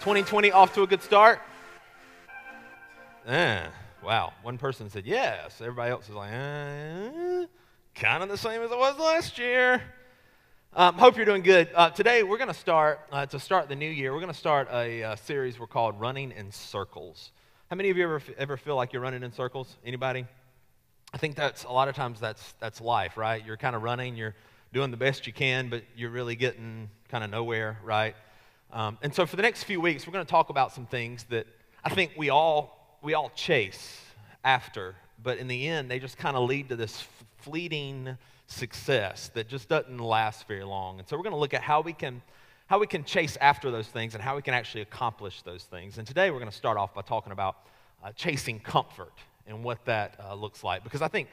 2020 0.00 0.52
off 0.52 0.72
to 0.74 0.82
a 0.82 0.86
good 0.86 1.02
start? 1.02 1.40
Eh, 3.26 3.66
wow. 4.04 4.32
One 4.42 4.56
person 4.56 4.88
said 4.88 5.04
yes. 5.04 5.60
Everybody 5.60 5.90
else 5.90 6.08
is 6.08 6.14
like, 6.14 6.30
eh, 6.32 7.46
kind 7.96 8.22
of 8.22 8.28
the 8.28 8.38
same 8.38 8.62
as 8.62 8.70
it 8.70 8.78
was 8.78 8.96
last 8.96 9.38
year. 9.38 9.82
Um, 10.72 10.94
hope 10.94 11.16
you're 11.16 11.26
doing 11.26 11.42
good. 11.42 11.68
Uh, 11.74 11.90
today 11.90 12.22
we're 12.22 12.38
going 12.38 12.46
to 12.46 12.54
start, 12.54 13.00
uh, 13.10 13.26
to 13.26 13.40
start 13.40 13.68
the 13.68 13.74
new 13.74 13.90
year, 13.90 14.12
we're 14.12 14.20
going 14.20 14.32
to 14.32 14.38
start 14.38 14.68
a 14.70 15.02
uh, 15.02 15.16
series 15.16 15.58
we're 15.58 15.66
called 15.66 15.98
Running 15.98 16.30
in 16.30 16.52
Circles. 16.52 17.32
How 17.68 17.74
many 17.74 17.90
of 17.90 17.96
you 17.96 18.04
ever, 18.04 18.22
ever 18.38 18.56
feel 18.56 18.76
like 18.76 18.92
you're 18.92 19.02
running 19.02 19.24
in 19.24 19.32
circles? 19.32 19.76
Anybody? 19.84 20.26
I 21.12 21.18
think 21.18 21.34
that's 21.34 21.64
a 21.64 21.72
lot 21.72 21.88
of 21.88 21.96
times 21.96 22.20
that's, 22.20 22.54
that's 22.60 22.80
life, 22.80 23.16
right? 23.16 23.44
You're 23.44 23.56
kind 23.56 23.74
of 23.74 23.82
running, 23.82 24.14
you're 24.14 24.36
doing 24.72 24.92
the 24.92 24.96
best 24.96 25.26
you 25.26 25.32
can, 25.32 25.70
but 25.70 25.82
you're 25.96 26.10
really 26.10 26.36
getting 26.36 26.88
kind 27.08 27.24
of 27.24 27.30
nowhere, 27.30 27.78
right? 27.82 28.14
Um, 28.72 28.98
and 29.02 29.14
so 29.14 29.26
for 29.26 29.36
the 29.36 29.42
next 29.42 29.64
few 29.64 29.80
weeks, 29.80 30.06
we're 30.06 30.12
going 30.12 30.24
to 30.24 30.30
talk 30.30 30.50
about 30.50 30.72
some 30.72 30.86
things 30.86 31.24
that 31.30 31.46
I 31.84 31.90
think 31.90 32.12
we 32.16 32.30
all, 32.30 32.98
we 33.02 33.14
all 33.14 33.30
chase 33.34 34.00
after, 34.44 34.94
but 35.22 35.38
in 35.38 35.48
the 35.48 35.68
end, 35.68 35.90
they 35.90 35.98
just 35.98 36.18
kind 36.18 36.36
of 36.36 36.48
lead 36.48 36.68
to 36.68 36.76
this 36.76 37.06
fleeting 37.38 38.16
success 38.46 39.30
that 39.34 39.48
just 39.48 39.68
doesn't 39.68 39.98
last 39.98 40.46
very 40.46 40.64
long. 40.64 40.98
And 40.98 41.08
so 41.08 41.16
we're 41.16 41.22
going 41.22 41.34
to 41.34 41.38
look 41.38 41.54
at 41.54 41.62
how 41.62 41.80
we 41.80 41.92
can 41.92 42.22
how 42.66 42.78
we 42.78 42.86
can 42.86 43.02
chase 43.02 43.38
after 43.40 43.70
those 43.70 43.88
things 43.88 44.14
and 44.14 44.22
how 44.22 44.36
we 44.36 44.42
can 44.42 44.52
actually 44.52 44.82
accomplish 44.82 45.40
those 45.40 45.64
things. 45.64 45.96
And 45.96 46.06
today 46.06 46.30
we're 46.30 46.38
going 46.38 46.50
to 46.50 46.56
start 46.56 46.76
off 46.76 46.92
by 46.94 47.00
talking 47.00 47.32
about 47.32 47.56
uh, 48.04 48.12
chasing 48.12 48.60
comfort 48.60 49.14
and 49.46 49.64
what 49.64 49.82
that 49.86 50.20
uh, 50.22 50.34
looks 50.34 50.62
like. 50.62 50.84
Because 50.84 51.00
I 51.00 51.08
think 51.08 51.28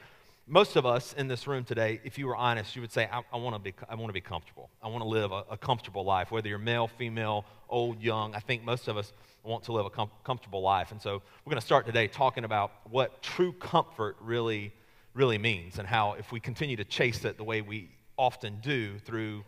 most 0.46 0.76
of 0.76 0.86
us 0.86 1.12
in 1.12 1.26
this 1.26 1.46
room 1.46 1.64
today, 1.64 2.00
if 2.04 2.18
you 2.18 2.26
were 2.26 2.36
honest, 2.36 2.76
you 2.76 2.82
would 2.82 2.92
say, 2.92 3.08
I, 3.10 3.22
I 3.32 3.36
want 3.36 3.56
to 3.56 3.58
be, 3.58 3.74
I 3.88 3.96
want 3.96 4.08
to 4.08 4.12
be 4.12 4.20
comfortable. 4.20 4.70
I 4.80 4.88
want 4.88 5.02
to 5.02 5.08
live 5.08 5.32
a, 5.32 5.44
a, 5.50 5.56
comfortable 5.56 6.04
life, 6.04 6.30
whether 6.30 6.48
you're 6.48 6.58
male, 6.58 6.86
female, 6.86 7.44
old, 7.68 8.00
young. 8.00 8.34
I 8.34 8.38
think 8.38 8.62
most 8.62 8.86
of 8.86 8.96
us 8.96 9.12
want 9.42 9.64
to 9.64 9.72
live 9.72 9.86
a 9.86 9.90
com- 9.90 10.10
comfortable 10.22 10.62
life. 10.62 10.92
And 10.92 11.02
so 11.02 11.20
we're 11.44 11.50
going 11.50 11.60
to 11.60 11.66
start 11.66 11.84
today 11.84 12.06
talking 12.06 12.44
about 12.44 12.70
what 12.88 13.22
true 13.22 13.52
comfort 13.54 14.16
really, 14.20 14.72
really 15.14 15.38
means 15.38 15.80
and 15.80 15.88
how 15.88 16.12
if 16.12 16.30
we 16.30 16.38
continue 16.38 16.76
to 16.76 16.84
chase 16.84 17.24
it 17.24 17.36
the 17.36 17.44
way 17.44 17.60
we 17.60 17.90
often 18.16 18.58
do 18.62 18.98
through 19.00 19.44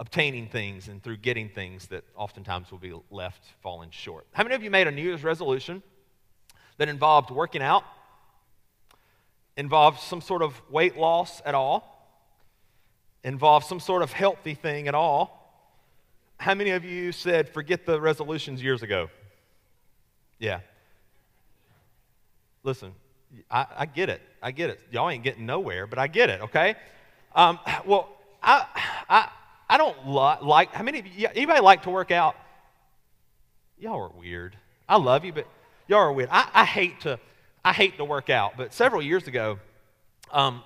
obtaining 0.00 0.48
things 0.48 0.88
and 0.88 1.00
through 1.00 1.18
getting 1.18 1.48
things 1.48 1.86
that 1.88 2.02
oftentimes 2.16 2.72
will 2.72 2.78
be 2.78 2.94
left 3.10 3.44
falling 3.62 3.90
short. 3.90 4.26
How 4.32 4.42
many 4.42 4.56
of 4.56 4.64
you 4.64 4.70
made 4.70 4.88
a 4.88 4.90
New 4.90 5.02
Year's 5.02 5.22
resolution 5.22 5.80
that 6.78 6.88
involved 6.88 7.30
working 7.30 7.62
out? 7.62 7.84
Involved 9.60 10.00
some 10.00 10.22
sort 10.22 10.40
of 10.40 10.58
weight 10.70 10.96
loss 10.96 11.42
at 11.44 11.54
all, 11.54 11.78
involved 13.22 13.66
some 13.66 13.78
sort 13.78 14.02
of 14.02 14.10
healthy 14.10 14.54
thing 14.54 14.88
at 14.88 14.94
all. 14.94 15.36
How 16.38 16.54
many 16.54 16.70
of 16.70 16.82
you 16.82 17.12
said, 17.12 17.50
forget 17.50 17.84
the 17.84 18.00
resolutions 18.00 18.62
years 18.62 18.82
ago? 18.82 19.10
Yeah. 20.38 20.60
Listen, 22.62 22.92
I, 23.50 23.66
I 23.76 23.84
get 23.84 24.08
it. 24.08 24.22
I 24.42 24.50
get 24.50 24.70
it. 24.70 24.80
Y'all 24.90 25.10
ain't 25.10 25.22
getting 25.22 25.44
nowhere, 25.44 25.86
but 25.86 25.98
I 25.98 26.06
get 26.06 26.30
it, 26.30 26.40
okay? 26.40 26.74
Um, 27.34 27.58
well, 27.84 28.08
I, 28.42 28.64
I, 29.10 29.28
I 29.68 29.76
don't 29.76 30.08
li- 30.08 30.38
like, 30.40 30.72
how 30.72 30.82
many 30.82 31.00
of 31.00 31.06
you, 31.06 31.28
anybody 31.34 31.60
like 31.60 31.82
to 31.82 31.90
work 31.90 32.10
out? 32.10 32.34
Y'all 33.78 34.00
are 34.00 34.18
weird. 34.18 34.56
I 34.88 34.96
love 34.96 35.26
you, 35.26 35.34
but 35.34 35.46
y'all 35.86 35.98
are 35.98 36.12
weird. 36.14 36.30
I, 36.32 36.48
I 36.54 36.64
hate 36.64 37.02
to, 37.02 37.20
I 37.62 37.74
hate 37.74 37.98
to 37.98 38.04
work 38.04 38.30
out, 38.30 38.56
but 38.56 38.72
several 38.72 39.02
years 39.02 39.28
ago, 39.28 39.58
um, 40.32 40.62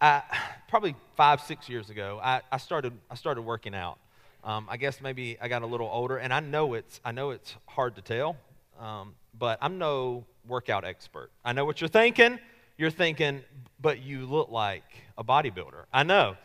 I, 0.00 0.22
probably 0.68 0.94
five, 1.16 1.40
six 1.40 1.68
years 1.68 1.90
ago, 1.90 2.20
I, 2.22 2.42
I, 2.52 2.58
started, 2.58 2.92
I 3.10 3.16
started 3.16 3.42
working 3.42 3.74
out. 3.74 3.98
Um, 4.44 4.68
I 4.70 4.76
guess 4.76 5.00
maybe 5.00 5.36
I 5.40 5.48
got 5.48 5.62
a 5.62 5.66
little 5.66 5.88
older, 5.88 6.16
and 6.16 6.32
I 6.32 6.38
know 6.38 6.74
it's, 6.74 7.00
I 7.04 7.10
know 7.10 7.30
it's 7.30 7.56
hard 7.66 7.96
to 7.96 8.02
tell, 8.02 8.36
um, 8.78 9.14
but 9.36 9.58
I'm 9.60 9.78
no 9.78 10.26
workout 10.46 10.84
expert. 10.84 11.30
I 11.44 11.52
know 11.52 11.64
what 11.64 11.80
you're 11.80 11.88
thinking. 11.88 12.38
You're 12.76 12.90
thinking, 12.92 13.42
but 13.80 14.00
you 14.00 14.24
look 14.24 14.48
like 14.48 14.84
a 15.16 15.24
bodybuilder. 15.24 15.86
I 15.92 16.04
know. 16.04 16.36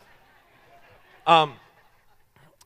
Um, 1.24 1.54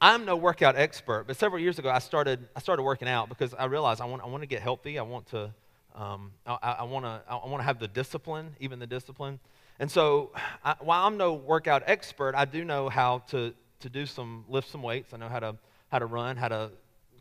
I'm 0.01 0.25
no 0.25 0.37
workout 0.37 0.77
expert, 0.77 1.25
but 1.27 1.37
several 1.37 1.61
years 1.61 1.79
ago, 1.79 1.91
I 1.91 1.99
started, 1.99 2.49
I 2.57 2.61
started 2.61 2.85
working 2.85 3.09
out 3.09 3.29
because 3.29 3.53
I 3.53 3.67
realized 3.67 4.01
I 4.01 4.07
want, 4.07 4.23
I 4.23 4.27
want 4.27 4.43
to 4.43 4.47
get 4.47 4.63
healthy. 4.63 4.99
I 4.99 5.03
want 5.03 5.27
to 5.29 5.53
um, 5.95 6.33
I, 6.47 6.77
I 6.81 6.83
want 6.85 7.05
to 7.05 7.23
I 7.29 7.35
want 7.47 7.59
to 7.59 7.65
have 7.65 7.79
the 7.79 7.89
discipline, 7.89 8.55
even 8.61 8.79
the 8.79 8.87
discipline. 8.87 9.41
And 9.81 9.91
so, 9.91 10.33
I, 10.65 10.75
while 10.81 11.07
I'm 11.07 11.17
no 11.17 11.35
workout 11.35 11.85
expert, 11.87 12.35
I 12.35 12.45
do 12.45 12.65
know 12.65 12.89
how 12.89 13.21
to 13.31 13.55
to 13.81 13.89
do 13.89 14.07
some 14.07 14.45
lift 14.49 14.71
some 14.71 14.83
weights. 14.83 15.15
I 15.15 15.17
know 15.17 15.29
how 15.29 15.41
to 15.41 15.57
how 15.89 15.99
to 15.99 16.07
run, 16.07 16.37
how 16.37 16.49
to 16.49 16.71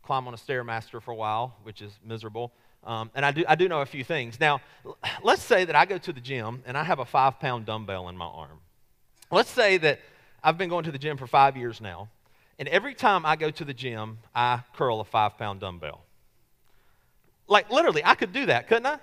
climb 0.03 0.27
on 0.27 0.33
a 0.33 0.37
stairmaster 0.37 1.01
for 1.01 1.11
a 1.11 1.15
while, 1.15 1.55
which 1.63 1.81
is 1.81 1.91
miserable. 2.03 2.53
Um, 2.83 3.11
and 3.15 3.25
I 3.25 3.31
do 3.31 3.43
I 3.47 3.55
do 3.55 3.67
know 3.67 3.81
a 3.81 3.85
few 3.85 4.03
things. 4.03 4.39
Now, 4.39 4.61
let's 5.23 5.43
say 5.43 5.65
that 5.65 5.75
I 5.75 5.85
go 5.85 5.97
to 5.97 6.13
the 6.13 6.21
gym 6.21 6.63
and 6.65 6.77
I 6.77 6.83
have 6.83 6.99
a 6.99 7.05
five 7.05 7.39
pound 7.39 7.65
dumbbell 7.65 8.09
in 8.09 8.17
my 8.17 8.25
arm. 8.25 8.59
Let's 9.31 9.49
say 9.49 9.77
that 9.77 9.99
I've 10.43 10.57
been 10.57 10.69
going 10.69 10.85
to 10.85 10.91
the 10.91 10.99
gym 10.99 11.17
for 11.17 11.27
five 11.27 11.57
years 11.57 11.81
now, 11.81 12.09
and 12.57 12.67
every 12.69 12.93
time 12.93 13.25
I 13.25 13.35
go 13.35 13.51
to 13.51 13.65
the 13.65 13.73
gym, 13.73 14.19
I 14.33 14.61
curl 14.75 15.01
a 15.01 15.05
five 15.05 15.37
pound 15.37 15.59
dumbbell. 15.59 16.06
Like 17.47 17.71
literally, 17.71 18.01
I 18.03 18.15
could 18.15 18.33
do 18.33 18.47
that, 18.47 18.67
couldn't 18.67 18.85
I? 18.85 18.99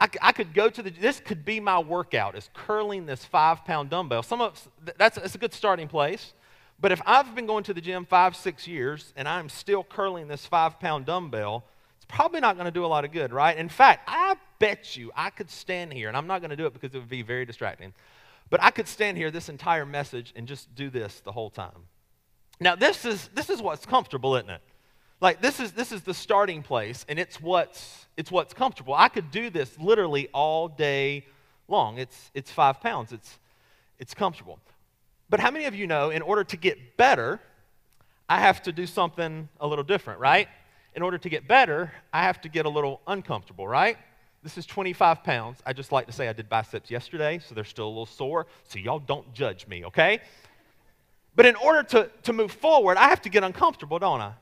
I, 0.00 0.08
I 0.22 0.32
could 0.32 0.54
go 0.54 0.70
to 0.70 0.82
the, 0.82 0.90
this 0.90 1.20
could 1.20 1.44
be 1.44 1.60
my 1.60 1.78
workout, 1.78 2.34
is 2.34 2.48
curling 2.54 3.06
this 3.06 3.24
five 3.24 3.64
pound 3.64 3.90
dumbbell. 3.90 4.22
Some 4.22 4.40
of, 4.40 4.68
that's, 4.96 5.16
that's 5.16 5.34
a 5.34 5.38
good 5.38 5.52
starting 5.52 5.88
place. 5.88 6.32
But 6.80 6.92
if 6.92 7.02
I've 7.04 7.34
been 7.34 7.46
going 7.46 7.64
to 7.64 7.74
the 7.74 7.80
gym 7.82 8.06
five, 8.06 8.34
six 8.34 8.66
years 8.66 9.12
and 9.14 9.28
I'm 9.28 9.50
still 9.50 9.84
curling 9.84 10.28
this 10.28 10.46
five 10.46 10.80
pound 10.80 11.04
dumbbell, 11.04 11.64
it's 11.96 12.06
probably 12.08 12.40
not 12.40 12.56
going 12.56 12.64
to 12.64 12.70
do 12.70 12.84
a 12.84 12.88
lot 12.88 13.04
of 13.04 13.12
good, 13.12 13.32
right? 13.32 13.56
In 13.56 13.68
fact, 13.68 14.04
I 14.06 14.36
bet 14.58 14.96
you 14.96 15.12
I 15.14 15.28
could 15.28 15.50
stand 15.50 15.92
here, 15.92 16.08
and 16.08 16.16
I'm 16.16 16.26
not 16.26 16.40
going 16.40 16.50
to 16.50 16.56
do 16.56 16.64
it 16.64 16.72
because 16.72 16.94
it 16.94 16.98
would 16.98 17.10
be 17.10 17.22
very 17.22 17.44
distracting, 17.44 17.92
but 18.48 18.62
I 18.62 18.70
could 18.70 18.88
stand 18.88 19.18
here 19.18 19.30
this 19.30 19.50
entire 19.50 19.84
message 19.84 20.32
and 20.34 20.48
just 20.48 20.74
do 20.74 20.88
this 20.88 21.20
the 21.20 21.32
whole 21.32 21.50
time. 21.50 21.86
Now, 22.58 22.76
this 22.76 23.04
is, 23.04 23.28
this 23.34 23.50
is 23.50 23.60
what's 23.60 23.84
comfortable, 23.84 24.34
isn't 24.36 24.50
it? 24.50 24.62
Like 25.20 25.42
this 25.42 25.60
is 25.60 25.72
this 25.72 25.92
is 25.92 26.02
the 26.02 26.14
starting 26.14 26.62
place 26.62 27.04
and 27.08 27.18
it's 27.18 27.40
what's 27.40 28.06
it's 28.16 28.30
what's 28.30 28.54
comfortable. 28.54 28.94
I 28.94 29.08
could 29.08 29.30
do 29.30 29.50
this 29.50 29.78
literally 29.78 30.28
all 30.32 30.68
day 30.68 31.26
long. 31.68 31.98
It's 31.98 32.30
it's 32.34 32.50
five 32.50 32.80
pounds. 32.80 33.12
It's 33.12 33.38
it's 33.98 34.14
comfortable. 34.14 34.58
But 35.28 35.40
how 35.40 35.50
many 35.50 35.66
of 35.66 35.74
you 35.74 35.86
know 35.86 36.10
in 36.10 36.22
order 36.22 36.44
to 36.44 36.56
get 36.56 36.96
better, 36.96 37.40
I 38.28 38.40
have 38.40 38.62
to 38.62 38.72
do 38.72 38.86
something 38.86 39.48
a 39.60 39.66
little 39.66 39.84
different, 39.84 40.20
right? 40.20 40.48
In 40.94 41.02
order 41.02 41.18
to 41.18 41.28
get 41.28 41.46
better, 41.46 41.92
I 42.12 42.22
have 42.22 42.40
to 42.40 42.48
get 42.48 42.66
a 42.66 42.68
little 42.68 43.00
uncomfortable, 43.06 43.68
right? 43.68 43.96
This 44.42 44.56
is 44.56 44.64
25 44.64 45.22
pounds. 45.22 45.58
I 45.66 45.72
just 45.72 45.92
like 45.92 46.06
to 46.06 46.12
say 46.12 46.26
I 46.26 46.32
did 46.32 46.48
biceps 46.48 46.90
yesterday, 46.90 47.38
so 47.38 47.54
they're 47.54 47.62
still 47.62 47.86
a 47.86 47.88
little 47.88 48.06
sore. 48.06 48.46
So 48.64 48.78
y'all 48.78 48.98
don't 48.98 49.32
judge 49.34 49.66
me, 49.66 49.84
okay? 49.84 50.20
But 51.36 51.46
in 51.46 51.56
order 51.56 51.82
to, 51.90 52.10
to 52.22 52.32
move 52.32 52.50
forward, 52.50 52.96
I 52.96 53.08
have 53.10 53.20
to 53.22 53.28
get 53.28 53.44
uncomfortable, 53.44 53.98
don't 53.98 54.20
I? 54.20 54.32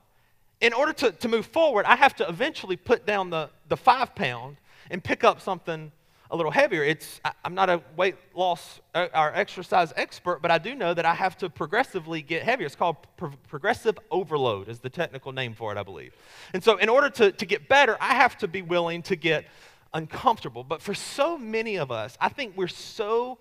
In 0.61 0.73
order 0.73 0.93
to, 0.93 1.13
to 1.13 1.29
move 1.29 1.47
forward, 1.47 1.87
I 1.87 1.97
have 1.97 2.15
to 2.17 2.29
eventually 2.29 2.77
put 2.77 3.07
down 3.07 3.31
the, 3.31 3.51
the 3.69 3.77
five 3.77 4.15
pound 4.15 4.57
and 4.91 5.03
pick 5.03 5.25
up 5.25 5.41
something 5.41 5.93
a 6.31 6.37
little 6.37 6.53
heavier. 6.53 6.83
It's, 6.83 7.21
I, 7.25 7.33
am 7.45 7.55
not 7.55 7.71
a 7.71 7.81
weight 7.97 8.17
loss 8.35 8.81
uh, 8.95 9.07
or 9.15 9.35
exercise 9.35 9.93
expert, 9.97 10.43
but 10.43 10.51
I 10.51 10.59
do 10.59 10.75
know 10.75 10.93
that 10.93 11.07
I 11.07 11.15
have 11.15 11.39
to 11.39 11.49
progressively 11.49 12.23
get 12.23 12.43
heavier. 12.43 12.67
It's 12.67 12.77
called 12.77 12.97
pro- 13.17 13.33
progressive 13.49 13.99
overload, 14.11 14.69
is 14.69 14.81
the 14.81 14.91
technical 14.91 15.33
name 15.33 15.55
for 15.55 15.73
it, 15.73 15.79
I 15.79 15.83
believe. 15.83 16.13
And 16.53 16.63
so, 16.63 16.77
in 16.77 16.89
order 16.89 17.09
to, 17.11 17.33
to 17.33 17.47
get 17.47 17.69
better, 17.69 17.97
I 18.01 18.15
have 18.15 18.37
to 18.39 18.49
be 18.49 18.63
willing 18.63 19.03
to 19.03 19.17
get 19.17 19.47
uncomfortable. 19.95 20.65
But 20.65 20.83
for 20.83 20.95
so 20.95 21.39
many 21.39 21.77
of 21.77 21.91
us, 21.91 22.19
I 22.21 22.29
think 22.29 22.57
we're 22.57 22.69
so 22.69 23.39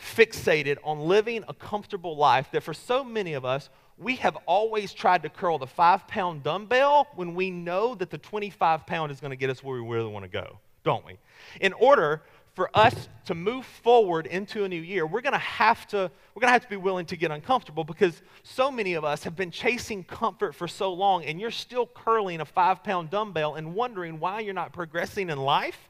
fixated 0.00 0.78
on 0.84 1.00
living 1.00 1.44
a 1.48 1.54
comfortable 1.54 2.16
life 2.16 2.50
that 2.52 2.62
for 2.62 2.74
so 2.74 3.02
many 3.02 3.32
of 3.32 3.44
us, 3.44 3.68
we 3.98 4.16
have 4.16 4.36
always 4.46 4.92
tried 4.92 5.22
to 5.22 5.28
curl 5.28 5.58
the 5.58 5.66
five 5.66 6.06
pound 6.06 6.42
dumbbell 6.42 7.08
when 7.16 7.34
we 7.34 7.50
know 7.50 7.94
that 7.96 8.10
the 8.10 8.18
25 8.18 8.86
pound 8.86 9.10
is 9.10 9.20
going 9.20 9.30
to 9.30 9.36
get 9.36 9.50
us 9.50 9.62
where 9.62 9.82
we 9.82 9.88
really 9.88 10.10
want 10.10 10.24
to 10.24 10.30
go, 10.30 10.58
don't 10.84 11.04
we? 11.04 11.18
In 11.60 11.72
order 11.72 12.22
for 12.54 12.70
us 12.74 13.08
to 13.24 13.34
move 13.34 13.64
forward 13.64 14.26
into 14.26 14.64
a 14.64 14.68
new 14.68 14.80
year, 14.80 15.06
we're 15.06 15.20
going 15.20 15.32
to 15.32 15.38
have 15.38 15.86
to 15.88 16.10
we're 16.34 16.40
going 16.40 16.48
to 16.48 16.52
have 16.52 16.62
to 16.62 16.68
be 16.68 16.76
willing 16.76 17.06
to 17.06 17.16
get 17.16 17.30
uncomfortable 17.30 17.84
because 17.84 18.22
so 18.42 18.70
many 18.70 18.94
of 18.94 19.04
us 19.04 19.24
have 19.24 19.36
been 19.36 19.50
chasing 19.50 20.04
comfort 20.04 20.54
for 20.54 20.68
so 20.68 20.92
long 20.92 21.24
and 21.24 21.40
you're 21.40 21.50
still 21.50 21.86
curling 21.86 22.40
a 22.40 22.46
5-pound 22.46 23.10
dumbbell 23.10 23.54
and 23.54 23.74
wondering 23.74 24.20
why 24.20 24.40
you're 24.40 24.54
not 24.54 24.72
progressing 24.72 25.30
in 25.30 25.38
life 25.38 25.88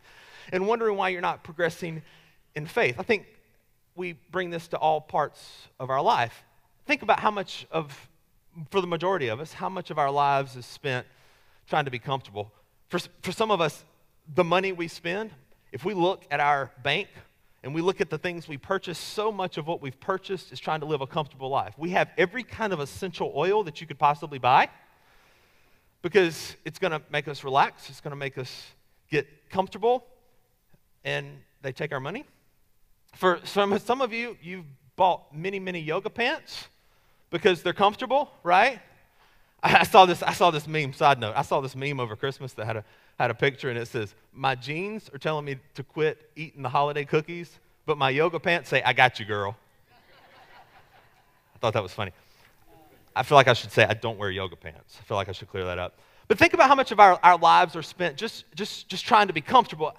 and 0.52 0.66
wondering 0.66 0.96
why 0.96 1.10
you're 1.10 1.20
not 1.20 1.42
progressing 1.42 2.02
in 2.54 2.66
faith. 2.66 2.96
I 2.98 3.02
think 3.02 3.26
we 3.94 4.14
bring 4.30 4.50
this 4.50 4.68
to 4.68 4.78
all 4.78 5.00
parts 5.00 5.68
of 5.78 5.90
our 5.90 6.00
life. 6.00 6.44
Think 6.88 7.02
about 7.02 7.20
how 7.20 7.30
much 7.30 7.66
of 7.70 8.08
for 8.70 8.80
the 8.80 8.86
majority 8.86 9.28
of 9.28 9.40
us, 9.40 9.52
how 9.52 9.68
much 9.68 9.90
of 9.90 9.98
our 9.98 10.10
lives 10.10 10.56
is 10.56 10.64
spent 10.64 11.06
trying 11.68 11.84
to 11.84 11.90
be 11.90 11.98
comfortable. 11.98 12.50
For, 12.88 12.98
for 13.20 13.30
some 13.30 13.50
of 13.50 13.60
us, 13.60 13.84
the 14.34 14.42
money 14.42 14.72
we 14.72 14.88
spend, 14.88 15.32
if 15.70 15.84
we 15.84 15.92
look 15.92 16.24
at 16.30 16.40
our 16.40 16.72
bank 16.82 17.08
and 17.62 17.74
we 17.74 17.82
look 17.82 18.00
at 18.00 18.08
the 18.08 18.16
things 18.16 18.48
we 18.48 18.56
purchase, 18.56 18.96
so 18.96 19.30
much 19.30 19.58
of 19.58 19.66
what 19.66 19.82
we've 19.82 20.00
purchased 20.00 20.50
is 20.50 20.58
trying 20.58 20.80
to 20.80 20.86
live 20.86 21.02
a 21.02 21.06
comfortable 21.06 21.50
life. 21.50 21.74
We 21.76 21.90
have 21.90 22.08
every 22.16 22.42
kind 22.42 22.72
of 22.72 22.80
essential 22.80 23.34
oil 23.36 23.62
that 23.64 23.82
you 23.82 23.86
could 23.86 23.98
possibly 23.98 24.38
buy 24.38 24.70
because 26.00 26.56
it's 26.64 26.78
going 26.78 26.92
to 26.92 27.02
make 27.10 27.28
us 27.28 27.44
relax, 27.44 27.90
it's 27.90 28.00
going 28.00 28.12
to 28.12 28.16
make 28.16 28.38
us 28.38 28.64
get 29.10 29.50
comfortable, 29.50 30.06
and 31.04 31.26
they 31.60 31.72
take 31.72 31.92
our 31.92 32.00
money. 32.00 32.24
For 33.14 33.40
some, 33.44 33.78
some 33.78 34.00
of 34.00 34.10
you, 34.14 34.38
you've 34.40 34.64
bought 34.96 35.34
many, 35.34 35.60
many 35.60 35.80
yoga 35.80 36.08
pants 36.08 36.68
because 37.30 37.62
they're 37.62 37.72
comfortable, 37.72 38.30
right? 38.42 38.80
I 39.62 39.84
saw 39.84 40.06
this, 40.06 40.22
I 40.22 40.32
saw 40.32 40.50
this 40.50 40.68
meme, 40.68 40.92
side 40.92 41.18
note. 41.18 41.34
I 41.36 41.42
saw 41.42 41.60
this 41.60 41.74
meme 41.74 41.98
over 41.98 42.14
Christmas 42.14 42.52
that 42.54 42.66
had 42.66 42.76
a, 42.76 42.84
had 43.18 43.30
a 43.30 43.34
picture 43.34 43.68
and 43.70 43.78
it 43.78 43.88
says, 43.88 44.14
My 44.32 44.54
jeans 44.54 45.10
are 45.12 45.18
telling 45.18 45.44
me 45.44 45.56
to 45.74 45.82
quit 45.82 46.30
eating 46.36 46.62
the 46.62 46.68
holiday 46.68 47.04
cookies, 47.04 47.58
but 47.84 47.98
my 47.98 48.10
yoga 48.10 48.38
pants 48.38 48.68
say, 48.68 48.82
I 48.82 48.92
got 48.92 49.18
you, 49.18 49.26
girl. 49.26 49.56
I 51.54 51.58
thought 51.58 51.72
that 51.72 51.82
was 51.82 51.92
funny. 51.92 52.12
I 53.16 53.24
feel 53.24 53.34
like 53.34 53.48
I 53.48 53.52
should 53.52 53.72
say, 53.72 53.84
I 53.84 53.94
don't 53.94 54.16
wear 54.16 54.30
yoga 54.30 54.54
pants. 54.54 54.96
I 55.00 55.02
feel 55.02 55.16
like 55.16 55.28
I 55.28 55.32
should 55.32 55.48
clear 55.48 55.64
that 55.64 55.78
up. 55.78 55.98
But 56.28 56.38
think 56.38 56.52
about 56.52 56.68
how 56.68 56.74
much 56.74 56.92
of 56.92 57.00
our, 57.00 57.18
our 57.22 57.38
lives 57.38 57.74
are 57.74 57.82
spent 57.82 58.16
just, 58.16 58.44
just, 58.54 58.88
just 58.88 59.06
trying 59.06 59.28
to 59.28 59.32
be 59.32 59.40
comfortable. 59.40 59.96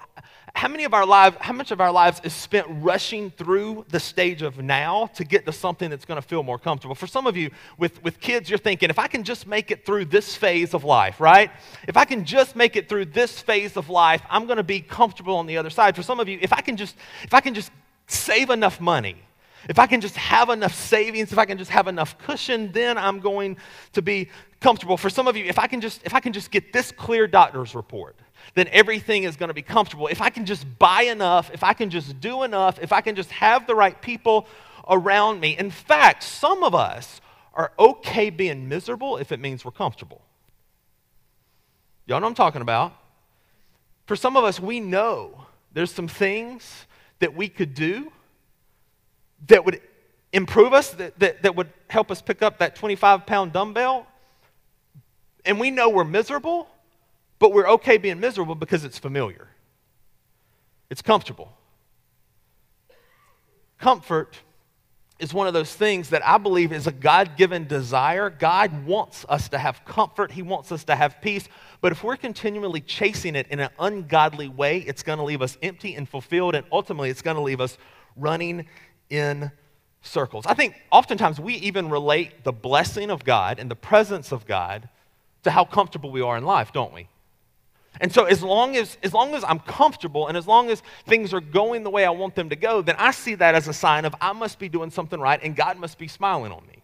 How 0.53 0.67
many 0.67 0.83
of 0.83 0.93
our 0.93 1.05
lives, 1.05 1.37
how 1.39 1.53
much 1.53 1.71
of 1.71 1.81
our 1.81 1.91
lives 1.91 2.21
is 2.23 2.33
spent 2.33 2.67
rushing 2.69 3.31
through 3.31 3.85
the 3.89 3.99
stage 3.99 4.43
of 4.43 4.59
now 4.59 5.07
to 5.15 5.23
get 5.23 5.45
to 5.47 5.51
something 5.51 5.89
that's 5.89 6.05
going 6.05 6.21
to 6.21 6.27
feel 6.27 6.43
more 6.43 6.59
comfortable? 6.59 6.93
For 6.93 7.07
some 7.07 7.25
of 7.25 7.35
you 7.35 7.49
with, 7.79 8.03
with 8.03 8.19
kids, 8.19 8.47
you're 8.47 8.59
thinking, 8.59 8.91
if 8.91 8.99
I 8.99 9.07
can 9.07 9.23
just 9.23 9.47
make 9.47 9.71
it 9.71 9.85
through 9.85 10.05
this 10.05 10.35
phase 10.35 10.75
of 10.75 10.83
life, 10.83 11.19
right? 11.19 11.49
If 11.87 11.97
I 11.97 12.05
can 12.05 12.25
just 12.25 12.55
make 12.55 12.75
it 12.75 12.89
through 12.89 13.05
this 13.05 13.39
phase 13.39 13.75
of 13.75 13.89
life, 13.89 14.21
I'm 14.29 14.45
going 14.45 14.57
to 14.57 14.63
be 14.63 14.81
comfortable 14.81 15.35
on 15.35 15.47
the 15.47 15.57
other 15.57 15.71
side. 15.71 15.95
For 15.95 16.03
some 16.03 16.19
of 16.19 16.29
you, 16.29 16.37
if 16.41 16.53
I 16.53 16.61
can 16.61 16.77
just, 16.77 16.95
if 17.23 17.33
I 17.33 17.41
can 17.41 17.55
just 17.55 17.71
save 18.07 18.51
enough 18.51 18.79
money, 18.79 19.17
if 19.67 19.77
I 19.77 19.88
can 19.88 20.00
just 20.00 20.15
have 20.15 20.50
enough 20.50 20.73
savings, 20.73 21.31
if 21.31 21.38
I 21.38 21.45
can 21.45 21.57
just 21.57 21.71
have 21.71 21.88
enough 21.88 22.17
cushion, 22.19 22.71
then 22.71 22.97
I'm 22.97 23.19
going 23.19 23.57
to 23.94 24.01
be 24.01 24.29
comfortable. 24.61 24.95
For 24.95 25.09
some 25.09 25.27
of 25.27 25.35
you, 25.35 25.45
if 25.45 25.59
I 25.59 25.67
can 25.67 25.81
just 25.81 26.01
if 26.06 26.13
I 26.13 26.19
can 26.19 26.33
just 26.33 26.51
get 26.51 26.71
this 26.71 26.91
clear 26.91 27.27
doctor's 27.27 27.75
report, 27.75 28.15
then 28.56 28.67
everything 28.71 29.23
is 29.23 29.35
going 29.35 29.50
to 29.50 29.53
be 29.53 29.61
comfortable. 29.61 30.07
If 30.07 30.21
I 30.21 30.29
can 30.29 30.45
just 30.45 30.65
buy 30.79 31.03
enough, 31.03 31.51
if 31.53 31.63
I 31.63 31.73
can 31.73 31.89
just 31.89 32.19
do 32.21 32.44
enough, 32.44 32.79
if 32.81 32.94
I 32.94 33.01
can 33.01 33.15
just 33.15 33.31
have 33.31 33.67
the 33.67 33.75
right 33.75 34.00
people 34.01 34.47
around 34.88 35.39
me. 35.39 35.57
In 35.57 35.69
fact, 35.69 36.23
some 36.23 36.63
of 36.63 36.73
us 36.73 37.21
are 37.53 37.71
okay 37.77 38.29
being 38.29 38.67
miserable 38.69 39.17
if 39.17 39.31
it 39.31 39.39
means 39.39 39.65
we're 39.65 39.71
comfortable. 39.71 40.21
Y'all 42.06 42.19
know 42.19 42.25
what 42.25 42.29
I'm 42.29 42.35
talking 42.35 42.61
about. 42.61 42.94
For 44.07 44.15
some 44.15 44.35
of 44.35 44.44
us, 44.44 44.59
we 44.59 44.79
know 44.79 45.45
there's 45.73 45.91
some 45.91 46.07
things 46.07 46.88
that 47.19 47.35
we 47.35 47.47
could 47.47 47.75
do 47.75 48.11
that 49.47 49.65
would 49.65 49.81
improve 50.33 50.74
us, 50.74 50.91
that, 50.91 51.19
that, 51.19 51.44
that 51.44 51.56
would 51.56 51.69
help 51.89 52.12
us 52.12 52.21
pick 52.21 52.41
up 52.41 52.59
that 52.59 52.75
25 52.75 53.25
pound 53.25 53.53
dumbbell. 53.53 54.07
And 55.45 55.59
we 55.59 55.71
know 55.71 55.89
we're 55.89 56.03
miserable, 56.03 56.68
but 57.39 57.53
we're 57.53 57.69
okay 57.69 57.97
being 57.97 58.19
miserable 58.19 58.56
because 58.56 58.83
it's 58.83 59.00
familiar, 59.00 59.47
it's 60.89 61.01
comfortable. 61.01 61.53
Comfort 63.80 64.38
is 65.19 65.33
one 65.33 65.47
of 65.47 65.53
those 65.53 65.74
things 65.74 66.09
that 66.09 66.25
I 66.25 66.38
believe 66.38 66.71
is 66.71 66.88
a 66.88 66.92
God 66.92 67.38
given 67.38 67.68
desire. 67.68 68.30
God 68.30 68.85
wants 68.85 69.25
us 69.27 69.50
to 69.50 69.57
have 69.57 69.83
comfort, 69.85 70.31
He 70.31 70.42
wants 70.42 70.71
us 70.71 70.83
to 70.85 70.95
have 70.95 71.21
peace. 71.21 71.47
But 71.81 71.92
if 71.92 72.03
we're 72.03 72.18
continually 72.18 72.81
chasing 72.81 73.35
it 73.35 73.47
in 73.50 73.59
an 73.59 73.69
ungodly 73.80 74.50
way, 74.50 74.80
it's 74.80 75.03
going 75.03 75.18
to 75.18 75.24
leave 75.24 75.42
us 75.42 75.57
empty 75.62 75.95
and 75.95 76.07
fulfilled, 76.07 76.56
and 76.56 76.65
ultimately, 76.71 77.09
it's 77.09 77.21
going 77.21 77.35
to 77.35 77.42
leave 77.42 77.62
us 77.62 77.77
running 78.15 78.65
in 79.09 79.51
circles. 80.01 80.45
I 80.45 80.53
think 80.53 80.75
oftentimes 80.91 81.39
we 81.39 81.56
even 81.56 81.89
relate 81.89 82.44
the 82.44 82.51
blessing 82.51 83.09
of 83.09 83.23
God 83.23 83.59
and 83.59 83.69
the 83.69 83.75
presence 83.75 84.31
of 84.31 84.45
God 84.45 84.89
to 85.44 85.51
how 85.51 85.65
comfortable 85.65 86.11
we 86.11 86.21
are 86.21 86.38
in 86.38 86.45
life, 86.45 86.71
don't 86.73 86.94
we? 86.94 87.07
And 88.00 88.13
so 88.13 88.25
as 88.25 88.44
long 88.44 88.77
as 88.77 88.97
as 89.03 89.13
long 89.13 89.33
as 89.33 89.44
I'm 89.44 89.59
comfortable 89.59 90.27
and 90.27 90.38
as 90.38 90.47
long 90.47 90.69
as 90.69 90.81
things 91.06 91.33
are 91.33 91.41
going 91.41 91.83
the 91.83 91.89
way 91.89 92.06
I 92.06 92.11
want 92.11 92.35
them 92.35 92.50
to 92.50 92.56
go, 92.56 92.81
then 92.81 92.95
I 92.97 93.11
see 93.11 93.35
that 93.35 93.56
as 93.56 93.67
a 93.67 93.73
sign 93.73 94.06
of 94.06 94.15
I 94.21 94.31
must 94.31 94.59
be 94.59 94.69
doing 94.69 94.91
something 94.91 95.19
right 95.19 95.39
and 95.41 95.56
God 95.56 95.77
must 95.77 95.97
be 95.97 96.07
smiling 96.07 96.51
on 96.51 96.65
me. 96.67 96.79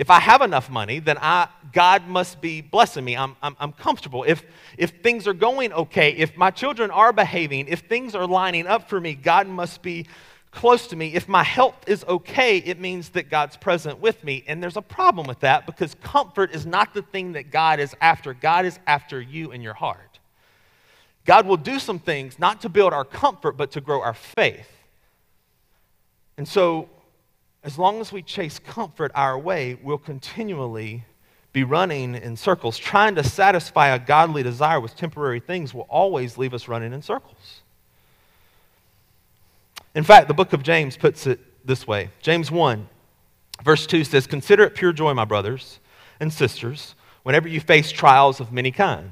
If 0.00 0.08
I 0.08 0.18
have 0.18 0.40
enough 0.40 0.70
money, 0.70 0.98
then 0.98 1.18
I, 1.20 1.48
God 1.74 2.06
must 2.06 2.40
be 2.40 2.62
blessing 2.62 3.04
me. 3.04 3.18
I'm, 3.18 3.36
I'm, 3.42 3.54
I'm 3.60 3.72
comfortable. 3.72 4.24
If, 4.26 4.44
if 4.78 5.02
things 5.02 5.26
are 5.26 5.34
going 5.34 5.74
okay, 5.74 6.12
if 6.12 6.38
my 6.38 6.50
children 6.50 6.90
are 6.90 7.12
behaving, 7.12 7.68
if 7.68 7.80
things 7.80 8.14
are 8.14 8.26
lining 8.26 8.66
up 8.66 8.88
for 8.88 8.98
me, 8.98 9.14
God 9.14 9.46
must 9.46 9.82
be 9.82 10.06
close 10.50 10.86
to 10.88 10.96
me. 10.96 11.14
If 11.14 11.28
my 11.28 11.42
health 11.42 11.76
is 11.86 12.04
okay, 12.04 12.58
it 12.58 12.80
means 12.80 13.10
that 13.10 13.30
God's 13.30 13.56
present 13.56 14.00
with 14.00 14.22
me. 14.24 14.44
And 14.46 14.62
there's 14.62 14.76
a 14.76 14.82
problem 14.82 15.26
with 15.26 15.40
that 15.40 15.66
because 15.66 15.94
comfort 16.02 16.54
is 16.54 16.66
not 16.66 16.92
the 16.94 17.02
thing 17.02 17.32
that 17.32 17.50
God 17.50 17.80
is 17.80 17.94
after. 18.00 18.34
God 18.34 18.64
is 18.66 18.78
after 18.86 19.20
you 19.20 19.52
and 19.52 19.62
your 19.62 19.74
heart. 19.74 20.18
God 21.24 21.46
will 21.46 21.56
do 21.56 21.78
some 21.78 21.98
things 21.98 22.38
not 22.38 22.62
to 22.62 22.68
build 22.68 22.92
our 22.92 23.04
comfort, 23.04 23.52
but 23.52 23.70
to 23.72 23.80
grow 23.80 24.00
our 24.00 24.14
faith. 24.14 24.68
And 26.36 26.48
so, 26.48 26.88
as 27.62 27.78
long 27.78 28.00
as 28.00 28.10
we 28.10 28.22
chase 28.22 28.58
comfort 28.58 29.12
our 29.14 29.38
way, 29.38 29.78
we'll 29.82 29.98
continually 29.98 31.04
be 31.52 31.62
running 31.62 32.14
in 32.14 32.36
circles. 32.36 32.78
Trying 32.78 33.16
to 33.16 33.24
satisfy 33.24 33.88
a 33.88 33.98
godly 33.98 34.42
desire 34.42 34.80
with 34.80 34.96
temporary 34.96 35.40
things 35.40 35.74
will 35.74 35.86
always 35.90 36.38
leave 36.38 36.54
us 36.54 36.68
running 36.68 36.92
in 36.92 37.02
circles. 37.02 37.62
In 39.94 40.04
fact, 40.04 40.28
the 40.28 40.34
book 40.34 40.52
of 40.52 40.62
James 40.62 40.96
puts 40.96 41.26
it 41.26 41.40
this 41.66 41.86
way 41.86 42.10
James 42.20 42.50
1, 42.50 42.88
verse 43.64 43.86
2 43.86 44.04
says, 44.04 44.26
Consider 44.26 44.64
it 44.64 44.74
pure 44.74 44.92
joy, 44.92 45.14
my 45.14 45.24
brothers 45.24 45.80
and 46.20 46.32
sisters, 46.32 46.94
whenever 47.22 47.48
you 47.48 47.60
face 47.60 47.90
trials 47.90 48.40
of 48.40 48.52
many 48.52 48.70
kinds, 48.70 49.10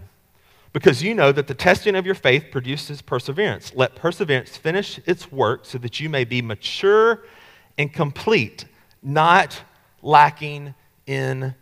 because 0.73 1.03
you 1.03 1.15
know 1.15 1.33
that 1.33 1.47
the 1.47 1.55
testing 1.55 1.97
of 1.97 2.07
your 2.07 2.15
faith 2.15 2.47
produces 2.51 3.03
perseverance. 3.03 3.73
Let 3.75 3.95
perseverance 3.95 4.57
finish 4.57 5.01
its 5.07 5.33
work 5.33 5.65
so 5.65 5.79
that 5.79 5.99
you 5.99 6.09
may 6.09 6.25
be 6.25 6.43
mature 6.43 7.25
and 7.77 7.93
complete, 7.93 8.67
not 9.03 9.61
lacking 10.03 10.75
in 11.07 11.55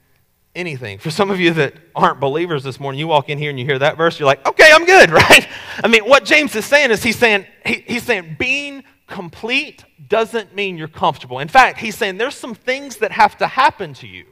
anything. 0.54 0.99
For 0.99 1.11
some 1.11 1.30
of 1.30 1.38
you 1.38 1.52
that 1.52 1.75
aren't 1.94 2.18
believers 2.18 2.64
this 2.64 2.80
morning, 2.80 2.99
you 2.99 3.06
walk 3.06 3.28
in 3.28 3.38
here 3.38 3.50
and 3.50 3.58
you 3.58 3.64
hear 3.64 3.78
that 3.78 3.96
verse, 3.96 4.18
you're 4.18 4.26
like, 4.26 4.46
okay, 4.46 4.70
I'm 4.73 4.85
good, 4.85 5.11
right? 5.12 5.46
I 5.85 5.88
mean, 5.88 6.04
what 6.04 6.25
James 6.25 6.56
is 6.56 6.64
saying 6.64 6.90
is 6.90 7.02
he's 7.02 7.18
saying, 7.18 7.46
he, 7.64 7.85
he's 7.87 8.02
saying 8.02 8.37
being 8.38 8.82
complete 9.06 9.84
doesn't 10.08 10.54
mean 10.54 10.76
you're 10.76 10.88
comfortable. 10.88 11.38
In 11.38 11.48
fact, 11.48 11.78
he's 11.78 11.96
saying 11.96 12.18
there's 12.18 12.34
some 12.34 12.54
things 12.54 12.96
that 12.98 13.12
have 13.12 13.36
to 13.38 13.46
happen 13.46 13.94
to 13.94 14.06
you. 14.06 14.26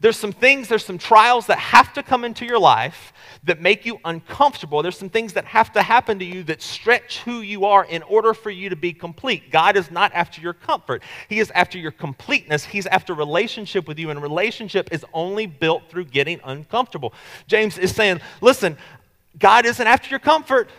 There's 0.00 0.16
some 0.16 0.32
things, 0.32 0.68
there's 0.68 0.84
some 0.84 0.98
trials 0.98 1.46
that 1.46 1.58
have 1.58 1.92
to 1.94 2.04
come 2.04 2.24
into 2.24 2.44
your 2.44 2.58
life 2.60 3.12
that 3.42 3.60
make 3.60 3.84
you 3.84 3.98
uncomfortable. 4.04 4.80
There's 4.80 4.96
some 4.96 5.08
things 5.08 5.32
that 5.32 5.44
have 5.46 5.72
to 5.72 5.82
happen 5.82 6.20
to 6.20 6.24
you 6.24 6.44
that 6.44 6.62
stretch 6.62 7.18
who 7.20 7.40
you 7.40 7.64
are 7.64 7.84
in 7.84 8.04
order 8.04 8.32
for 8.32 8.50
you 8.50 8.68
to 8.68 8.76
be 8.76 8.92
complete. 8.92 9.50
God 9.50 9.76
is 9.76 9.90
not 9.90 10.12
after 10.14 10.40
your 10.40 10.52
comfort, 10.52 11.02
He 11.28 11.40
is 11.40 11.50
after 11.52 11.78
your 11.78 11.90
completeness. 11.90 12.64
He's 12.64 12.86
after 12.86 13.12
relationship 13.12 13.88
with 13.88 13.98
you, 13.98 14.10
and 14.10 14.22
relationship 14.22 14.92
is 14.92 15.04
only 15.12 15.46
built 15.46 15.88
through 15.88 16.04
getting 16.06 16.40
uncomfortable. 16.44 17.12
James 17.48 17.76
is 17.76 17.92
saying, 17.92 18.20
listen, 18.40 18.76
God 19.36 19.66
isn't 19.66 19.86
after 19.86 20.10
your 20.10 20.20
comfort. 20.20 20.70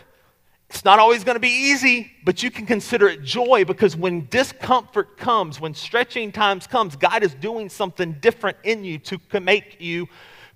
It's 0.70 0.84
not 0.84 1.00
always 1.00 1.24
going 1.24 1.34
to 1.34 1.40
be 1.40 1.48
easy, 1.48 2.12
but 2.24 2.44
you 2.44 2.50
can 2.50 2.64
consider 2.64 3.08
it 3.08 3.24
joy 3.24 3.64
because 3.64 3.96
when 3.96 4.28
discomfort 4.30 5.16
comes, 5.16 5.60
when 5.60 5.74
stretching 5.74 6.30
times 6.30 6.68
comes, 6.68 6.94
God 6.94 7.24
is 7.24 7.34
doing 7.34 7.68
something 7.68 8.12
different 8.20 8.56
in 8.62 8.84
you 8.84 8.98
to 8.98 9.40
make 9.40 9.80
you 9.80 10.08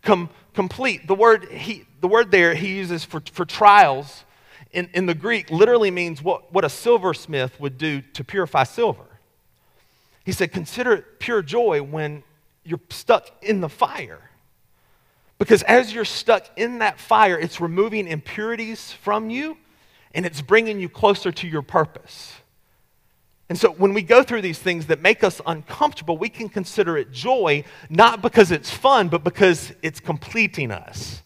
com- 0.03 0.31
complete. 0.55 1.09
The 1.09 1.17
word, 1.17 1.47
he, 1.47 1.85
the 2.01 2.07
word 2.07 2.31
there 2.31 2.55
he 2.55 2.77
uses 2.77 3.05
for, 3.05 3.23
for 3.33 3.45
trials 3.45 4.25
in, 4.71 4.89
in 4.95 5.07
the 5.07 5.17
Greek 5.17 5.51
literally 5.51 5.91
means 5.91 6.23
what, 6.23 6.53
what 6.53 6.65
a 6.65 6.69
silversmith 6.69 7.59
would 7.59 7.77
do 7.77 8.01
to 8.13 8.23
purify 8.23 8.63
silver. 8.63 9.07
He 10.25 10.31
said, 10.31 10.53
Consider 10.53 10.93
it 10.93 11.19
pure 11.19 11.43
joy 11.43 11.83
when 11.83 12.23
you're 12.63 12.81
stuck 12.89 13.31
in 13.43 13.61
the 13.61 13.69
fire. 13.69 14.31
Because 15.39 15.65
as 15.65 15.93
you're 15.93 16.05
stuck 16.05 16.49
in 16.57 16.79
that 16.79 17.01
fire, 17.01 17.37
it's 17.37 17.61
removing 17.61 18.07
impurities 18.07 18.93
from 18.93 19.29
you 19.29 19.57
and 20.15 20.25
it's 20.25 20.41
bringing 20.41 20.81
you 20.81 20.89
closer 20.89 21.33
to 21.33 21.49
your 21.49 21.63
purpose. 21.63 22.35
And 23.49 23.59
so 23.59 23.73
when 23.73 23.93
we 23.93 24.03
go 24.03 24.23
through 24.23 24.41
these 24.41 24.59
things 24.59 24.87
that 24.87 25.03
make 25.03 25.23
us 25.23 25.41
uncomfortable, 25.45 26.17
we 26.17 26.31
can 26.31 26.49
consider 26.49 26.97
it 26.97 27.13
joy, 27.13 27.65
not 27.91 28.23
because 28.23 28.51
it's 28.51 28.71
fun, 28.71 29.09
but 29.09 29.23
because 29.23 29.75
it's 29.83 30.01
completing 30.01 30.71
us. 30.71 31.23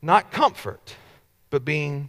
Not 0.00 0.30
comfort, 0.30 0.96
but 1.50 1.64
being 1.64 2.08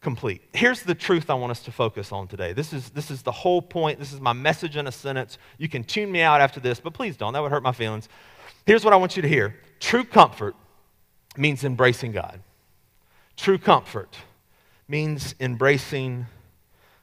complete. 0.00 0.42
Here's 0.52 0.82
the 0.82 0.94
truth 0.94 1.30
I 1.30 1.34
want 1.34 1.50
us 1.52 1.62
to 1.64 1.72
focus 1.72 2.10
on 2.10 2.26
today. 2.26 2.52
This 2.52 2.72
is, 2.72 2.90
this 2.90 3.10
is 3.10 3.22
the 3.22 3.32
whole 3.32 3.62
point. 3.62 3.98
This 3.98 4.12
is 4.12 4.20
my 4.20 4.32
message 4.32 4.76
in 4.76 4.86
a 4.86 4.92
sentence. 4.92 5.38
You 5.58 5.68
can 5.68 5.84
tune 5.84 6.10
me 6.10 6.20
out 6.22 6.40
after 6.40 6.58
this, 6.58 6.80
but 6.80 6.94
please 6.94 7.16
don't. 7.16 7.34
That 7.34 7.42
would 7.42 7.52
hurt 7.52 7.62
my 7.62 7.72
feelings. 7.72 8.08
Here's 8.66 8.84
what 8.84 8.92
I 8.92 8.96
want 8.96 9.14
you 9.14 9.22
to 9.22 9.28
hear 9.28 9.56
true 9.78 10.04
comfort 10.04 10.56
means 11.36 11.64
embracing 11.64 12.12
God. 12.12 12.40
True 13.36 13.56
comfort 13.56 14.16
means 14.90 15.36
embracing 15.38 16.26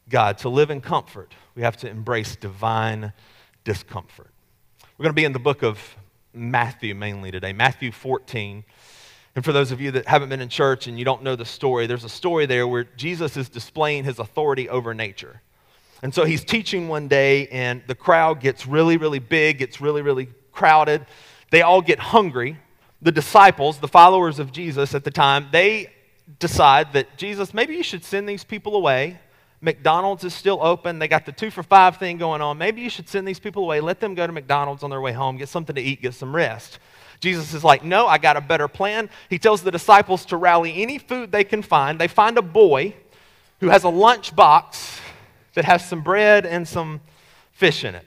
God. 0.10 0.38
To 0.39 0.50
live 0.50 0.70
in 0.70 0.82
comfort, 0.82 1.34
we 1.56 1.62
have 1.62 1.77
to 1.77 1.89
embrace 1.89 2.36
divine 2.36 3.13
discomfort. 3.63 4.29
We're 4.98 5.03
going 5.03 5.13
to 5.13 5.20
be 5.20 5.24
in 5.24 5.32
the 5.32 5.39
book 5.39 5.63
of 5.63 5.79
Matthew 6.34 6.94
mainly 6.94 7.32
today, 7.32 7.53
Matthew 7.53 7.94
14. 7.94 8.65
And 9.36 9.46
for 9.46 9.53
those 9.53 9.72
of 9.72 9.79
you 9.79 9.91
that 9.91 10.06
haven't 10.06 10.27
been 10.27 10.41
in 10.41 10.50
church 10.50 10.88
and 10.88 11.00
you 11.00 11.06
don't 11.06 11.24
know 11.24 11.38
the 11.38 11.46
story, 11.46 11.88
there's 11.88 12.03
a 12.03 12.10
story 12.10 12.46
there 12.46 12.67
where 12.67 12.84
Jesus 12.84 13.38
is 13.38 13.48
displaying 13.48 14.03
his 14.03 14.20
authority 14.20 14.67
over 14.67 14.94
nature. 14.94 15.41
And 16.03 16.13
so 16.13 16.25
he's 16.25 16.44
teaching 16.44 16.89
one 16.89 17.08
day, 17.08 17.48
and 17.48 17.82
the 17.88 17.96
crowd 17.96 18.41
gets 18.41 18.67
really, 18.67 18.98
really 18.98 19.20
big, 19.20 19.60
gets 19.60 19.79
really, 19.79 20.01
really 20.01 20.27
crowded. 20.51 21.06
They 21.51 21.62
all 21.62 21.82
get 21.82 22.00
hungry. 22.00 22.58
The 23.01 23.13
disciples, 23.13 23.79
the 23.79 23.88
followers 23.88 24.39
of 24.39 24.51
Jesus 24.51 24.94
at 24.94 25.06
the 25.06 25.12
time, 25.12 25.48
they 25.51 25.91
decide 26.40 26.94
that 26.94 27.18
Jesus, 27.18 27.54
maybe 27.54 27.76
you 27.76 27.84
should 27.84 28.04
send 28.04 28.28
these 28.28 28.44
people 28.44 28.76
away 28.76 29.20
McDonald's 29.60 30.24
is 30.24 30.34
still 30.34 30.60
open. 30.62 31.00
They 31.00 31.08
got 31.08 31.26
the 31.26 31.32
two 31.32 31.50
for 31.50 31.64
five 31.64 31.98
thing 31.98 32.18
going 32.18 32.42
on. 32.42 32.58
Maybe 32.58 32.82
you 32.82 32.90
should 32.90 33.10
send 33.10 33.28
these 33.28 33.40
people 33.40 33.64
away. 33.64 33.82
Let 33.82 34.00
them 34.00 34.14
go 34.14 34.28
to 34.28 34.34
McDonald's 34.34 34.84
on 34.84 34.90
their 34.90 35.02
way 35.02 35.14
home, 35.14 35.38
get 35.38 35.50
something 35.50 35.76
to 35.76 35.82
eat, 35.82 36.02
get 36.02 36.14
some 36.14 36.36
rest. 36.36 36.80
Jesus 37.20 37.54
is 37.54 37.64
like, 37.64 37.84
No, 37.84 38.08
I 38.08 38.20
got 38.20 38.38
a 38.38 38.42
better 38.42 38.68
plan. 38.68 39.10
He 39.30 39.40
tells 39.40 39.64
the 39.64 39.72
disciples 39.72 40.26
to 40.26 40.38
rally 40.38 40.82
any 40.82 41.00
food 41.00 41.32
they 41.32 41.44
can 41.44 41.64
find. 41.64 42.00
They 42.00 42.08
find 42.08 42.38
a 42.38 42.44
boy 42.44 42.94
who 43.60 43.70
has 43.70 43.84
a 43.84 43.90
lunch 43.90 44.36
box 44.36 45.00
that 45.56 45.66
has 45.66 45.88
some 45.88 46.02
bread 46.02 46.46
and 46.46 46.68
some 46.68 47.02
fish 47.52 47.84
in 47.84 47.96
it. 47.96 48.06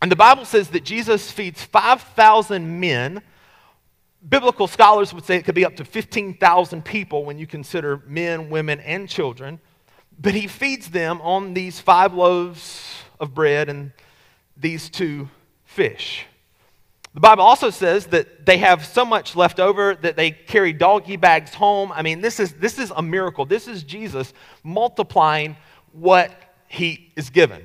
And 0.00 0.10
the 0.10 0.16
Bible 0.16 0.44
says 0.44 0.70
that 0.70 0.82
Jesus 0.82 1.30
feeds 1.30 1.62
5,000 1.62 2.80
men. 2.80 3.22
Biblical 4.28 4.68
scholars 4.68 5.12
would 5.12 5.24
say 5.24 5.36
it 5.36 5.44
could 5.44 5.54
be 5.54 5.64
up 5.64 5.76
to 5.76 5.84
15,000 5.84 6.84
people 6.84 7.24
when 7.24 7.38
you 7.38 7.46
consider 7.46 8.02
men, 8.06 8.50
women, 8.50 8.78
and 8.80 9.08
children. 9.08 9.60
But 10.20 10.34
he 10.34 10.46
feeds 10.46 10.90
them 10.90 11.20
on 11.22 11.54
these 11.54 11.80
five 11.80 12.14
loaves 12.14 13.02
of 13.18 13.34
bread 13.34 13.68
and 13.68 13.92
these 14.56 14.88
two 14.88 15.28
fish. 15.64 16.26
The 17.14 17.20
Bible 17.20 17.42
also 17.42 17.70
says 17.70 18.06
that 18.06 18.46
they 18.46 18.58
have 18.58 18.86
so 18.86 19.04
much 19.04 19.36
left 19.36 19.60
over 19.60 19.94
that 19.96 20.16
they 20.16 20.30
carry 20.30 20.72
doggy 20.72 21.16
bags 21.16 21.52
home. 21.52 21.92
I 21.92 22.02
mean, 22.02 22.20
this 22.20 22.40
is, 22.40 22.54
this 22.54 22.78
is 22.78 22.90
a 22.94 23.02
miracle. 23.02 23.44
This 23.44 23.68
is 23.68 23.82
Jesus 23.82 24.32
multiplying 24.62 25.56
what 25.92 26.30
he 26.68 27.12
is 27.16 27.28
given. 27.28 27.62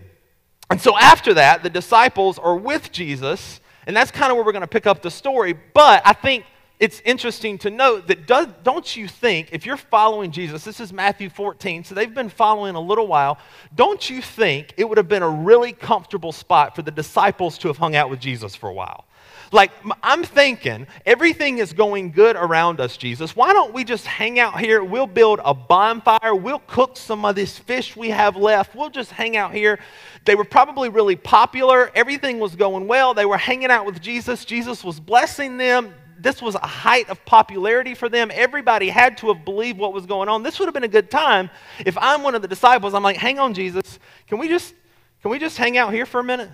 And 0.69 0.81
so 0.81 0.97
after 0.97 1.33
that, 1.35 1.63
the 1.63 1.69
disciples 1.69 2.37
are 2.37 2.57
with 2.57 2.91
Jesus, 2.91 3.61
and 3.87 3.95
that's 3.95 4.11
kind 4.11 4.31
of 4.31 4.35
where 4.35 4.45
we're 4.45 4.51
going 4.51 4.61
to 4.61 4.67
pick 4.67 4.85
up 4.85 5.01
the 5.01 5.09
story. 5.09 5.53
But 5.73 6.03
I 6.05 6.13
think 6.13 6.45
it's 6.79 7.01
interesting 7.05 7.57
to 7.59 7.71
note 7.71 8.07
that 8.07 8.27
does, 8.27 8.47
don't 8.63 8.95
you 8.95 9.07
think, 9.07 9.49
if 9.51 9.65
you're 9.65 9.77
following 9.77 10.29
Jesus, 10.29 10.63
this 10.63 10.79
is 10.79 10.93
Matthew 10.93 11.29
14, 11.29 11.83
so 11.83 11.95
they've 11.95 12.13
been 12.13 12.29
following 12.29 12.75
a 12.75 12.79
little 12.79 13.07
while, 13.07 13.39
don't 13.73 14.07
you 14.07 14.21
think 14.21 14.75
it 14.77 14.87
would 14.87 14.99
have 14.99 15.07
been 15.07 15.23
a 15.23 15.29
really 15.29 15.73
comfortable 15.73 16.31
spot 16.31 16.75
for 16.75 16.83
the 16.83 16.91
disciples 16.91 17.57
to 17.59 17.67
have 17.69 17.77
hung 17.77 17.95
out 17.95 18.11
with 18.11 18.19
Jesus 18.19 18.55
for 18.55 18.69
a 18.69 18.73
while? 18.73 19.06
Like, 19.51 19.71
I'm 20.03 20.23
thinking, 20.23 20.87
everything 21.05 21.59
is 21.59 21.73
going 21.73 22.11
good 22.11 22.35
around 22.35 22.79
us, 22.79 22.97
Jesus. 22.97 23.35
Why 23.35 23.53
don't 23.53 23.73
we 23.73 23.83
just 23.83 24.05
hang 24.05 24.39
out 24.39 24.59
here? 24.59 24.83
We'll 24.83 25.07
build 25.07 25.39
a 25.43 25.53
bonfire. 25.53 26.35
We'll 26.35 26.61
cook 26.67 26.97
some 26.97 27.23
of 27.25 27.35
this 27.35 27.57
fish 27.57 27.95
we 27.95 28.09
have 28.09 28.35
left. 28.35 28.75
We'll 28.75 28.89
just 28.89 29.11
hang 29.11 29.37
out 29.37 29.53
here. 29.53 29.79
They 30.25 30.35
were 30.35 30.43
probably 30.43 30.89
really 30.89 31.15
popular. 31.15 31.91
Everything 31.95 32.39
was 32.39 32.55
going 32.55 32.87
well. 32.87 33.13
They 33.13 33.25
were 33.25 33.37
hanging 33.37 33.71
out 33.71 33.85
with 33.85 34.01
Jesus. 34.01 34.43
Jesus 34.43 34.83
was 34.83 34.99
blessing 34.99 35.57
them 35.57 35.93
this 36.19 36.41
was 36.41 36.55
a 36.55 36.65
height 36.65 37.09
of 37.09 37.23
popularity 37.25 37.93
for 37.93 38.09
them. 38.09 38.31
Everybody 38.33 38.89
had 38.89 39.17
to 39.19 39.27
have 39.27 39.45
believed 39.45 39.77
what 39.77 39.93
was 39.93 40.05
going 40.05 40.29
on. 40.29 40.43
This 40.43 40.59
would 40.59 40.65
have 40.65 40.73
been 40.73 40.83
a 40.83 40.87
good 40.87 41.11
time. 41.11 41.49
If 41.85 41.97
I'm 41.97 42.23
one 42.23 42.35
of 42.35 42.41
the 42.41 42.47
disciples, 42.47 42.93
I'm 42.93 43.03
like, 43.03 43.17
hang 43.17 43.39
on, 43.39 43.53
Jesus, 43.53 43.99
can 44.27 44.39
we 44.39 44.47
just 44.47 44.73
can 45.21 45.31
we 45.31 45.39
just 45.39 45.57
hang 45.57 45.77
out 45.77 45.93
here 45.93 46.05
for 46.05 46.19
a 46.19 46.23
minute? 46.23 46.49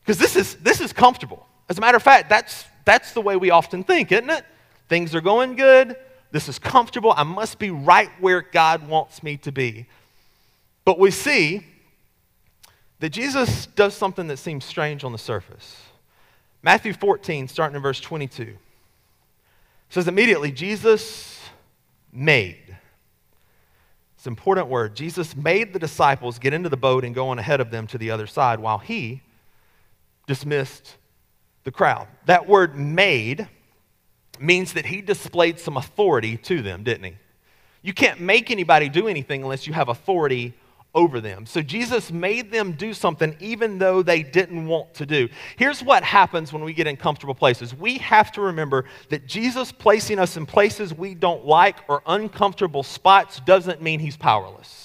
Because 0.00 0.18
this 0.18 0.36
is 0.36 0.56
this 0.56 0.80
is 0.80 0.92
comfortable. 0.92 1.46
As 1.68 1.78
a 1.78 1.80
matter 1.80 1.96
of 1.96 2.02
fact, 2.02 2.28
that's 2.28 2.64
that's 2.84 3.12
the 3.12 3.20
way 3.20 3.36
we 3.36 3.50
often 3.50 3.82
think, 3.82 4.12
isn't 4.12 4.30
it? 4.30 4.44
Things 4.88 5.14
are 5.14 5.20
going 5.20 5.56
good. 5.56 5.96
This 6.30 6.48
is 6.48 6.58
comfortable. 6.58 7.14
I 7.16 7.22
must 7.22 7.58
be 7.58 7.70
right 7.70 8.10
where 8.20 8.42
God 8.42 8.86
wants 8.88 9.22
me 9.22 9.36
to 9.38 9.52
be. 9.52 9.86
But 10.84 10.98
we 10.98 11.10
see 11.10 11.64
that 13.00 13.10
Jesus 13.10 13.66
does 13.66 13.94
something 13.94 14.26
that 14.26 14.38
seems 14.38 14.64
strange 14.64 15.04
on 15.04 15.12
the 15.12 15.18
surface. 15.18 15.80
Matthew 16.62 16.92
14, 16.92 17.48
starting 17.48 17.76
in 17.76 17.82
verse 17.82 18.00
22 18.00 18.56
says 19.90 20.08
immediately, 20.08 20.50
Jesus 20.50 21.38
made. 22.12 22.76
It's 24.16 24.26
an 24.26 24.32
important 24.32 24.66
word. 24.66 24.96
Jesus 24.96 25.36
made 25.36 25.72
the 25.72 25.78
disciples 25.78 26.38
get 26.38 26.52
into 26.52 26.68
the 26.68 26.76
boat 26.76 27.04
and 27.04 27.14
go 27.14 27.28
on 27.28 27.38
ahead 27.38 27.60
of 27.60 27.70
them 27.70 27.86
to 27.88 27.98
the 27.98 28.10
other 28.10 28.26
side 28.26 28.58
while 28.58 28.78
he 28.78 29.22
dismissed 30.26 30.96
the 31.64 31.72
crowd. 31.72 32.06
That 32.26 32.46
word 32.46 32.76
made 32.76 33.48
means 34.38 34.74
that 34.74 34.86
he 34.86 35.00
displayed 35.00 35.58
some 35.58 35.76
authority 35.76 36.36
to 36.36 36.62
them, 36.62 36.84
didn't 36.84 37.04
he? 37.04 37.16
You 37.82 37.92
can't 37.92 38.20
make 38.20 38.50
anybody 38.50 38.88
do 38.88 39.08
anything 39.08 39.42
unless 39.42 39.66
you 39.66 39.72
have 39.72 39.88
authority 39.88 40.54
over 40.94 41.20
them. 41.20 41.44
So 41.44 41.60
Jesus 41.60 42.12
made 42.12 42.52
them 42.52 42.72
do 42.72 42.94
something 42.94 43.36
even 43.40 43.78
though 43.78 44.02
they 44.02 44.22
didn't 44.22 44.66
want 44.66 44.94
to 44.94 45.06
do. 45.06 45.28
Here's 45.56 45.82
what 45.82 46.04
happens 46.04 46.52
when 46.52 46.62
we 46.62 46.72
get 46.72 46.86
in 46.86 46.96
comfortable 46.96 47.34
places 47.34 47.74
we 47.74 47.98
have 47.98 48.30
to 48.32 48.40
remember 48.40 48.84
that 49.08 49.26
Jesus 49.26 49.72
placing 49.72 50.18
us 50.18 50.36
in 50.36 50.46
places 50.46 50.94
we 50.94 51.14
don't 51.14 51.44
like 51.44 51.78
or 51.88 52.02
uncomfortable 52.06 52.82
spots 52.82 53.40
doesn't 53.40 53.82
mean 53.82 53.98
he's 53.98 54.16
powerless. 54.16 54.83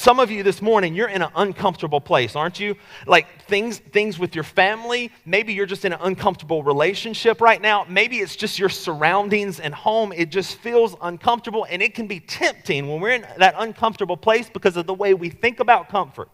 Some 0.00 0.18
of 0.18 0.30
you 0.30 0.42
this 0.42 0.62
morning, 0.62 0.94
you're 0.94 1.10
in 1.10 1.20
an 1.20 1.30
uncomfortable 1.36 2.00
place, 2.00 2.34
aren't 2.34 2.58
you? 2.58 2.74
Like 3.06 3.44
things, 3.44 3.80
things 3.80 4.18
with 4.18 4.34
your 4.34 4.44
family. 4.44 5.12
Maybe 5.26 5.52
you're 5.52 5.66
just 5.66 5.84
in 5.84 5.92
an 5.92 5.98
uncomfortable 6.00 6.62
relationship 6.62 7.42
right 7.42 7.60
now. 7.60 7.84
Maybe 7.86 8.16
it's 8.16 8.34
just 8.34 8.58
your 8.58 8.70
surroundings 8.70 9.60
and 9.60 9.74
home. 9.74 10.14
It 10.14 10.30
just 10.30 10.56
feels 10.56 10.96
uncomfortable, 11.02 11.66
and 11.68 11.82
it 11.82 11.92
can 11.92 12.06
be 12.06 12.18
tempting 12.18 12.88
when 12.88 13.02
we're 13.02 13.10
in 13.10 13.26
that 13.36 13.54
uncomfortable 13.58 14.16
place 14.16 14.48
because 14.48 14.78
of 14.78 14.86
the 14.86 14.94
way 14.94 15.12
we 15.12 15.28
think 15.28 15.60
about 15.60 15.90
comfort. 15.90 16.30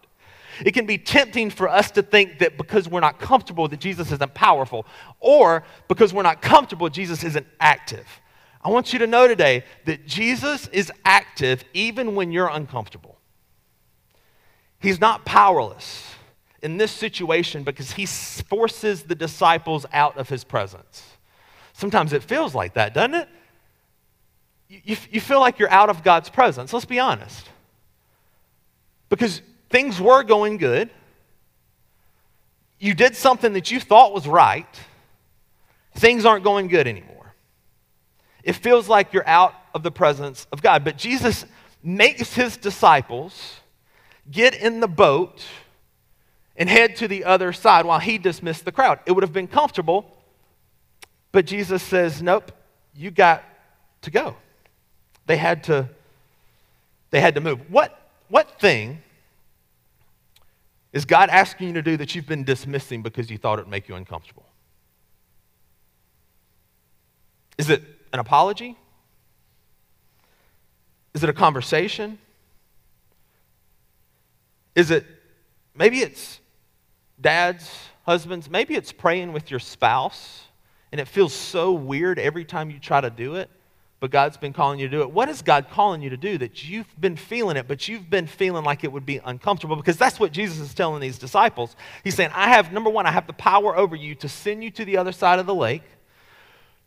It 0.63 0.71
can 0.71 0.85
be 0.85 0.97
tempting 0.97 1.49
for 1.49 1.67
us 1.67 1.91
to 1.91 2.01
think 2.01 2.39
that 2.39 2.57
because 2.57 2.87
we're 2.87 3.01
not 3.01 3.19
comfortable, 3.19 3.67
that 3.67 3.81
Jesus 3.81 4.13
isn't 4.13 4.33
powerful, 4.33 4.85
or 5.19 5.65
because 5.89 6.13
we're 6.13 6.23
not 6.23 6.41
comfortable, 6.41 6.87
Jesus 6.87 7.21
isn't 7.25 7.45
active. 7.59 8.07
I 8.63 8.69
want 8.69 8.93
you 8.93 8.99
to 8.99 9.07
know 9.07 9.27
today 9.27 9.65
that 9.83 10.07
Jesus 10.07 10.69
is 10.69 10.89
active 11.03 11.65
even 11.73 12.15
when 12.15 12.31
you're 12.31 12.47
uncomfortable. 12.47 13.16
He's 14.79 14.99
not 15.01 15.25
powerless 15.25 16.13
in 16.61 16.77
this 16.77 16.91
situation 16.91 17.63
because 17.63 17.91
he 17.91 18.05
forces 18.05 19.03
the 19.03 19.15
disciples 19.15 19.85
out 19.91 20.17
of 20.17 20.29
his 20.29 20.43
presence. 20.43 21.03
Sometimes 21.73 22.13
it 22.13 22.23
feels 22.23 22.55
like 22.55 22.73
that, 22.73 22.93
doesn't 22.93 23.15
it? 23.15 23.29
You, 24.69 24.97
you 25.11 25.21
feel 25.21 25.39
like 25.39 25.59
you're 25.59 25.71
out 25.71 25.89
of 25.89 26.03
God's 26.03 26.29
presence. 26.29 26.73
Let's 26.73 26.85
be 26.85 26.99
honest. 26.99 27.47
Because 29.09 29.41
things 29.69 30.01
were 30.01 30.23
going 30.23 30.57
good. 30.57 30.89
You 32.79 32.93
did 32.93 33.15
something 33.15 33.53
that 33.53 33.71
you 33.71 33.79
thought 33.79 34.13
was 34.13 34.27
right. 34.27 34.67
Things 35.95 36.25
aren't 36.25 36.43
going 36.43 36.67
good 36.67 36.87
anymore. 36.87 37.33
It 38.43 38.53
feels 38.53 38.87
like 38.87 39.13
you're 39.13 39.27
out 39.27 39.53
of 39.73 39.83
the 39.83 39.91
presence 39.91 40.47
of 40.51 40.61
God. 40.61 40.83
But 40.83 40.97
Jesus 40.97 41.45
makes 41.81 42.33
his 42.33 42.57
disciples 42.57 43.59
get 44.31 44.55
in 44.55 44.79
the 44.79 44.87
boat 44.87 45.45
and 46.55 46.69
head 46.69 46.95
to 46.97 47.07
the 47.07 47.23
other 47.23 47.53
side 47.53 47.85
while 47.85 47.99
he 47.99 48.17
dismissed 48.17 48.65
the 48.65 48.71
crowd. 48.71 48.99
It 49.05 49.11
would 49.11 49.23
have 49.23 49.33
been 49.33 49.47
comfortable, 49.47 50.11
but 51.31 51.45
Jesus 51.45 51.83
says, 51.83 52.21
Nope, 52.21 52.51
you 52.95 53.11
got 53.11 53.43
to 54.01 54.11
go. 54.11 54.35
They 55.27 55.37
had 55.37 55.63
to, 55.65 55.89
they 57.11 57.21
had 57.21 57.35
to 57.35 57.41
move. 57.41 57.59
What, 57.69 57.99
what 58.29 58.59
thing 58.59 59.01
is 60.93 61.05
God 61.05 61.29
asking 61.29 61.67
you 61.67 61.73
to 61.73 61.81
do 61.81 61.97
that 61.97 62.15
you've 62.15 62.25
been 62.25 62.43
dismissing 62.43 63.03
because 63.03 63.29
you 63.29 63.37
thought 63.37 63.59
it 63.59 63.65
would 63.65 63.71
make 63.71 63.87
you 63.87 63.95
uncomfortable? 63.95 64.45
Is 67.57 67.69
it 67.69 67.83
an 68.13 68.19
apology? 68.19 68.77
Is 71.13 71.23
it 71.23 71.29
a 71.29 71.33
conversation? 71.33 72.19
Is 74.77 74.91
it 74.91 75.07
maybe 75.73 76.01
it's 76.01 76.39
dads, 77.19 77.67
husbands, 78.05 78.47
maybe 78.47 78.75
it's 78.75 78.91
praying 78.91 79.33
with 79.33 79.49
your 79.49 79.59
spouse 79.59 80.43
and 80.91 81.01
it 81.01 81.07
feels 81.07 81.33
so 81.33 81.73
weird 81.73 82.19
every 82.19 82.45
time 82.45 82.69
you 82.69 82.77
try 82.77 83.01
to 83.01 83.09
do 83.09 83.37
it, 83.37 83.49
but 83.99 84.11
God's 84.11 84.37
been 84.37 84.53
calling 84.53 84.79
you 84.79 84.87
to 84.87 84.95
do 84.95 85.01
it. 85.01 85.09
What 85.09 85.29
is 85.29 85.41
God 85.41 85.71
calling 85.71 86.03
you 86.03 86.11
to 86.11 86.15
do 86.15 86.37
that 86.37 86.63
you've 86.63 87.01
been 87.01 87.15
feeling 87.15 87.57
it, 87.57 87.67
but 87.67 87.87
you've 87.87 88.07
been 88.07 88.27
feeling 88.27 88.63
like 88.63 88.83
it 88.83 88.91
would 88.91 89.05
be 89.05 89.19
uncomfortable? 89.25 89.75
Because 89.75 89.97
that's 89.97 90.19
what 90.19 90.31
Jesus 90.31 90.59
is 90.59 90.75
telling 90.75 91.01
these 91.01 91.17
disciples. 91.17 91.75
He's 92.03 92.13
saying, 92.13 92.29
I 92.35 92.49
have, 92.49 92.71
number 92.71 92.91
one, 92.91 93.07
I 93.07 93.11
have 93.11 93.25
the 93.25 93.33
power 93.33 93.75
over 93.75 93.95
you 93.95 94.13
to 94.13 94.29
send 94.29 94.63
you 94.63 94.69
to 94.69 94.85
the 94.85 94.97
other 94.97 95.11
side 95.11 95.39
of 95.39 95.47
the 95.47 95.55
lake. 95.55 95.81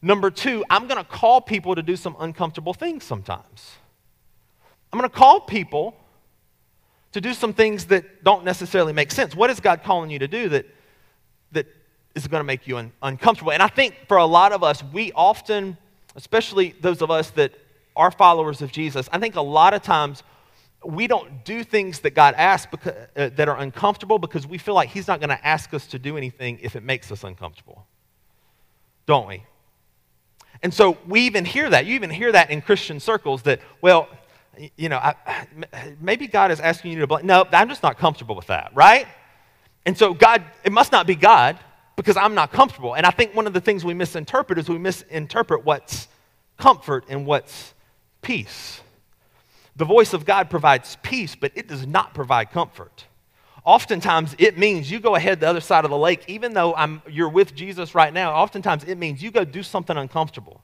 Number 0.01 0.31
two, 0.31 0.65
I'm 0.71 0.87
going 0.87 1.05
to 1.05 1.11
call 1.11 1.41
people 1.41 1.75
to 1.75 1.83
do 1.83 1.97
some 1.97 2.15
uncomfortable 2.21 2.73
things 2.73 3.03
sometimes. 3.03 3.73
I'm 4.93 5.01
going 5.01 5.11
to 5.11 5.17
call 5.17 5.41
people 5.41 5.97
to 7.13 7.21
do 7.21 7.35
some 7.35 7.53
things 7.53 7.87
that 7.87 8.25
don't 8.25 8.45
necessarily 8.45 8.93
make 8.93 9.11
sense. 9.11 9.35
What 9.35 9.51
is 9.51 9.61
God 9.61 9.83
calling 9.83 10.11
you 10.11 10.19
to 10.21 10.29
do 10.29 10.49
that, 10.51 10.67
that 11.53 11.67
is 12.15 12.27
going 12.29 12.41
to 12.41 12.45
make 12.45 12.67
you 12.67 12.79
un- 12.79 12.93
uncomfortable? 13.03 13.53
And 13.53 13.63
I 13.63 13.69
think 13.69 13.97
for 14.07 14.17
a 14.17 14.25
lot 14.25 14.53
of 14.53 14.63
us, 14.63 14.83
we 14.93 15.13
often, 15.13 15.77
especially 16.17 16.75
those 16.81 17.03
of 17.03 17.11
us 17.11 17.31
that 17.31 17.53
are 17.97 18.11
followers 18.11 18.63
of 18.63 18.71
Jesus, 18.71 19.09
I 19.13 19.19
think 19.19 19.35
a 19.37 19.43
lot 19.43 19.75
of 19.75 19.83
times 19.83 20.23
we 20.85 21.07
don't 21.07 21.45
do 21.45 21.63
things 21.63 22.01
that 22.01 22.15
God 22.15 22.35
asks 22.37 22.71
because, 22.71 22.95
uh, 23.17 23.31
that 23.37 23.49
are 23.49 23.59
uncomfortable 23.59 24.19
because 24.19 24.47
we 24.47 24.57
feel 24.57 24.75
like 24.75 24.89
He's 24.89 25.09
not 25.09 25.21
going 25.21 25.31
to 25.31 25.47
ask 25.47 25.75
us 25.75 25.87
to 25.89 25.99
do 25.99 26.17
anything 26.17 26.59
if 26.63 26.77
it 26.77 26.83
makes 26.83 27.13
us 27.13 27.25
uncomfortable. 27.25 27.87
Don't 29.07 29.27
we? 29.27 29.45
And 30.63 30.73
so 30.73 30.99
we 31.07 31.23
even 31.23 31.45
hear 31.45 31.69
that. 31.71 31.87
You 31.87 31.95
even 31.95 32.11
hear 32.11 32.33
that 32.33 32.51
in 32.51 32.63
Christian 32.63 33.01
circles 33.01 33.43
that, 33.43 33.61
well, 33.81 34.09
you 34.77 34.89
know, 34.89 34.99
I, 34.99 35.15
maybe 36.01 36.27
God 36.27 36.51
is 36.51 36.61
asking 36.61 36.93
you 36.93 37.07
to. 37.07 37.27
No, 37.27 37.47
I'm 37.53 37.69
just 37.69 37.83
not 37.83 37.99
comfortable 37.99 38.35
with 38.35 38.49
that, 38.49 38.73
right? 38.75 39.07
And 39.87 39.97
so 39.97 40.13
God, 40.13 40.45
it 40.65 40.73
must 40.73 40.93
not 40.93 41.07
be 41.07 41.15
God 41.15 41.59
because 41.97 42.17
I'm 42.17 42.35
not 42.35 42.53
comfortable. 42.53 42.95
And 42.95 43.07
I 43.07 43.11
think 43.11 43.35
one 43.35 43.47
of 43.47 43.53
the 43.53 43.61
things 43.61 43.85
we 43.85 43.95
misinterpret 43.95 44.59
is 44.59 44.69
we 44.69 44.79
misinterpret 44.79 45.65
what's 45.65 46.09
comfort 46.57 47.05
and 47.09 47.27
what's 47.27 47.75
peace. 48.23 48.81
The 49.77 49.85
voice 49.85 50.13
of 50.13 50.25
God 50.25 50.51
provides 50.51 50.97
peace, 51.03 51.35
but 51.35 51.53
it 51.55 51.69
does 51.69 51.87
not 51.87 52.13
provide 52.13 52.51
comfort. 52.51 53.07
Oftentimes, 53.65 54.35
it 54.39 54.57
means 54.57 54.91
you 54.91 55.01
go 55.01 55.15
ahead 55.15 55.41
the 55.41 55.49
other 55.49 55.61
side 55.61 55.85
of 55.85 55.91
the 55.91 55.97
lake, 55.97 56.25
even 56.27 56.55
though 56.55 56.75
I'm, 56.75 57.03
you're 57.09 57.29
with 57.29 57.55
Jesus 57.55 57.95
right 57.95 58.13
now. 58.13 58.33
Oftentimes, 58.33 58.85
it 58.85 58.97
means 58.97 59.23
you 59.23 59.31
go 59.31 59.45
do 59.45 59.63
something 59.63 59.97
uncomfortable. 59.97 60.63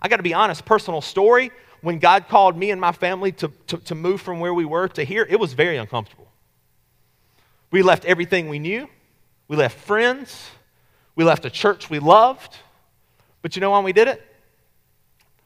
I 0.00 0.08
got 0.08 0.16
to 0.16 0.22
be 0.22 0.34
honest, 0.34 0.64
personal 0.64 1.00
story 1.02 1.50
when 1.82 1.98
God 1.98 2.28
called 2.28 2.56
me 2.56 2.70
and 2.70 2.80
my 2.80 2.92
family 2.92 3.32
to, 3.32 3.50
to, 3.68 3.78
to 3.78 3.94
move 3.94 4.20
from 4.20 4.40
where 4.40 4.52
we 4.52 4.64
were 4.64 4.88
to 4.88 5.04
here, 5.04 5.26
it 5.28 5.40
was 5.40 5.52
very 5.54 5.76
uncomfortable. 5.76 6.28
We 7.70 7.82
left 7.82 8.04
everything 8.04 8.48
we 8.48 8.58
knew, 8.58 8.88
we 9.48 9.56
left 9.56 9.78
friends, 9.78 10.50
we 11.14 11.24
left 11.24 11.44
a 11.44 11.50
church 11.50 11.90
we 11.90 11.98
loved. 11.98 12.56
But 13.42 13.56
you 13.56 13.60
know 13.60 13.70
why 13.70 13.80
we 13.80 13.92
did 13.92 14.08
it? 14.08 14.22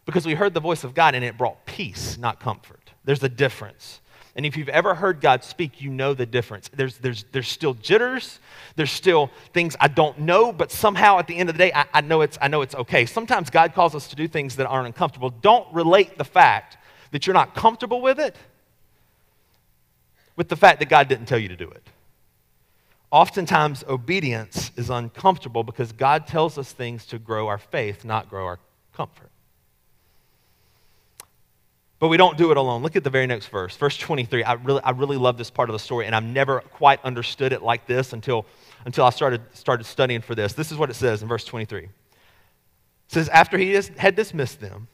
Because 0.04 0.26
we 0.26 0.34
heard 0.34 0.52
the 0.54 0.60
voice 0.60 0.84
of 0.84 0.94
God 0.94 1.14
and 1.14 1.24
it 1.24 1.38
brought 1.38 1.64
peace, 1.64 2.18
not 2.18 2.40
comfort. 2.40 2.90
There's 3.04 3.22
a 3.22 3.28
difference. 3.28 4.00
And 4.36 4.44
if 4.44 4.56
you've 4.56 4.68
ever 4.68 4.94
heard 4.94 5.20
God 5.20 5.44
speak, 5.44 5.80
you 5.80 5.90
know 5.90 6.12
the 6.12 6.26
difference. 6.26 6.68
There's, 6.68 6.98
there's, 6.98 7.24
there's 7.30 7.48
still 7.48 7.74
jitters. 7.74 8.40
There's 8.74 8.90
still 8.90 9.30
things 9.52 9.76
I 9.78 9.88
don't 9.88 10.20
know, 10.20 10.52
but 10.52 10.72
somehow 10.72 11.18
at 11.18 11.28
the 11.28 11.36
end 11.36 11.48
of 11.48 11.54
the 11.54 11.58
day, 11.58 11.72
I, 11.72 11.86
I, 11.94 12.00
know 12.00 12.20
it's, 12.22 12.36
I 12.42 12.48
know 12.48 12.62
it's 12.62 12.74
okay. 12.74 13.06
Sometimes 13.06 13.50
God 13.50 13.74
calls 13.74 13.94
us 13.94 14.08
to 14.08 14.16
do 14.16 14.26
things 14.26 14.56
that 14.56 14.66
aren't 14.66 14.86
uncomfortable. 14.86 15.30
Don't 15.30 15.72
relate 15.72 16.18
the 16.18 16.24
fact 16.24 16.78
that 17.12 17.26
you're 17.26 17.34
not 17.34 17.54
comfortable 17.54 18.00
with 18.00 18.18
it 18.18 18.36
with 20.36 20.48
the 20.48 20.56
fact 20.56 20.80
that 20.80 20.88
God 20.88 21.08
didn't 21.08 21.26
tell 21.26 21.38
you 21.38 21.48
to 21.48 21.56
do 21.56 21.68
it. 21.70 21.82
Oftentimes, 23.10 23.84
obedience 23.88 24.72
is 24.76 24.90
uncomfortable 24.90 25.62
because 25.62 25.92
God 25.92 26.26
tells 26.26 26.58
us 26.58 26.72
things 26.72 27.06
to 27.06 27.18
grow 27.18 27.46
our 27.46 27.58
faith, 27.58 28.04
not 28.04 28.28
grow 28.28 28.44
our 28.46 28.58
comfort. 28.92 29.30
But 31.98 32.08
we 32.08 32.16
don't 32.16 32.36
do 32.36 32.50
it 32.50 32.56
alone. 32.56 32.82
Look 32.82 32.96
at 32.96 33.04
the 33.04 33.10
very 33.10 33.26
next 33.26 33.46
verse, 33.46 33.76
verse 33.76 33.96
23. 33.96 34.42
I 34.42 34.54
really, 34.54 34.82
I 34.82 34.90
really 34.90 35.16
love 35.16 35.38
this 35.38 35.50
part 35.50 35.68
of 35.68 35.74
the 35.74 35.78
story, 35.78 36.06
and 36.06 36.14
I've 36.14 36.24
never 36.24 36.60
quite 36.60 37.02
understood 37.04 37.52
it 37.52 37.62
like 37.62 37.86
this 37.86 38.12
until, 38.12 38.46
until 38.84 39.04
I 39.04 39.10
started, 39.10 39.42
started 39.54 39.84
studying 39.84 40.20
for 40.20 40.34
this. 40.34 40.52
This 40.52 40.72
is 40.72 40.78
what 40.78 40.90
it 40.90 40.94
says 40.94 41.22
in 41.22 41.28
verse 41.28 41.44
23. 41.44 41.84
It 41.84 41.90
says, 43.08 43.28
After 43.28 43.56
he 43.56 43.72
had 43.96 44.16
dismissed 44.16 44.60
them, 44.60 44.88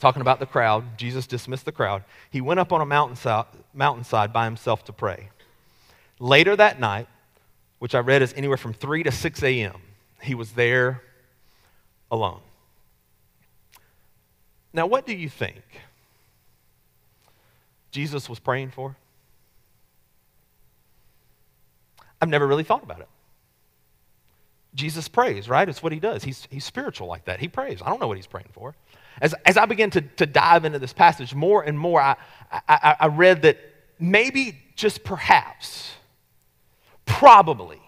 talking 0.00 0.22
about 0.22 0.40
the 0.40 0.46
crowd, 0.46 0.98
Jesus 0.98 1.26
dismissed 1.26 1.64
the 1.64 1.72
crowd, 1.72 2.04
he 2.30 2.40
went 2.40 2.58
up 2.58 2.72
on 2.72 2.80
a 2.80 2.86
mountainside, 2.86 3.46
mountainside 3.72 4.32
by 4.32 4.44
himself 4.44 4.84
to 4.86 4.92
pray. 4.92 5.30
Later 6.18 6.56
that 6.56 6.80
night, 6.80 7.06
which 7.78 7.94
I 7.94 8.00
read 8.00 8.22
is 8.22 8.34
anywhere 8.34 8.56
from 8.56 8.74
3 8.74 9.04
to 9.04 9.12
6 9.12 9.42
a.m., 9.42 9.80
he 10.20 10.34
was 10.34 10.52
there 10.52 11.02
alone. 12.10 12.40
Now, 14.72 14.86
what 14.86 15.06
do 15.06 15.14
you 15.14 15.28
think 15.28 15.62
Jesus 17.90 18.28
was 18.28 18.38
praying 18.38 18.70
for? 18.70 18.96
I've 22.20 22.28
never 22.28 22.46
really 22.46 22.64
thought 22.64 22.82
about 22.82 23.00
it. 23.00 23.08
Jesus 24.74 25.08
prays, 25.08 25.48
right? 25.48 25.68
It's 25.68 25.82
what 25.82 25.92
he 25.92 25.98
does. 25.98 26.22
He's, 26.22 26.46
he's 26.50 26.64
spiritual 26.64 27.08
like 27.08 27.24
that. 27.24 27.40
He 27.40 27.48
prays. 27.48 27.82
I 27.82 27.88
don't 27.88 28.00
know 28.00 28.06
what 28.06 28.18
he's 28.18 28.26
praying 28.26 28.50
for. 28.52 28.74
As, 29.20 29.34
as 29.44 29.56
I 29.56 29.66
began 29.66 29.90
to, 29.90 30.00
to 30.00 30.26
dive 30.26 30.64
into 30.64 30.78
this 30.78 30.92
passage 30.92 31.34
more 31.34 31.62
and 31.62 31.76
more, 31.78 32.00
I, 32.00 32.16
I, 32.68 32.96
I 33.00 33.06
read 33.08 33.42
that 33.42 33.58
maybe, 33.98 34.56
just 34.76 35.02
perhaps, 35.02 35.92
probably, 37.04 37.80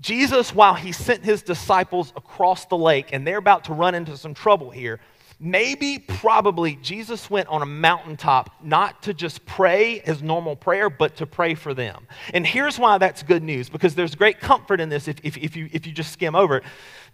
Jesus, 0.00 0.54
while 0.54 0.74
he 0.74 0.92
sent 0.92 1.24
his 1.24 1.42
disciples 1.42 2.12
across 2.16 2.66
the 2.66 2.76
lake, 2.76 3.10
and 3.12 3.26
they're 3.26 3.38
about 3.38 3.64
to 3.64 3.72
run 3.72 3.94
into 3.94 4.16
some 4.16 4.34
trouble 4.34 4.70
here, 4.70 5.00
maybe, 5.42 5.98
probably, 5.98 6.76
Jesus 6.76 7.28
went 7.28 7.48
on 7.48 7.62
a 7.62 7.66
mountaintop 7.66 8.54
not 8.62 9.02
to 9.02 9.12
just 9.12 9.44
pray 9.44 9.98
his 9.98 10.22
normal 10.22 10.54
prayer, 10.54 10.88
but 10.88 11.16
to 11.16 11.26
pray 11.26 11.54
for 11.54 11.74
them. 11.74 12.06
And 12.32 12.46
here's 12.46 12.78
why 12.78 12.96
that's 12.98 13.24
good 13.24 13.42
news 13.42 13.68
because 13.68 13.96
there's 13.96 14.14
great 14.14 14.38
comfort 14.38 14.80
in 14.80 14.88
this 14.88 15.08
if, 15.08 15.16
if, 15.24 15.36
if, 15.36 15.56
you, 15.56 15.68
if 15.72 15.86
you 15.86 15.92
just 15.92 16.12
skim 16.12 16.36
over 16.36 16.58
it. 16.58 16.64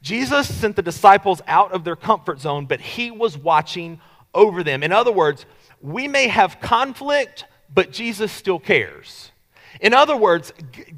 Jesus 0.03 0.55
sent 0.55 0.77
the 0.77 0.83
disciples 0.83 1.41
out 1.47 1.73
of 1.73 1.83
their 1.85 1.97
comfort 1.97 2.38
zone, 2.38 2.67
but 2.67 2.81
he 2.81 3.11
was 3.11 3.37
watching 3.38 3.99
over 4.35 4.62
them. 4.62 4.83
In 4.83 4.93
other 4.93 5.11
words, 5.11 5.47
we 5.81 6.07
may 6.07 6.29
have 6.29 6.61
conflict, 6.61 7.47
but 7.73 7.91
Jesus 7.91 8.31
still 8.31 8.59
cares. 8.59 9.33
In 9.81 9.95
other 9.95 10.17
words, 10.17 10.53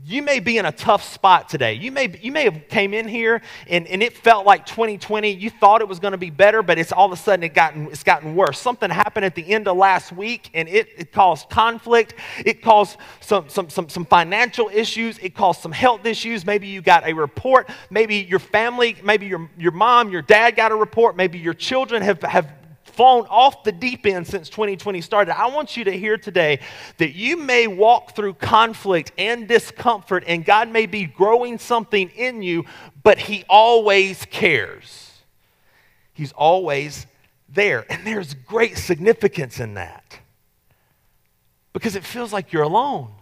you 0.05 0.23
may 0.23 0.41
be 0.41 0.59
in 0.59 0.65
a 0.65 0.73
tough 0.73 1.03
spot 1.03 1.49
today. 1.49 1.75
You 1.75 1.93
may, 1.93 2.15
you 2.21 2.33
may 2.33 2.45
have 2.45 2.69
came 2.69 2.95
in 2.95 3.07
here 3.07 3.43
and, 3.69 3.87
and 3.87 4.03
it 4.03 4.17
felt 4.17 4.47
like 4.47 4.67
2020. 4.67 5.31
You 5.31 5.51
thought 5.51 5.81
it 5.81 5.89
was 5.89 5.99
going 5.99 6.13
to 6.13 6.19
be 6.19 6.31
better, 6.31 6.63
but 6.63 6.79
it's 6.79 6.93
all 6.93 7.07
of 7.07 7.13
a 7.13 7.17
sudden 7.17 7.43
it 7.43 7.55
gotten, 7.55 7.87
it's 7.87 8.03
gotten 8.03 8.35
worse. 8.35 8.59
Something 8.59 8.91
happened 8.91 9.25
at 9.25 9.35
the 9.35 9.53
end 9.53 9.69
of 9.69 9.77
last 9.77 10.13
week 10.13 10.51
and 10.55 10.69
it, 10.69 10.89
it 10.97 11.13
caused 11.13 11.51
conflict. 11.51 12.15
It 12.45 12.63
caused 12.63 12.97
some, 13.21 13.49
some, 13.49 13.69
some, 13.69 13.89
some 13.89 14.05
financial 14.05 14.71
issues. 14.73 15.19
It 15.19 15.35
caused 15.35 15.61
some 15.61 15.73
health 15.73 16.07
issues. 16.07 16.47
Maybe 16.47 16.69
you 16.69 16.81
got 16.81 17.07
a 17.07 17.13
report. 17.13 17.69
Maybe 17.91 18.17
your 18.17 18.39
family, 18.39 18.97
maybe 19.05 19.27
your, 19.27 19.51
your 19.59 19.73
mom, 19.73 20.11
your 20.11 20.23
dad 20.23 20.57
got 20.57 20.73
a 20.73 20.77
report. 20.77 21.17
Maybe 21.17 21.39
your 21.39 21.55
children 21.55 22.03
have, 22.03 22.23
have 22.23 22.60
flown 23.01 23.25
off 23.31 23.65
the 23.65 23.73
deep 23.73 24.05
end 24.05 24.27
since 24.27 24.51
2020 24.51 25.01
started. 25.01 25.35
I 25.35 25.47
want 25.47 25.75
you 25.75 25.85
to 25.85 25.91
hear 25.91 26.19
today 26.19 26.61
that 26.99 27.15
you 27.15 27.39
may 27.39 27.67
walk 27.67 28.15
through 28.15 28.35
conflict 28.35 29.13
and 29.17 29.49
discomfort, 29.49 30.23
and 30.27 30.45
God 30.45 30.69
may 30.69 30.85
be 30.85 31.07
growing 31.07 31.57
something 31.57 32.11
in 32.11 32.43
you, 32.43 32.67
but 33.03 33.19
He 33.19 33.43
always 33.49 34.27
cares. 34.27 35.13
He's 36.13 36.33
always 36.33 37.07
there. 37.49 37.87
And 37.91 38.07
there's 38.07 38.35
great 38.35 38.77
significance 38.77 39.61
in 39.61 39.73
that 39.75 40.19
because 41.73 41.97
it 41.97 42.05
feels 42.05 42.35
like 42.35 42.53
you're 42.53 42.65
alone. 42.65 43.13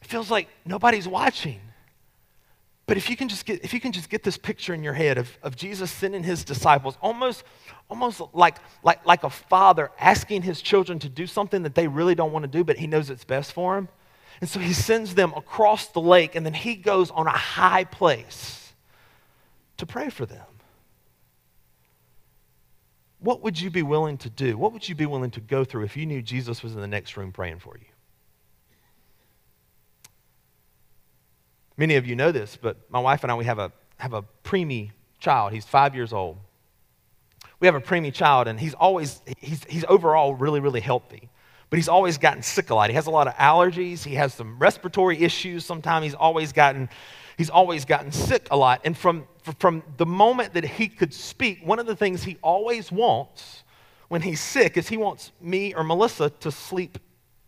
It 0.00 0.06
feels 0.06 0.30
like 0.30 0.48
nobody's 0.64 1.06
watching. 1.06 1.60
But 2.86 2.96
if 2.96 3.10
you 3.10 3.16
can 3.16 3.28
just 3.28 3.44
get, 3.44 3.64
if 3.64 3.74
you 3.74 3.80
can 3.80 3.90
just 3.90 4.08
get 4.08 4.22
this 4.22 4.38
picture 4.38 4.72
in 4.72 4.84
your 4.84 4.92
head 4.92 5.18
of, 5.18 5.36
of 5.42 5.56
Jesus 5.56 5.90
sending 5.90 6.22
his 6.22 6.44
disciples, 6.44 6.96
almost, 7.02 7.42
almost 7.90 8.22
like, 8.32 8.58
like, 8.84 9.04
like 9.04 9.24
a 9.24 9.30
father 9.30 9.90
asking 9.98 10.42
his 10.42 10.62
children 10.62 11.00
to 11.00 11.08
do 11.08 11.26
something 11.26 11.64
that 11.64 11.74
they 11.74 11.88
really 11.88 12.14
don't 12.14 12.32
want 12.32 12.44
to 12.44 12.48
do, 12.48 12.62
but 12.62 12.76
he 12.76 12.86
knows 12.86 13.10
it's 13.10 13.24
best 13.24 13.52
for 13.52 13.74
them. 13.74 13.88
And 14.40 14.48
so 14.48 14.60
he 14.60 14.72
sends 14.72 15.14
them 15.14 15.32
across 15.34 15.88
the 15.88 16.00
lake, 16.00 16.36
and 16.36 16.46
then 16.46 16.54
he 16.54 16.76
goes 16.76 17.10
on 17.10 17.26
a 17.26 17.30
high 17.30 17.84
place 17.84 18.72
to 19.78 19.86
pray 19.86 20.08
for 20.08 20.24
them. 20.24 20.46
What 23.18 23.42
would 23.42 23.60
you 23.60 23.70
be 23.70 23.82
willing 23.82 24.18
to 24.18 24.30
do? 24.30 24.56
What 24.56 24.72
would 24.72 24.88
you 24.88 24.94
be 24.94 25.06
willing 25.06 25.30
to 25.32 25.40
go 25.40 25.64
through 25.64 25.84
if 25.84 25.96
you 25.96 26.06
knew 26.06 26.22
Jesus 26.22 26.62
was 26.62 26.74
in 26.74 26.80
the 26.80 26.86
next 26.86 27.16
room 27.16 27.32
praying 27.32 27.58
for 27.58 27.76
you? 27.76 27.86
Many 31.76 31.96
of 31.96 32.06
you 32.06 32.16
know 32.16 32.32
this, 32.32 32.56
but 32.60 32.76
my 32.90 32.98
wife 32.98 33.22
and 33.22 33.30
I, 33.30 33.34
we 33.34 33.44
have 33.44 33.58
a, 33.58 33.70
have 33.98 34.12
a 34.12 34.24
preemie 34.44 34.92
child. 35.18 35.52
He's 35.52 35.64
five 35.64 35.94
years 35.94 36.12
old. 36.12 36.38
we 37.60 37.66
have 37.66 37.74
a 37.74 37.80
preemie 37.80 38.12
child, 38.12 38.48
and 38.48 38.58
he's 38.58 38.74
always, 38.74 39.22
he's, 39.38 39.64
he's 39.64 39.84
overall 39.88 40.34
really, 40.34 40.60
really 40.60 40.80
healthy. 40.80 41.28
But 41.68 41.78
he's 41.78 41.88
always 41.88 42.16
gotten 42.16 42.42
sick 42.42 42.70
a 42.70 42.74
lot. 42.74 42.90
He 42.90 42.94
has 42.94 43.06
a 43.06 43.10
lot 43.10 43.26
of 43.26 43.34
allergies. 43.34 44.04
He 44.04 44.14
has 44.14 44.32
some 44.32 44.58
respiratory 44.58 45.18
issues. 45.18 45.64
Sometimes 45.64 46.04
he's 46.04 46.14
always 46.14 46.52
gotten, 46.52 46.88
he's 47.36 47.50
always 47.50 47.84
gotten 47.84 48.12
sick 48.12 48.46
a 48.50 48.56
lot. 48.56 48.80
And 48.84 48.96
from, 48.96 49.26
from 49.58 49.82
the 49.96 50.06
moment 50.06 50.54
that 50.54 50.64
he 50.64 50.86
could 50.86 51.12
speak, 51.12 51.60
one 51.64 51.78
of 51.78 51.86
the 51.86 51.96
things 51.96 52.22
he 52.22 52.38
always 52.40 52.92
wants 52.92 53.64
when 54.08 54.22
he's 54.22 54.40
sick 54.40 54.76
is 54.76 54.88
he 54.88 54.96
wants 54.96 55.32
me 55.40 55.74
or 55.74 55.82
Melissa 55.82 56.30
to 56.30 56.52
sleep 56.52 56.98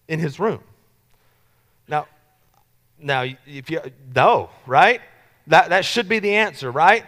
in 0.08 0.18
his 0.18 0.40
room. 0.40 0.60
Now, 1.86 2.08
now 3.00 3.24
if 3.46 3.70
you 3.70 3.80
no, 4.14 4.50
right? 4.66 5.00
That, 5.48 5.70
that 5.70 5.84
should 5.84 6.08
be 6.08 6.18
the 6.18 6.34
answer, 6.34 6.70
right? 6.70 7.04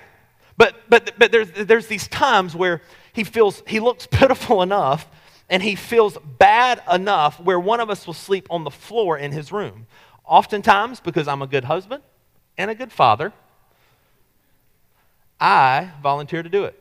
But, 0.56 0.76
but, 0.88 1.12
but 1.18 1.32
there's, 1.32 1.50
there's 1.52 1.86
these 1.86 2.08
times 2.08 2.54
where 2.54 2.82
he 3.12 3.24
feels, 3.24 3.62
he 3.66 3.80
looks 3.80 4.06
pitiful 4.10 4.62
enough 4.62 5.08
and 5.48 5.62
he 5.62 5.74
feels 5.74 6.16
bad 6.38 6.82
enough 6.90 7.40
where 7.40 7.58
one 7.58 7.80
of 7.80 7.90
us 7.90 8.06
will 8.06 8.14
sleep 8.14 8.46
on 8.50 8.64
the 8.64 8.70
floor 8.70 9.18
in 9.18 9.32
his 9.32 9.52
room. 9.52 9.86
Oftentimes, 10.24 11.00
because 11.00 11.26
I'm 11.28 11.42
a 11.42 11.46
good 11.46 11.64
husband 11.64 12.02
and 12.56 12.70
a 12.70 12.74
good 12.74 12.92
father, 12.92 13.32
I 15.40 15.90
volunteer 16.02 16.42
to 16.42 16.48
do 16.48 16.64
it. 16.64 16.78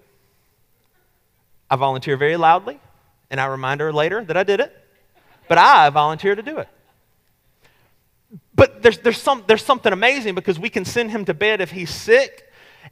I 1.70 1.76
volunteer 1.76 2.18
very 2.18 2.36
loudly, 2.36 2.80
and 3.30 3.40
I 3.40 3.46
remind 3.46 3.80
her 3.80 3.94
later 3.94 4.24
that 4.26 4.36
I 4.36 4.44
did 4.44 4.60
it, 4.60 4.76
but 5.48 5.58
I 5.58 5.90
volunteer 5.90 6.36
to 6.36 6.42
do 6.42 6.58
it. 6.58 6.68
But 8.56 8.82
there's, 8.82 9.00
there's, 9.00 9.22
some, 9.22 9.44
there's 9.48 9.64
something 9.64 9.94
amazing 9.94 10.36
because 10.36 10.60
we 10.60 10.70
can 10.70 10.86
send 10.86 11.12
him 11.12 11.26
to 11.26 11.34
bed 11.34 11.62
if 11.62 11.72
he's 11.72 11.90
sick 11.90 12.46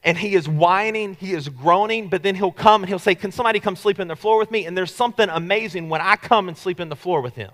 and 0.04 0.18
he 0.18 0.36
is 0.36 0.48
whining, 0.48 1.16
he 1.16 1.34
is 1.34 1.50
groaning, 1.50 2.08
but 2.08 2.24
then 2.24 2.36
he'll 2.36 2.52
come 2.52 2.84
and 2.84 2.90
he'll 2.90 3.00
say, 3.00 3.16
Can 3.16 3.32
somebody 3.32 3.60
come 3.60 3.76
sleep 3.76 4.00
in 4.00 4.08
the 4.08 4.16
floor 4.16 4.38
with 4.38 4.52
me? 4.52 4.66
And 4.66 4.78
there's 4.78 4.94
something 4.94 5.30
amazing 5.30 5.90
when 5.90 6.02
I 6.02 6.16
come 6.16 6.48
and 6.48 6.58
sleep 6.58 6.80
in 6.80 6.90
the 6.90 6.96
floor 6.96 7.22
with 7.22 7.36
him. 7.36 7.52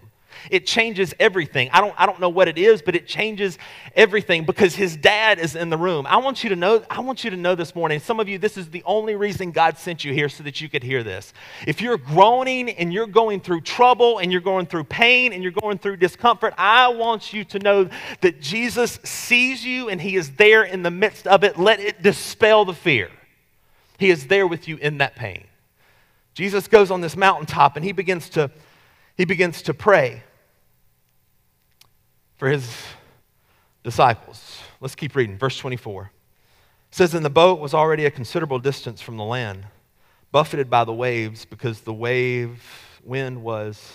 It 0.49 0.65
changes 0.65 1.13
everything. 1.19 1.69
I 1.71 1.81
don't, 1.81 1.93
I 1.97 2.05
don't 2.05 2.19
know 2.19 2.29
what 2.29 2.47
it 2.47 2.57
is, 2.57 2.81
but 2.81 2.95
it 2.95 3.07
changes 3.07 3.57
everything 3.95 4.45
because 4.45 4.75
his 4.75 4.97
dad 4.97 5.39
is 5.39 5.55
in 5.55 5.69
the 5.69 5.77
room. 5.77 6.05
I 6.07 6.17
want 6.17 6.43
you 6.43 6.49
to 6.49 6.55
know, 6.55 6.83
I 6.89 7.01
want 7.01 7.23
you 7.23 7.29
to 7.29 7.37
know 7.37 7.55
this 7.55 7.75
morning, 7.75 7.99
some 7.99 8.19
of 8.19 8.27
you, 8.27 8.37
this 8.37 8.57
is 8.57 8.69
the 8.69 8.83
only 8.85 9.15
reason 9.15 9.51
God 9.51 9.77
sent 9.77 10.03
you 10.03 10.13
here 10.13 10.29
so 10.29 10.43
that 10.43 10.61
you 10.61 10.69
could 10.69 10.83
hear 10.83 11.03
this. 11.03 11.33
If 11.67 11.81
you're 11.81 11.97
groaning 11.97 12.69
and 12.69 12.93
you're 12.93 13.07
going 13.07 13.39
through 13.39 13.61
trouble 13.61 14.19
and 14.19 14.31
you're 14.31 14.41
going 14.41 14.65
through 14.65 14.85
pain 14.85 15.33
and 15.33 15.43
you're 15.43 15.51
going 15.51 15.77
through 15.77 15.97
discomfort, 15.97 16.53
I 16.57 16.89
want 16.89 17.33
you 17.33 17.43
to 17.45 17.59
know 17.59 17.89
that 18.21 18.41
Jesus 18.41 18.99
sees 19.03 19.65
you 19.65 19.89
and 19.89 20.01
he 20.01 20.15
is 20.15 20.31
there 20.35 20.63
in 20.63 20.83
the 20.83 20.91
midst 20.91 21.27
of 21.27 21.43
it. 21.43 21.57
Let 21.57 21.79
it 21.79 22.01
dispel 22.01 22.65
the 22.65 22.73
fear. 22.73 23.09
He 23.97 24.09
is 24.09 24.27
there 24.27 24.47
with 24.47 24.67
you 24.67 24.77
in 24.77 24.97
that 24.97 25.15
pain. 25.15 25.45
Jesus 26.33 26.67
goes 26.67 26.91
on 26.91 27.01
this 27.01 27.15
mountaintop 27.15 27.75
and 27.75 27.85
he 27.85 27.91
begins 27.91 28.29
to 28.31 28.51
he 29.15 29.25
begins 29.25 29.61
to 29.63 29.73
pray 29.73 30.23
for 32.43 32.49
his 32.49 32.75
disciples. 33.85 34.59
Let's 34.81 34.95
keep 34.95 35.15
reading. 35.15 35.37
Verse 35.37 35.57
24 35.57 36.11
it 36.89 36.93
says, 36.93 37.13
And 37.13 37.23
the 37.23 37.29
boat 37.29 37.57
was 37.57 37.73
already 37.73 38.05
a 38.05 38.11
considerable 38.11 38.59
distance 38.59 38.99
from 38.99 39.15
the 39.15 39.23
land, 39.23 39.67
buffeted 40.29 40.69
by 40.69 40.83
the 40.83 40.93
waves 40.93 41.45
because 41.45 41.79
the 41.79 41.93
wave 41.93 42.61
wind 43.01 43.43
was 43.43 43.93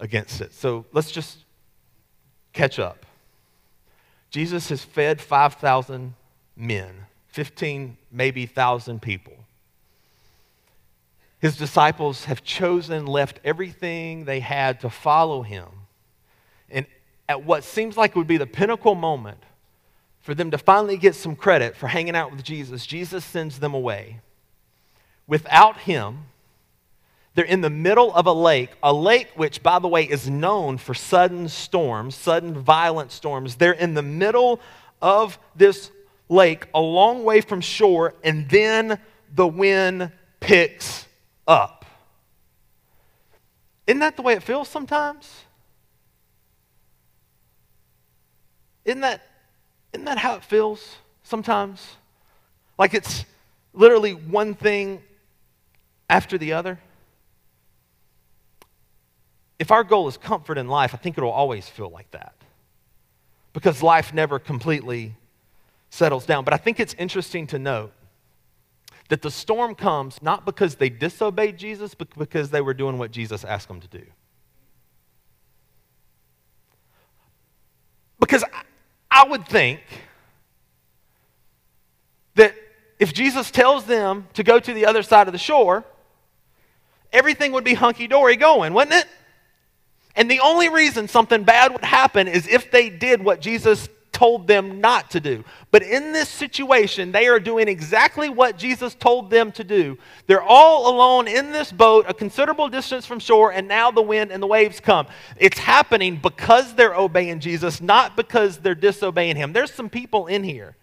against 0.00 0.40
it. 0.40 0.54
So 0.54 0.86
let's 0.94 1.10
just 1.10 1.44
catch 2.54 2.78
up. 2.78 3.04
Jesus 4.30 4.70
has 4.70 4.82
fed 4.82 5.20
5,000 5.20 6.14
men, 6.56 6.94
15, 7.26 7.98
maybe 8.10 8.46
1,000 8.46 9.02
people. 9.02 9.34
His 11.40 11.58
disciples 11.58 12.24
have 12.24 12.42
chosen, 12.42 13.04
left 13.04 13.38
everything 13.44 14.24
they 14.24 14.40
had 14.40 14.80
to 14.80 14.88
follow 14.88 15.42
him. 15.42 15.66
And 16.70 16.86
at 17.28 17.44
what 17.44 17.62
seems 17.64 17.96
like 17.96 18.16
would 18.16 18.26
be 18.26 18.38
the 18.38 18.46
pinnacle 18.46 18.94
moment 18.94 19.42
for 20.20 20.34
them 20.34 20.50
to 20.50 20.58
finally 20.58 20.96
get 20.96 21.14
some 21.14 21.36
credit 21.36 21.76
for 21.76 21.86
hanging 21.86 22.16
out 22.16 22.30
with 22.30 22.42
Jesus, 22.42 22.86
Jesus 22.86 23.24
sends 23.24 23.60
them 23.60 23.74
away. 23.74 24.20
Without 25.26 25.78
him, 25.78 26.24
they're 27.34 27.44
in 27.44 27.60
the 27.60 27.70
middle 27.70 28.12
of 28.14 28.26
a 28.26 28.32
lake, 28.32 28.70
a 28.82 28.92
lake 28.92 29.28
which, 29.36 29.62
by 29.62 29.78
the 29.78 29.88
way, 29.88 30.02
is 30.02 30.28
known 30.28 30.76
for 30.76 30.92
sudden 30.92 31.48
storms, 31.48 32.14
sudden 32.14 32.54
violent 32.54 33.12
storms. 33.12 33.56
They're 33.56 33.72
in 33.72 33.94
the 33.94 34.02
middle 34.02 34.60
of 35.00 35.38
this 35.54 35.90
lake, 36.28 36.66
a 36.74 36.80
long 36.80 37.24
way 37.24 37.40
from 37.40 37.60
shore, 37.60 38.14
and 38.24 38.48
then 38.48 38.98
the 39.34 39.46
wind 39.46 40.10
picks 40.40 41.06
up. 41.46 41.84
Isn't 43.86 44.00
that 44.00 44.16
the 44.16 44.22
way 44.22 44.34
it 44.34 44.42
feels 44.42 44.68
sometimes? 44.68 45.44
Isn't 48.88 49.02
that, 49.02 49.20
isn't 49.92 50.06
that 50.06 50.16
how 50.16 50.36
it 50.36 50.42
feels 50.42 50.96
sometimes? 51.22 51.86
Like 52.78 52.94
it's 52.94 53.26
literally 53.74 54.14
one 54.14 54.54
thing 54.54 55.02
after 56.08 56.38
the 56.38 56.54
other? 56.54 56.80
If 59.58 59.70
our 59.70 59.84
goal 59.84 60.08
is 60.08 60.16
comfort 60.16 60.56
in 60.56 60.68
life, 60.68 60.94
I 60.94 60.96
think 60.96 61.18
it'll 61.18 61.30
always 61.30 61.68
feel 61.68 61.90
like 61.90 62.10
that. 62.12 62.32
Because 63.52 63.82
life 63.82 64.14
never 64.14 64.38
completely 64.38 65.14
settles 65.90 66.24
down. 66.24 66.44
But 66.44 66.54
I 66.54 66.56
think 66.56 66.80
it's 66.80 66.94
interesting 66.94 67.46
to 67.48 67.58
note 67.58 67.92
that 69.10 69.20
the 69.20 69.30
storm 69.30 69.74
comes 69.74 70.22
not 70.22 70.46
because 70.46 70.76
they 70.76 70.88
disobeyed 70.88 71.58
Jesus, 71.58 71.94
but 71.94 72.08
because 72.16 72.48
they 72.48 72.62
were 72.62 72.72
doing 72.72 72.96
what 72.96 73.10
Jesus 73.10 73.44
asked 73.44 73.68
them 73.68 73.80
to 73.80 73.88
do. 73.88 74.04
Because 78.18 78.44
I 79.18 79.24
would 79.24 79.48
think 79.48 79.80
that 82.36 82.54
if 83.00 83.12
Jesus 83.12 83.50
tells 83.50 83.84
them 83.84 84.28
to 84.34 84.44
go 84.44 84.60
to 84.60 84.72
the 84.72 84.86
other 84.86 85.02
side 85.02 85.26
of 85.26 85.32
the 85.32 85.38
shore, 85.38 85.84
everything 87.12 87.50
would 87.50 87.64
be 87.64 87.74
hunky 87.74 88.06
dory 88.06 88.36
going, 88.36 88.74
wouldn't 88.74 88.94
it? 88.94 89.08
And 90.14 90.30
the 90.30 90.38
only 90.38 90.68
reason 90.68 91.08
something 91.08 91.42
bad 91.42 91.72
would 91.72 91.82
happen 91.82 92.28
is 92.28 92.46
if 92.46 92.70
they 92.70 92.90
did 92.90 93.24
what 93.24 93.40
Jesus 93.40 93.88
told 94.18 94.48
them 94.48 94.80
not 94.80 95.12
to 95.12 95.20
do. 95.20 95.44
But 95.70 95.84
in 95.84 96.12
this 96.12 96.28
situation, 96.28 97.12
they 97.12 97.28
are 97.28 97.38
doing 97.38 97.68
exactly 97.68 98.28
what 98.28 98.58
Jesus 98.58 98.96
told 98.96 99.30
them 99.30 99.52
to 99.52 99.62
do. 99.62 99.96
They're 100.26 100.42
all 100.42 100.92
alone 100.92 101.28
in 101.28 101.52
this 101.52 101.70
boat, 101.70 102.04
a 102.08 102.12
considerable 102.12 102.68
distance 102.68 103.06
from 103.06 103.20
shore, 103.20 103.52
and 103.52 103.68
now 103.68 103.92
the 103.92 104.02
wind 104.02 104.32
and 104.32 104.42
the 104.42 104.48
waves 104.48 104.80
come. 104.80 105.06
It's 105.36 105.60
happening 105.60 106.16
because 106.20 106.74
they're 106.74 106.96
obeying 106.96 107.38
Jesus, 107.38 107.80
not 107.80 108.16
because 108.16 108.58
they're 108.58 108.74
disobeying 108.74 109.36
Him. 109.36 109.52
There's 109.52 109.72
some 109.72 109.88
people 109.88 110.26
in 110.26 110.42
here. 110.42 110.74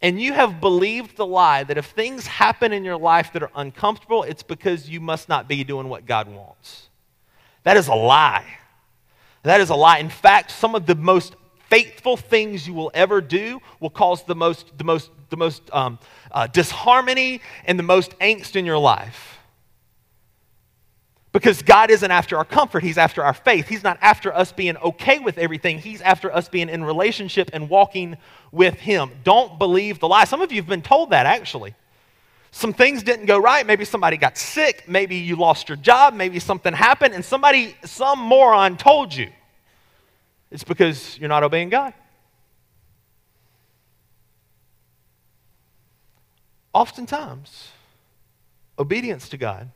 And 0.00 0.20
you 0.20 0.32
have 0.32 0.60
believed 0.60 1.16
the 1.16 1.26
lie 1.26 1.64
that 1.64 1.78
if 1.78 1.86
things 1.86 2.28
happen 2.28 2.72
in 2.72 2.84
your 2.84 2.96
life 2.96 3.32
that 3.32 3.42
are 3.42 3.50
uncomfortable, 3.56 4.22
it's 4.22 4.44
because 4.44 4.88
you 4.88 5.00
must 5.00 5.28
not 5.28 5.48
be 5.48 5.64
doing 5.64 5.88
what 5.88 6.06
God 6.06 6.28
wants. 6.28 6.90
That 7.64 7.76
is 7.76 7.88
a 7.88 7.94
lie. 7.96 8.46
That 9.42 9.60
is 9.60 9.70
a 9.70 9.74
lie. 9.74 9.98
In 9.98 10.10
fact, 10.10 10.52
some 10.52 10.76
of 10.76 10.86
the 10.86 10.94
most 10.94 11.34
faithful 11.68 12.16
things 12.16 12.66
you 12.66 12.74
will 12.74 12.90
ever 12.94 13.20
do 13.20 13.60
will 13.80 13.90
cause 13.90 14.22
the 14.24 14.34
most, 14.34 14.76
the 14.78 14.84
most, 14.84 15.10
the 15.30 15.36
most 15.36 15.62
um, 15.72 15.98
uh, 16.32 16.46
disharmony 16.46 17.40
and 17.64 17.78
the 17.78 17.82
most 17.82 18.18
angst 18.18 18.56
in 18.56 18.64
your 18.64 18.78
life. 18.78 19.38
Because 21.30 21.62
God 21.62 21.90
isn't 21.90 22.10
after 22.10 22.38
our 22.38 22.44
comfort, 22.44 22.82
He's 22.82 22.96
after 22.96 23.22
our 23.22 23.34
faith. 23.34 23.68
He's 23.68 23.84
not 23.84 23.98
after 24.00 24.34
us 24.34 24.50
being 24.50 24.76
okay 24.78 25.18
with 25.18 25.36
everything, 25.36 25.78
He's 25.78 26.00
after 26.00 26.34
us 26.34 26.48
being 26.48 26.68
in 26.68 26.82
relationship 26.84 27.50
and 27.52 27.68
walking 27.68 28.16
with 28.50 28.74
Him. 28.74 29.10
Don't 29.24 29.58
believe 29.58 30.00
the 30.00 30.08
lie. 30.08 30.24
Some 30.24 30.40
of 30.40 30.50
you 30.50 30.60
have 30.62 30.68
been 30.68 30.82
told 30.82 31.10
that 31.10 31.26
actually. 31.26 31.74
Some 32.50 32.72
things 32.72 33.02
didn't 33.02 33.26
go 33.26 33.38
right. 33.38 33.66
Maybe 33.66 33.84
somebody 33.84 34.16
got 34.16 34.38
sick. 34.38 34.84
Maybe 34.88 35.16
you 35.16 35.36
lost 35.36 35.68
your 35.68 35.76
job. 35.76 36.14
Maybe 36.14 36.38
something 36.38 36.72
happened, 36.72 37.14
and 37.14 37.22
somebody, 37.22 37.76
some 37.84 38.18
moron 38.18 38.78
told 38.78 39.14
you. 39.14 39.28
It's 40.50 40.64
because 40.64 41.18
you're 41.18 41.28
not 41.28 41.42
obeying 41.42 41.68
God. 41.68 41.92
Oftentimes, 46.72 47.68
obedience 48.78 49.28
to 49.30 49.36
God 49.36 49.70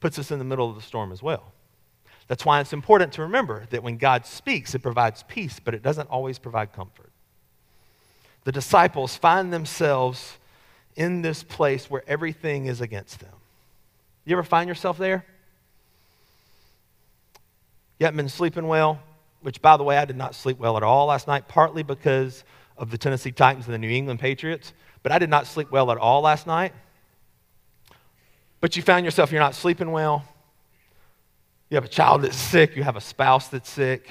puts 0.00 0.18
us 0.18 0.30
in 0.30 0.38
the 0.38 0.44
middle 0.44 0.68
of 0.68 0.76
the 0.76 0.82
storm 0.82 1.12
as 1.12 1.22
well. 1.22 1.52
That's 2.28 2.44
why 2.44 2.60
it's 2.60 2.72
important 2.72 3.12
to 3.14 3.22
remember 3.22 3.66
that 3.70 3.82
when 3.82 3.96
God 3.96 4.26
speaks, 4.26 4.74
it 4.74 4.80
provides 4.80 5.22
peace, 5.24 5.60
but 5.62 5.74
it 5.74 5.82
doesn't 5.82 6.08
always 6.10 6.38
provide 6.38 6.72
comfort. 6.72 7.10
The 8.44 8.52
disciples 8.52 9.16
find 9.16 9.52
themselves 9.52 10.38
in 10.96 11.22
this 11.22 11.42
place 11.42 11.90
where 11.90 12.02
everything 12.06 12.66
is 12.66 12.80
against 12.80 13.20
them. 13.20 13.32
You 14.24 14.36
ever 14.36 14.42
find 14.42 14.68
yourself 14.68 14.96
there? 14.96 15.24
You 17.98 18.06
haven't 18.06 18.16
been 18.16 18.28
sleeping 18.28 18.66
well, 18.66 19.00
which, 19.44 19.62
by 19.62 19.76
the 19.76 19.84
way, 19.84 19.96
I 19.96 20.04
did 20.04 20.16
not 20.16 20.34
sleep 20.34 20.58
well 20.58 20.76
at 20.76 20.82
all 20.82 21.06
last 21.06 21.28
night, 21.28 21.46
partly 21.46 21.84
because 21.84 22.42
of 22.76 22.90
the 22.90 22.98
Tennessee 22.98 23.30
Titans 23.30 23.66
and 23.66 23.74
the 23.74 23.78
New 23.78 23.90
England 23.90 24.18
Patriots, 24.18 24.72
but 25.04 25.12
I 25.12 25.18
did 25.18 25.30
not 25.30 25.46
sleep 25.46 25.70
well 25.70 25.92
at 25.92 25.98
all 25.98 26.22
last 26.22 26.46
night 26.46 26.72
but 28.64 28.76
you 28.76 28.82
found 28.82 29.04
yourself, 29.04 29.30
you're 29.30 29.42
not 29.42 29.54
sleeping 29.54 29.92
well. 29.92 30.24
You 31.68 31.74
have 31.74 31.84
a 31.84 31.88
child 31.88 32.22
that's 32.22 32.34
sick, 32.34 32.76
you 32.76 32.82
have 32.82 32.96
a 32.96 33.00
spouse 33.02 33.48
that's 33.48 33.68
sick. 33.68 34.08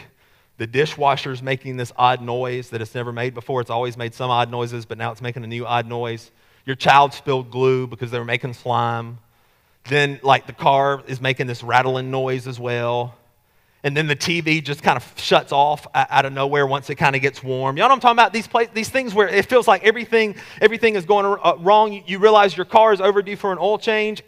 The 0.58 0.68
dishwasher's 0.68 1.42
making 1.42 1.76
this 1.78 1.92
odd 1.98 2.22
noise 2.22 2.70
that 2.70 2.80
it's 2.80 2.94
never 2.94 3.12
made 3.12 3.34
before. 3.34 3.62
It's 3.62 3.72
always 3.72 3.98
made 3.98 4.14
some 4.14 4.30
odd 4.30 4.52
noises, 4.52 4.86
but 4.86 5.00
now 5.00 5.12
it's 5.12 5.24
making 5.24 5.44
a 5.44 5.48
new 5.48 5.66
odd 5.66 5.88
noise. 5.88 6.30
Your 6.68 6.76
child 6.76 7.16
spilled 7.16 7.50
glue 7.50 7.88
because 7.88 8.12
they 8.12 8.20
were 8.20 8.26
making 8.26 8.54
slime. 8.54 9.18
Then, 9.86 10.20
like, 10.22 10.46
the 10.46 10.54
car 10.54 11.02
is 11.08 11.20
making 11.20 11.48
this 11.48 11.64
rattling 11.64 12.12
noise 12.12 12.46
as 12.46 12.60
well. 12.60 13.16
And 13.86 13.98
then 13.98 14.08
the 14.08 14.16
TV 14.16 14.64
just 14.64 14.82
kind 14.82 14.96
of 14.96 15.14
shuts 15.18 15.52
off 15.52 15.86
out 15.94 16.26
of 16.26 16.32
nowhere 16.32 16.66
once 16.66 16.90
it 16.90 16.96
kind 16.96 17.18
of 17.18 17.22
gets 17.22 17.44
warm. 17.44 17.76
Y'all 17.76 17.90
know 17.90 17.90
what 17.90 17.96
I'm 17.96 18.00
talking 18.00 18.16
about? 18.16 18.32
These, 18.32 18.48
place, 18.48 18.70
these 18.74 18.90
things 18.90 19.14
where 19.14 19.28
it 19.28 19.46
feels 19.48 19.68
like 19.68 19.84
everything, 19.84 20.36
everything 20.62 20.96
is 20.96 21.06
going 21.06 21.26
uh, 21.26 21.56
wrong. 21.60 22.02
You 22.06 22.20
realize 22.20 22.56
your 22.56 22.66
car 22.66 22.94
is 22.94 23.02
overdue 23.02 23.36
for 23.36 23.52
an 23.52 23.58
oil 23.60 23.78
change 23.78 24.24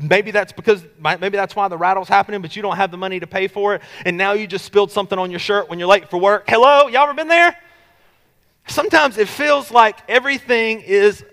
maybe 0.00 0.30
that's 0.30 0.52
because 0.52 0.84
maybe 0.98 1.36
that's 1.36 1.54
why 1.54 1.68
the 1.68 1.76
rattle's 1.76 2.08
happening 2.08 2.40
but 2.40 2.56
you 2.56 2.62
don't 2.62 2.76
have 2.76 2.90
the 2.90 2.96
money 2.96 3.20
to 3.20 3.26
pay 3.26 3.46
for 3.46 3.74
it 3.74 3.82
and 4.04 4.16
now 4.16 4.32
you 4.32 4.46
just 4.46 4.64
spilled 4.64 4.90
something 4.90 5.18
on 5.18 5.30
your 5.30 5.40
shirt 5.40 5.68
when 5.68 5.78
you're 5.78 5.88
late 5.88 6.08
for 6.08 6.18
work 6.18 6.44
hello 6.48 6.88
y'all 6.88 7.02
ever 7.02 7.14
been 7.14 7.28
there 7.28 7.56
sometimes 8.66 9.18
it 9.18 9.28
feels 9.28 9.70
like 9.70 9.98
everything 10.08 10.80
is 10.80 11.24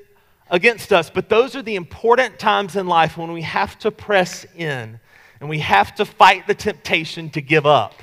against 0.49 0.91
us 0.91 1.09
but 1.09 1.29
those 1.29 1.55
are 1.55 1.61
the 1.61 1.75
important 1.75 2.37
times 2.37 2.75
in 2.75 2.87
life 2.87 3.17
when 3.17 3.31
we 3.31 3.41
have 3.41 3.77
to 3.79 3.91
press 3.91 4.45
in 4.55 4.99
and 5.39 5.49
we 5.49 5.59
have 5.59 5.95
to 5.95 6.05
fight 6.05 6.47
the 6.47 6.55
temptation 6.55 7.29
to 7.29 7.41
give 7.41 7.65
up 7.65 7.93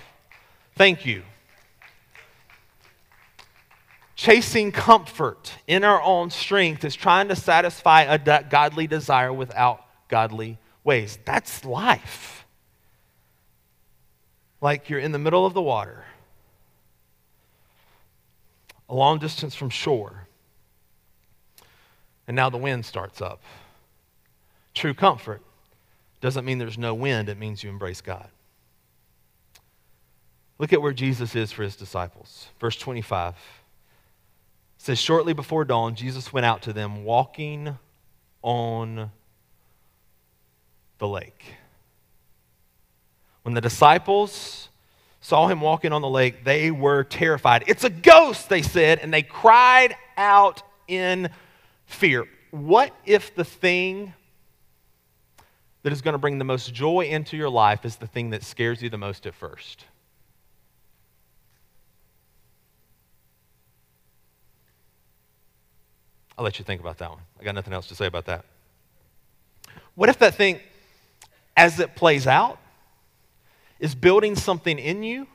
thank 0.76 1.04
you 1.06 1.22
chasing 4.16 4.72
comfort 4.72 5.52
in 5.66 5.84
our 5.84 6.02
own 6.02 6.30
strength 6.30 6.84
is 6.84 6.96
trying 6.96 7.28
to 7.28 7.36
satisfy 7.36 8.02
a 8.02 8.18
godly 8.18 8.86
desire 8.86 9.32
without 9.32 9.84
godly 10.08 10.58
ways. 10.82 11.18
That's 11.24 11.64
life. 11.64 12.46
Like 14.60 14.88
you're 14.88 15.00
in 15.00 15.12
the 15.12 15.18
middle 15.18 15.44
of 15.44 15.52
the 15.52 15.60
water, 15.62 16.04
a 18.88 18.94
long 18.94 19.18
distance 19.18 19.54
from 19.54 19.68
shore, 19.68 20.26
and 22.26 22.34
now 22.34 22.48
the 22.48 22.56
wind 22.56 22.86
starts 22.86 23.20
up. 23.20 23.42
True 24.74 24.94
comfort 24.94 25.42
doesn't 26.20 26.44
mean 26.44 26.58
there's 26.58 26.78
no 26.78 26.94
wind, 26.94 27.28
it 27.28 27.38
means 27.38 27.62
you 27.62 27.70
embrace 27.70 28.00
God. 28.00 28.28
Look 30.58 30.72
at 30.72 30.80
where 30.80 30.92
Jesus 30.92 31.34
is 31.34 31.52
for 31.52 31.62
his 31.62 31.76
disciples. 31.76 32.48
Verse 32.60 32.76
25 32.76 33.34
says, 34.78 34.98
Shortly 34.98 35.32
before 35.32 35.64
dawn, 35.64 35.94
Jesus 35.94 36.32
went 36.32 36.46
out 36.46 36.62
to 36.62 36.72
them 36.72 37.04
walking 37.04 37.76
on 38.42 39.10
the 40.98 41.08
lake. 41.08 41.44
When 43.42 43.54
the 43.54 43.60
disciples 43.60 44.68
saw 45.20 45.48
him 45.48 45.60
walking 45.60 45.92
on 45.92 46.02
the 46.02 46.08
lake, 46.08 46.44
they 46.44 46.70
were 46.70 47.04
terrified. 47.04 47.64
It's 47.66 47.84
a 47.84 47.90
ghost, 47.90 48.48
they 48.48 48.62
said, 48.62 48.98
and 49.00 49.12
they 49.12 49.22
cried 49.22 49.96
out 50.16 50.62
in 50.88 51.30
fear. 51.84 52.26
What 52.50 52.94
if 53.04 53.34
the 53.34 53.44
thing 53.44 54.14
that 55.86 55.92
is 55.92 56.02
going 56.02 56.14
to 56.14 56.18
bring 56.18 56.38
the 56.38 56.44
most 56.44 56.74
joy 56.74 57.04
into 57.04 57.36
your 57.36 57.48
life 57.48 57.84
is 57.84 57.94
the 57.94 58.08
thing 58.08 58.30
that 58.30 58.42
scares 58.42 58.82
you 58.82 58.90
the 58.90 58.98
most 58.98 59.24
at 59.24 59.32
first? 59.32 59.84
I'll 66.36 66.42
let 66.42 66.58
you 66.58 66.64
think 66.64 66.80
about 66.80 66.98
that 66.98 67.10
one. 67.10 67.20
I 67.38 67.44
got 67.44 67.54
nothing 67.54 67.72
else 67.72 67.86
to 67.86 67.94
say 67.94 68.06
about 68.06 68.24
that. 68.24 68.44
What 69.94 70.08
if 70.08 70.18
that 70.18 70.34
thing 70.34 70.58
as 71.56 71.78
it 71.78 71.94
plays 71.94 72.26
out, 72.26 72.58
is 73.78 73.94
building 73.94 74.34
something 74.34 74.80
in 74.80 75.04
you 75.04 75.28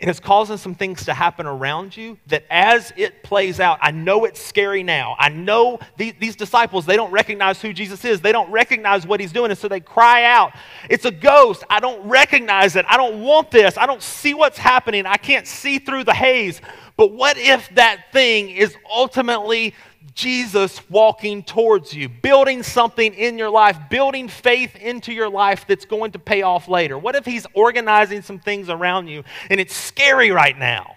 and 0.00 0.08
it's 0.08 0.20
causing 0.20 0.56
some 0.56 0.76
things 0.76 1.06
to 1.06 1.14
happen 1.14 1.44
around 1.44 1.96
you 1.96 2.18
that 2.28 2.44
as 2.50 2.92
it 2.96 3.24
plays 3.24 3.58
out, 3.58 3.78
I 3.82 3.90
know 3.90 4.26
it's 4.26 4.40
scary 4.40 4.84
now. 4.84 5.16
I 5.18 5.28
know 5.28 5.80
these, 5.96 6.14
these, 6.20 6.36
disciples, 6.36 6.86
they 6.86 6.94
don't 6.94 7.10
recognize 7.10 7.60
who 7.60 7.72
Jesus 7.72 8.04
is. 8.04 8.20
They 8.20 8.30
don't 8.30 8.48
recognize 8.52 9.08
what 9.08 9.18
he's 9.18 9.32
doing. 9.32 9.50
And 9.50 9.58
so 9.58 9.66
they 9.66 9.80
cry 9.80 10.22
out, 10.22 10.52
It's 10.88 11.04
a 11.04 11.10
ghost. 11.10 11.64
I 11.68 11.80
don't 11.80 12.08
recognize 12.08 12.76
it. 12.76 12.84
I 12.88 12.96
don't 12.96 13.22
want 13.22 13.50
this. 13.50 13.76
I 13.76 13.86
don't 13.86 14.02
see 14.02 14.34
what's 14.34 14.58
happening. 14.58 15.04
I 15.04 15.16
can't 15.16 15.48
see 15.48 15.80
through 15.80 16.04
the 16.04 16.14
haze. 16.14 16.60
But 16.96 17.12
what 17.12 17.36
if 17.36 17.68
that 17.74 18.12
thing 18.12 18.50
is 18.50 18.76
ultimately 18.88 19.74
Jesus 20.18 20.80
walking 20.90 21.44
towards 21.44 21.94
you, 21.94 22.08
building 22.08 22.64
something 22.64 23.14
in 23.14 23.38
your 23.38 23.50
life, 23.50 23.78
building 23.88 24.26
faith 24.26 24.74
into 24.74 25.12
your 25.12 25.28
life 25.28 25.64
that's 25.68 25.84
going 25.84 26.10
to 26.10 26.18
pay 26.18 26.42
off 26.42 26.66
later? 26.66 26.98
What 26.98 27.14
if 27.14 27.24
He's 27.24 27.46
organizing 27.54 28.22
some 28.22 28.40
things 28.40 28.68
around 28.68 29.06
you 29.06 29.22
and 29.48 29.60
it's 29.60 29.76
scary 29.76 30.32
right 30.32 30.58
now? 30.58 30.96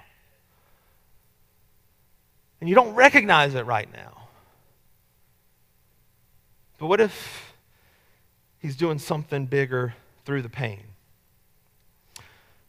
And 2.60 2.68
you 2.68 2.74
don't 2.74 2.96
recognize 2.96 3.54
it 3.54 3.68
right 3.68 3.88
now. 3.94 4.28
But 6.80 6.88
what 6.88 7.00
if 7.00 7.54
He's 8.58 8.76
doing 8.76 8.98
something 8.98 9.46
bigger 9.46 9.94
through 10.26 10.42
the 10.42 10.50
pain? 10.50 10.82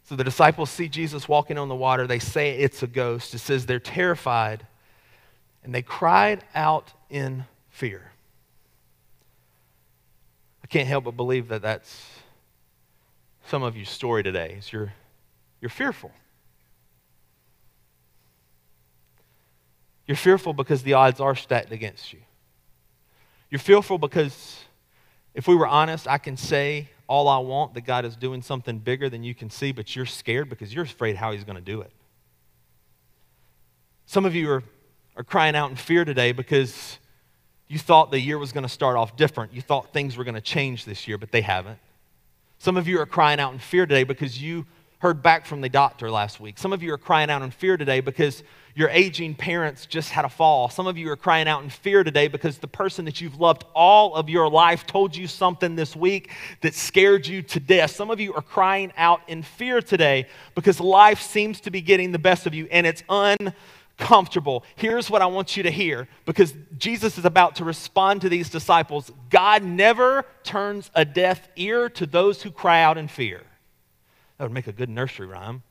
So 0.03 0.15
the 0.15 0.23
disciples 0.23 0.69
see 0.69 0.87
Jesus 0.87 1.27
walking 1.27 1.57
on 1.57 1.67
the 1.67 1.75
water. 1.75 2.05
They 2.05 2.19
say 2.19 2.51
it's 2.51 2.83
a 2.83 2.87
ghost. 2.87 3.33
It 3.33 3.39
says 3.39 3.65
they're 3.65 3.79
terrified 3.79 4.67
and 5.63 5.73
they 5.73 5.81
cried 5.81 6.43
out 6.53 6.91
in 7.09 7.45
fear. 7.69 8.11
I 10.63 10.67
can't 10.67 10.87
help 10.87 11.05
but 11.05 11.17
believe 11.17 11.47
that 11.49 11.61
that's 11.61 12.09
some 13.47 13.63
of 13.63 13.75
your 13.75 13.85
story 13.85 14.23
today. 14.23 14.55
Is 14.59 14.71
you're, 14.71 14.93
you're 15.61 15.69
fearful. 15.69 16.11
You're 20.05 20.17
fearful 20.17 20.53
because 20.53 20.83
the 20.83 20.93
odds 20.93 21.19
are 21.19 21.35
stacked 21.35 21.71
against 21.71 22.11
you. 22.11 22.19
You're 23.49 23.59
fearful 23.59 23.97
because, 23.97 24.59
if 25.33 25.47
we 25.47 25.55
were 25.55 25.67
honest, 25.67 26.07
I 26.07 26.17
can 26.17 26.35
say 26.35 26.89
all 27.07 27.27
I 27.27 27.37
want 27.37 27.73
that 27.75 27.81
God 27.81 28.03
is 28.03 28.15
doing 28.15 28.41
something 28.41 28.79
bigger 28.79 29.09
than 29.09 29.23
you 29.23 29.35
can 29.35 29.49
see, 29.49 29.71
but 29.71 29.95
you're 29.95 30.05
scared 30.05 30.49
because 30.49 30.73
you're 30.73 30.85
afraid 30.85 31.15
how 31.15 31.31
He's 31.31 31.43
going 31.43 31.55
to 31.55 31.61
do 31.61 31.81
it. 31.81 31.91
Some 34.05 34.25
of 34.25 34.35
you 34.35 34.49
are 34.49 34.63
are 35.15 35.23
crying 35.23 35.55
out 35.55 35.69
in 35.69 35.75
fear 35.75 36.05
today 36.05 36.31
because 36.31 36.97
you 37.67 37.79
thought 37.79 38.11
the 38.11 38.19
year 38.19 38.37
was 38.37 38.51
going 38.51 38.63
to 38.63 38.69
start 38.69 38.97
off 38.97 39.15
different. 39.15 39.53
You 39.53 39.61
thought 39.61 39.93
things 39.93 40.17
were 40.17 40.23
going 40.23 40.35
to 40.35 40.41
change 40.41 40.85
this 40.85 41.07
year, 41.07 41.17
but 41.17 41.31
they 41.31 41.41
haven't. 41.41 41.79
Some 42.59 42.77
of 42.77 42.87
you 42.87 42.99
are 42.99 43.05
crying 43.05 43.39
out 43.39 43.53
in 43.53 43.59
fear 43.59 43.85
today 43.85 44.03
because 44.03 44.41
you 44.41 44.65
heard 44.99 45.21
back 45.21 45.45
from 45.45 45.59
the 45.59 45.67
doctor 45.67 46.09
last 46.09 46.39
week. 46.39 46.57
Some 46.57 46.71
of 46.71 46.81
you 46.81 46.93
are 46.93 46.97
crying 46.97 47.29
out 47.29 47.41
in 47.41 47.51
fear 47.51 47.75
today 47.75 47.99
because 47.99 48.41
your 48.73 48.87
aging 48.89 49.35
parents 49.35 49.85
just 49.85 50.09
had 50.09 50.23
a 50.23 50.29
fall. 50.29 50.69
Some 50.69 50.87
of 50.87 50.97
you 50.97 51.11
are 51.11 51.17
crying 51.17 51.47
out 51.47 51.61
in 51.61 51.69
fear 51.69 52.05
today 52.05 52.29
because 52.29 52.57
the 52.57 52.69
person 52.69 53.03
that 53.05 53.19
you've 53.19 53.39
loved 53.39 53.65
all 53.75 54.15
of 54.15 54.29
your 54.29 54.49
life 54.49 54.87
told 54.87 55.13
you 55.13 55.27
something 55.27 55.75
this 55.75 55.93
week 55.93 56.31
that 56.61 56.73
scared 56.73 57.27
you 57.27 57.41
to 57.41 57.59
death. 57.59 57.91
Some 57.91 58.09
of 58.11 58.21
you 58.21 58.33
are 58.33 58.41
crying 58.41 58.93
out 58.95 59.19
in 59.27 59.43
fear 59.43 59.81
today 59.81 60.25
because 60.55 60.79
life 60.79 61.21
seems 61.21 61.59
to 61.61 61.69
be 61.69 61.81
getting 61.81 62.13
the 62.13 62.19
best 62.19 62.47
of 62.47 62.53
you 62.53 62.67
and 62.71 62.87
it's 62.87 63.03
un 63.09 63.53
comfortable. 63.97 64.63
Here's 64.75 65.09
what 65.09 65.21
I 65.21 65.25
want 65.27 65.55
you 65.55 65.63
to 65.63 65.71
hear 65.71 66.07
because 66.25 66.53
Jesus 66.77 67.17
is 67.17 67.25
about 67.25 67.55
to 67.57 67.63
respond 67.63 68.21
to 68.21 68.29
these 68.29 68.49
disciples. 68.49 69.11
God 69.29 69.63
never 69.63 70.25
turns 70.43 70.89
a 70.95 71.05
deaf 71.05 71.47
ear 71.55 71.89
to 71.89 72.05
those 72.05 72.41
who 72.41 72.51
cry 72.51 72.81
out 72.81 72.97
in 72.97 73.07
fear. 73.07 73.41
That 74.37 74.45
would 74.45 74.53
make 74.53 74.67
a 74.67 74.73
good 74.73 74.89
nursery 74.89 75.27
rhyme. 75.27 75.63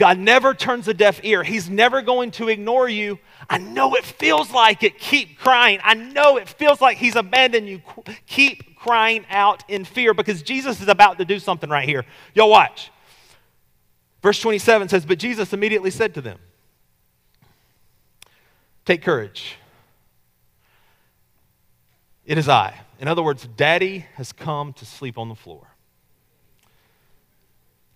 God 0.00 0.18
never 0.18 0.54
turns 0.54 0.88
a 0.88 0.94
deaf 0.94 1.20
ear. 1.24 1.42
He's 1.42 1.68
never 1.68 2.00
going 2.00 2.30
to 2.32 2.48
ignore 2.48 2.88
you. 2.88 3.18
I 3.50 3.58
know 3.58 3.94
it 3.96 4.04
feels 4.04 4.50
like 4.50 4.82
it. 4.82 4.98
Keep 4.98 5.38
crying. 5.38 5.78
I 5.84 5.92
know 5.92 6.38
it 6.38 6.48
feels 6.48 6.80
like 6.80 6.96
He's 6.96 7.16
abandoned 7.16 7.68
you. 7.68 7.82
Keep 8.26 8.78
crying 8.78 9.26
out 9.28 9.62
in 9.68 9.84
fear 9.84 10.14
because 10.14 10.40
Jesus 10.40 10.80
is 10.80 10.88
about 10.88 11.18
to 11.18 11.26
do 11.26 11.38
something 11.38 11.68
right 11.68 11.86
here. 11.86 12.06
Y'all 12.34 12.48
watch. 12.48 12.90
Verse 14.22 14.40
27 14.40 14.88
says, 14.88 15.04
But 15.04 15.18
Jesus 15.18 15.52
immediately 15.52 15.90
said 15.90 16.14
to 16.14 16.22
them, 16.22 16.38
Take 18.84 19.02
courage. 19.02 19.56
It 22.24 22.38
is 22.38 22.48
I. 22.48 22.78
In 22.98 23.08
other 23.08 23.22
words, 23.22 23.48
Daddy 23.56 24.06
has 24.14 24.32
come 24.32 24.72
to 24.74 24.86
sleep 24.86 25.18
on 25.18 25.28
the 25.28 25.34
floor. 25.34 25.66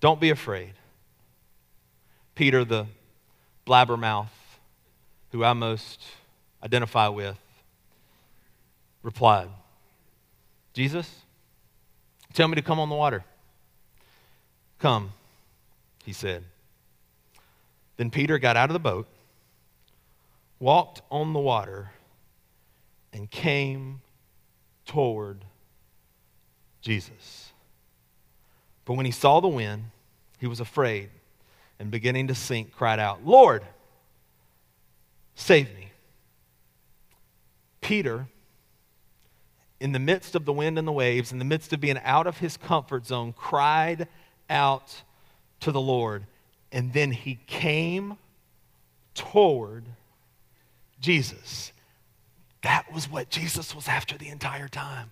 Don't 0.01 0.21
be 0.21 0.31
afraid. 0.31 0.73
Peter, 2.35 2.65
the 2.65 2.87
blabbermouth, 3.67 4.29
who 5.31 5.45
I 5.45 5.53
most 5.53 6.03
identify 6.63 7.09
with, 7.09 7.39
replied, 9.03 9.49
Jesus, 10.73 11.09
tell 12.33 12.49
me 12.49 12.57
to 12.57 12.63
come 12.63 12.81
on 12.81 12.89
the 12.89 12.95
water. 12.95 13.25
Come, 14.79 15.13
he 16.05 16.13
said. 16.13 16.45
Then 17.97 18.11
Peter 18.11 18.39
got 18.39 18.57
out 18.57 18.69
of 18.69 18.73
the 18.75 18.81
boat 18.81 19.07
walked 20.59 21.03
on 21.11 21.33
the 21.33 21.39
water, 21.39 21.91
and 23.13 23.31
came 23.31 24.01
toward 24.87 25.45
Jesus. 26.81 27.53
But 28.85 28.95
when 28.95 29.07
he 29.07 29.13
saw 29.13 29.41
the 29.41 29.49
wind, 29.49 29.85
he 30.39 30.47
was 30.47 30.61
afraid 30.61 31.11
and 31.79 31.91
beginning 31.91 32.29
to 32.29 32.35
sink, 32.35 32.73
cried 32.73 32.99
out, 32.99 33.25
Lord, 33.25 33.63
save 35.35 35.75
me. 35.75 35.91
Peter, 37.81 38.27
in 39.81 39.93
the 39.93 39.99
midst 39.99 40.35
of 40.35 40.45
the 40.45 40.53
wind 40.53 40.79
and 40.79 40.87
the 40.87 40.93
waves, 40.93 41.33
in 41.33 41.39
the 41.39 41.45
midst 41.45 41.73
of 41.73 41.81
being 41.81 41.99
out 42.05 42.27
of 42.27 42.39
his 42.39 42.57
comfort 42.57 43.07
zone, 43.07 43.33
cried 43.33 44.09
out 44.49 45.03
to 45.61 45.73
the 45.73 45.81
Lord. 45.81 46.25
And 46.73 46.93
then 46.93 47.13
he 47.13 47.39
came 47.47 48.17
toward 49.15 49.85
Jesus. 51.05 51.73
That 52.63 52.91
was 52.93 53.11
what 53.11 53.29
Jesus 53.29 53.75
was 53.75 53.89
after 53.89 54.17
the 54.17 54.29
entire 54.29 54.69
time. 54.69 55.11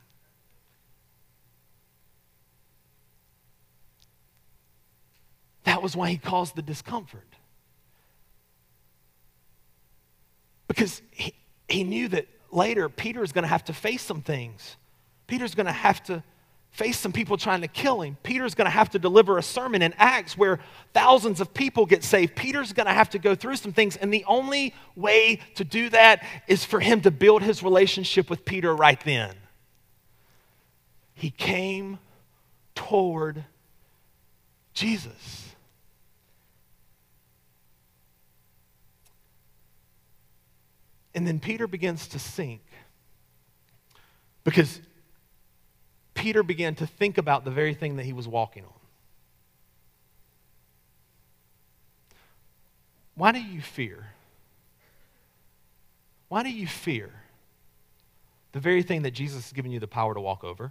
That 5.65 5.83
was 5.83 5.95
why 5.95 6.09
he 6.09 6.17
caused 6.17 6.57
the 6.57 6.63
discomfort. 6.63 7.29
Because 10.67 11.03
he, 11.11 11.35
he 11.69 11.85
knew 11.85 12.09
that 12.09 12.27
later 12.51 12.89
Peter 12.89 13.23
is 13.23 13.33
going 13.33 13.43
to 13.43 13.49
have 13.49 13.65
to 13.65 13.75
face 13.75 14.03
some 14.03 14.23
things. 14.23 14.77
Peter's 15.27 15.55
going 15.55 15.67
to 15.67 15.73
have 15.73 16.03
to 16.05 16.25
face 16.73 16.99
some 16.99 17.13
people 17.13 17.37
trying 17.37 17.61
to 17.61 17.69
kill 17.69 18.01
him. 18.01 18.17
Peter's 18.23 18.55
going 18.55 18.65
to 18.65 18.71
have 18.71 18.91
to 18.91 18.99
deliver 18.99 19.37
a 19.37 19.43
sermon 19.43 19.83
in 19.83 19.93
Acts 19.99 20.37
where 20.39 20.59
thousands 20.95 21.41
of 21.41 21.53
people 21.53 21.85
get 21.85 22.03
saved. 22.03 22.35
Peter's 22.35 22.73
going 22.73 22.87
to 22.87 22.93
have 22.93 23.11
to 23.11 23.19
go 23.19 23.35
through 23.35 23.57
some 23.57 23.73
things. 23.73 23.97
And 23.97 24.13
the 24.13 24.25
only 24.27 24.75
way 24.97 25.41
to 25.57 25.65
do 25.65 25.91
that 25.91 26.25
is 26.49 26.65
for 26.65 26.81
him 26.81 27.03
to 27.03 27.11
build 27.11 27.43
his 27.43 27.63
relationship 27.63 28.31
with 28.31 28.47
Peter 28.47 28.75
right 28.75 29.01
then. 29.05 29.35
He 31.15 31.31
came 31.31 31.99
toward 32.75 33.45
Jesus. 34.73 35.55
And 41.15 41.27
then 41.27 41.39
Peter 41.39 41.67
begins 41.67 42.09
to 42.09 42.19
sink 42.19 42.63
because 44.43 44.81
Peter 46.23 46.45
began 46.45 46.77
to 46.77 46.87
think 46.87 47.19
about 47.19 47.45
the 47.45 47.51
very 47.51 47.75
thing 47.75 47.97
that 47.97 48.05
he 48.05 48.13
was 48.13 48.29
walking 48.29 48.63
on. 48.63 48.71
Why 53.17 53.33
do 53.33 53.41
you 53.43 53.61
fear? 53.61 54.07
Why 56.29 56.45
do 56.45 56.49
you 56.49 56.69
fear 56.69 57.11
the 58.53 58.61
very 58.61 58.85
thing 58.85 59.03
that 59.03 59.11
Jesus 59.11 59.47
has 59.47 59.53
given 59.53 59.73
you 59.73 59.81
the 59.81 59.89
power 59.89 60.15
to 60.15 60.21
walk 60.21 60.45
over? 60.45 60.71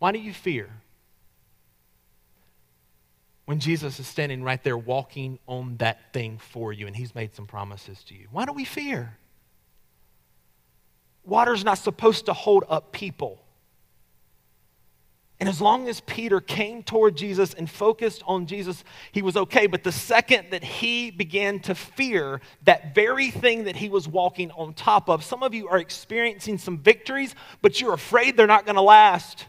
Why 0.00 0.10
do 0.10 0.18
you 0.18 0.32
fear 0.32 0.68
when 3.44 3.60
Jesus 3.60 4.00
is 4.00 4.08
standing 4.08 4.42
right 4.42 4.62
there 4.64 4.76
walking 4.76 5.38
on 5.46 5.76
that 5.76 6.12
thing 6.12 6.38
for 6.38 6.72
you 6.72 6.88
and 6.88 6.96
he's 6.96 7.14
made 7.14 7.36
some 7.36 7.46
promises 7.46 8.02
to 8.02 8.16
you? 8.16 8.26
Why 8.32 8.46
do 8.46 8.52
we 8.52 8.64
fear? 8.64 9.19
Water's 11.30 11.64
not 11.64 11.78
supposed 11.78 12.26
to 12.26 12.32
hold 12.32 12.64
up 12.68 12.90
people. 12.90 13.40
And 15.38 15.48
as 15.48 15.60
long 15.60 15.88
as 15.88 16.00
Peter 16.00 16.40
came 16.40 16.82
toward 16.82 17.16
Jesus 17.16 17.54
and 17.54 17.70
focused 17.70 18.24
on 18.26 18.46
Jesus, 18.46 18.82
he 19.12 19.22
was 19.22 19.36
okay. 19.36 19.68
But 19.68 19.84
the 19.84 19.92
second 19.92 20.48
that 20.50 20.64
he 20.64 21.12
began 21.12 21.60
to 21.60 21.74
fear 21.76 22.40
that 22.64 22.96
very 22.96 23.30
thing 23.30 23.64
that 23.64 23.76
he 23.76 23.88
was 23.88 24.08
walking 24.08 24.50
on 24.50 24.74
top 24.74 25.08
of, 25.08 25.22
some 25.22 25.44
of 25.44 25.54
you 25.54 25.68
are 25.68 25.78
experiencing 25.78 26.58
some 26.58 26.76
victories, 26.76 27.36
but 27.62 27.80
you're 27.80 27.94
afraid 27.94 28.36
they're 28.36 28.48
not 28.48 28.66
going 28.66 28.74
to 28.74 28.82
last. 28.82 29.46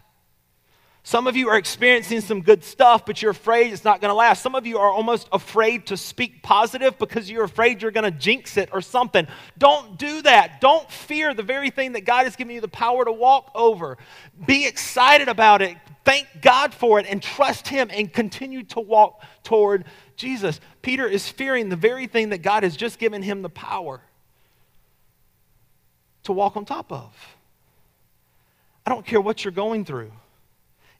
Some 1.03 1.25
of 1.25 1.35
you 1.35 1.49
are 1.49 1.57
experiencing 1.57 2.21
some 2.21 2.41
good 2.41 2.63
stuff, 2.63 3.07
but 3.07 3.21
you're 3.21 3.31
afraid 3.31 3.73
it's 3.73 3.83
not 3.83 4.01
going 4.01 4.09
to 4.09 4.15
last. 4.15 4.43
Some 4.43 4.53
of 4.53 4.67
you 4.67 4.77
are 4.77 4.89
almost 4.89 5.27
afraid 5.31 5.87
to 5.87 5.97
speak 5.97 6.43
positive 6.43 6.97
because 6.99 7.29
you're 7.29 7.43
afraid 7.43 7.81
you're 7.81 7.89
going 7.89 8.11
to 8.11 8.17
jinx 8.17 8.55
it 8.55 8.69
or 8.71 8.81
something. 8.81 9.25
Don't 9.57 9.97
do 9.97 10.21
that. 10.21 10.61
Don't 10.61 10.89
fear 10.91 11.33
the 11.33 11.41
very 11.41 11.71
thing 11.71 11.93
that 11.93 12.01
God 12.01 12.25
has 12.25 12.35
given 12.35 12.53
you 12.53 12.61
the 12.61 12.67
power 12.67 13.03
to 13.03 13.11
walk 13.11 13.51
over. 13.55 13.97
Be 14.45 14.67
excited 14.67 15.27
about 15.27 15.63
it. 15.63 15.75
Thank 16.05 16.27
God 16.39 16.71
for 16.73 16.99
it 16.99 17.07
and 17.09 17.21
trust 17.21 17.67
Him 17.67 17.89
and 17.91 18.11
continue 18.11 18.63
to 18.65 18.79
walk 18.79 19.23
toward 19.43 19.85
Jesus. 20.21 20.59
Peter 20.83 21.07
is 21.07 21.27
fearing 21.27 21.69
the 21.69 21.75
very 21.75 22.05
thing 22.05 22.29
that 22.29 22.43
God 22.43 22.61
has 22.61 22.77
just 22.77 22.99
given 22.99 23.23
him 23.23 23.41
the 23.41 23.49
power 23.49 24.01
to 26.23 26.31
walk 26.31 26.55
on 26.55 26.63
top 26.63 26.91
of. 26.91 27.11
I 28.85 28.91
don't 28.91 29.05
care 29.05 29.19
what 29.19 29.43
you're 29.43 29.51
going 29.51 29.83
through. 29.83 30.11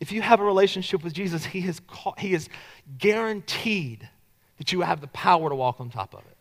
If 0.02 0.12
you 0.12 0.24
have 0.24 0.40
a 0.40 0.44
relationship 0.44 1.04
with 1.04 1.14
Jesus, 1.14 1.46
He 1.46 1.62
has, 1.62 1.80
he 2.18 2.34
has 2.34 2.50
guaranteed 2.98 4.10
that 4.58 4.72
you 4.72 4.82
have 4.82 5.00
the 5.00 5.08
power 5.08 5.48
to 5.48 5.56
walk 5.56 5.80
on 5.80 5.90
top 5.90 6.14
of 6.16 6.22
it. 6.22 6.38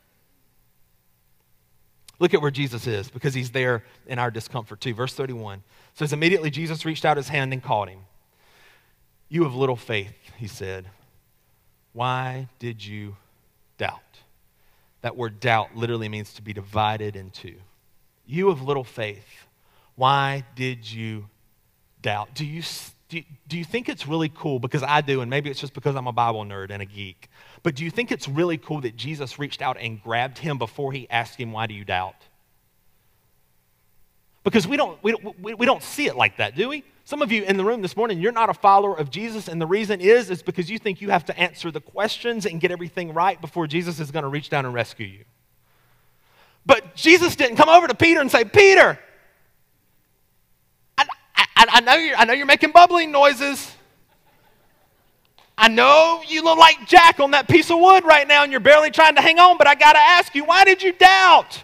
Look 2.18 2.34
at 2.34 2.40
where 2.40 2.50
Jesus 2.50 2.86
is 2.86 3.10
because 3.10 3.34
He's 3.34 3.50
there 3.50 3.84
in 4.06 4.18
our 4.18 4.30
discomfort 4.30 4.80
too. 4.80 4.94
Verse 4.94 5.12
31 5.12 5.62
says, 5.94 6.12
Immediately 6.14 6.50
Jesus 6.50 6.86
reached 6.86 7.04
out 7.04 7.18
His 7.18 7.28
hand 7.28 7.52
and 7.52 7.62
caught 7.62 7.90
him. 7.90 8.00
You 9.28 9.44
have 9.44 9.54
little 9.54 9.76
faith, 9.76 10.16
He 10.38 10.48
said. 10.48 10.86
Why 11.92 12.48
did 12.58 12.84
you 12.84 13.16
doubt? 13.76 14.20
That 15.02 15.16
word 15.16 15.38
doubt 15.38 15.76
literally 15.76 16.08
means 16.08 16.32
to 16.34 16.42
be 16.42 16.54
divided 16.54 17.14
in 17.14 17.30
two. 17.30 17.56
You 18.26 18.48
have 18.48 18.62
little 18.62 18.84
faith. 18.84 19.46
Why 19.96 20.44
did 20.54 20.90
you 20.90 21.28
doubt? 22.00 22.34
Do 22.34 22.46
you 22.46 22.62
do, 23.10 23.22
do 23.48 23.58
you 23.58 23.64
think 23.64 23.88
it's 23.88 24.06
really 24.06 24.30
cool? 24.30 24.58
Because 24.60 24.82
I 24.82 25.00
do, 25.00 25.20
and 25.20 25.28
maybe 25.28 25.50
it's 25.50 25.60
just 25.60 25.74
because 25.74 25.96
I'm 25.96 26.06
a 26.06 26.12
Bible 26.12 26.44
nerd 26.44 26.70
and 26.70 26.80
a 26.80 26.86
geek. 26.86 27.28
But 27.62 27.74
do 27.74 27.84
you 27.84 27.90
think 27.90 28.10
it's 28.12 28.28
really 28.28 28.56
cool 28.56 28.80
that 28.82 28.96
Jesus 28.96 29.38
reached 29.38 29.60
out 29.60 29.76
and 29.78 30.00
grabbed 30.00 30.38
him 30.38 30.56
before 30.56 30.92
he 30.92 31.10
asked 31.10 31.38
him, 31.38 31.52
Why 31.52 31.66
do 31.66 31.74
you 31.74 31.84
doubt? 31.84 32.14
Because 34.44 34.66
we 34.66 34.76
don't, 34.76 35.02
we, 35.02 35.14
we, 35.42 35.54
we 35.54 35.66
don't 35.66 35.82
see 35.82 36.06
it 36.06 36.16
like 36.16 36.38
that, 36.38 36.54
do 36.54 36.68
we? 36.68 36.84
Some 37.04 37.20
of 37.20 37.32
you 37.32 37.42
in 37.42 37.56
the 37.56 37.64
room 37.64 37.82
this 37.82 37.96
morning, 37.96 38.20
you're 38.20 38.32
not 38.32 38.48
a 38.48 38.54
follower 38.54 38.96
of 38.96 39.10
Jesus, 39.10 39.48
and 39.48 39.60
the 39.60 39.66
reason 39.66 40.00
is, 40.00 40.30
is 40.30 40.42
because 40.42 40.70
you 40.70 40.78
think 40.78 41.00
you 41.00 41.10
have 41.10 41.24
to 41.26 41.38
answer 41.38 41.72
the 41.72 41.80
questions 41.80 42.46
and 42.46 42.60
get 42.60 42.70
everything 42.70 43.12
right 43.12 43.38
before 43.40 43.66
Jesus 43.66 43.98
is 43.98 44.12
going 44.12 44.22
to 44.22 44.28
reach 44.28 44.48
down 44.48 44.64
and 44.64 44.72
rescue 44.72 45.06
you. 45.06 45.24
But 46.64 46.94
Jesus 46.94 47.34
didn't 47.34 47.56
come 47.56 47.68
over 47.68 47.88
to 47.88 47.94
Peter 47.94 48.20
and 48.20 48.30
say, 48.30 48.44
Peter, 48.44 48.98
I, 51.60 51.66
I, 51.72 51.80
know 51.82 51.94
you're, 51.94 52.16
I 52.16 52.24
know 52.24 52.32
you're 52.32 52.46
making 52.46 52.70
bubbling 52.70 53.12
noises. 53.12 53.70
I 55.58 55.68
know 55.68 56.22
you 56.26 56.42
look 56.42 56.56
like 56.56 56.88
Jack 56.88 57.20
on 57.20 57.32
that 57.32 57.48
piece 57.48 57.70
of 57.70 57.78
wood 57.78 58.04
right 58.06 58.26
now 58.26 58.44
and 58.44 58.50
you're 58.50 58.62
barely 58.62 58.90
trying 58.90 59.14
to 59.16 59.20
hang 59.20 59.38
on, 59.38 59.58
but 59.58 59.66
I 59.66 59.74
got 59.74 59.92
to 59.92 59.98
ask 59.98 60.34
you, 60.34 60.44
why 60.44 60.64
did 60.64 60.82
you 60.82 60.92
doubt? 60.92 61.62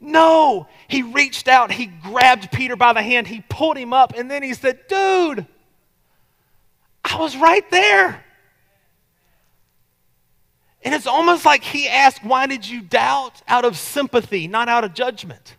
No, 0.00 0.66
he 0.88 1.02
reached 1.02 1.46
out, 1.46 1.70
he 1.70 1.86
grabbed 1.86 2.50
Peter 2.50 2.74
by 2.74 2.92
the 2.92 3.02
hand, 3.02 3.28
he 3.28 3.44
pulled 3.48 3.76
him 3.76 3.92
up, 3.92 4.12
and 4.16 4.28
then 4.28 4.42
he 4.42 4.52
said, 4.52 4.80
Dude, 4.88 5.46
I 7.04 7.16
was 7.18 7.36
right 7.36 7.68
there. 7.70 8.24
And 10.82 10.94
it's 10.94 11.06
almost 11.06 11.44
like 11.44 11.62
he 11.62 11.88
asked, 11.88 12.24
Why 12.24 12.46
did 12.46 12.68
you 12.68 12.82
doubt? 12.82 13.40
Out 13.48 13.64
of 13.64 13.76
sympathy, 13.76 14.48
not 14.48 14.68
out 14.68 14.84
of 14.84 14.94
judgment. 14.94 15.55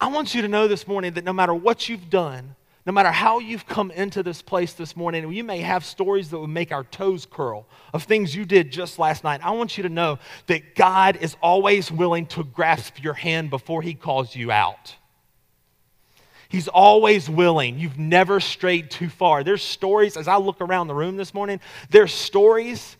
I 0.00 0.08
want 0.08 0.34
you 0.34 0.42
to 0.42 0.48
know 0.48 0.68
this 0.68 0.86
morning 0.86 1.14
that 1.14 1.24
no 1.24 1.32
matter 1.32 1.54
what 1.54 1.88
you've 1.88 2.10
done, 2.10 2.56
no 2.86 2.92
matter 2.92 3.10
how 3.10 3.38
you've 3.38 3.66
come 3.66 3.90
into 3.90 4.22
this 4.22 4.42
place 4.42 4.74
this 4.74 4.94
morning, 4.94 5.32
you 5.32 5.42
may 5.42 5.60
have 5.60 5.84
stories 5.84 6.28
that 6.30 6.38
would 6.38 6.50
make 6.50 6.70
our 6.70 6.84
toes 6.84 7.26
curl 7.26 7.66
of 7.94 8.02
things 8.02 8.34
you 8.34 8.44
did 8.44 8.70
just 8.70 8.98
last 8.98 9.24
night. 9.24 9.40
I 9.42 9.52
want 9.52 9.78
you 9.78 9.84
to 9.84 9.88
know 9.88 10.18
that 10.48 10.74
God 10.74 11.16
is 11.16 11.34
always 11.40 11.90
willing 11.90 12.26
to 12.26 12.44
grasp 12.44 13.02
your 13.02 13.14
hand 13.14 13.48
before 13.48 13.80
He 13.80 13.94
calls 13.94 14.36
you 14.36 14.50
out. 14.50 14.96
He's 16.50 16.68
always 16.68 17.28
willing. 17.28 17.78
You've 17.78 17.98
never 17.98 18.38
strayed 18.38 18.90
too 18.90 19.08
far. 19.08 19.42
There's 19.42 19.62
stories, 19.62 20.16
as 20.16 20.28
I 20.28 20.36
look 20.36 20.60
around 20.60 20.88
the 20.88 20.94
room 20.94 21.16
this 21.16 21.32
morning, 21.32 21.60
there's 21.88 22.12
stories. 22.12 22.98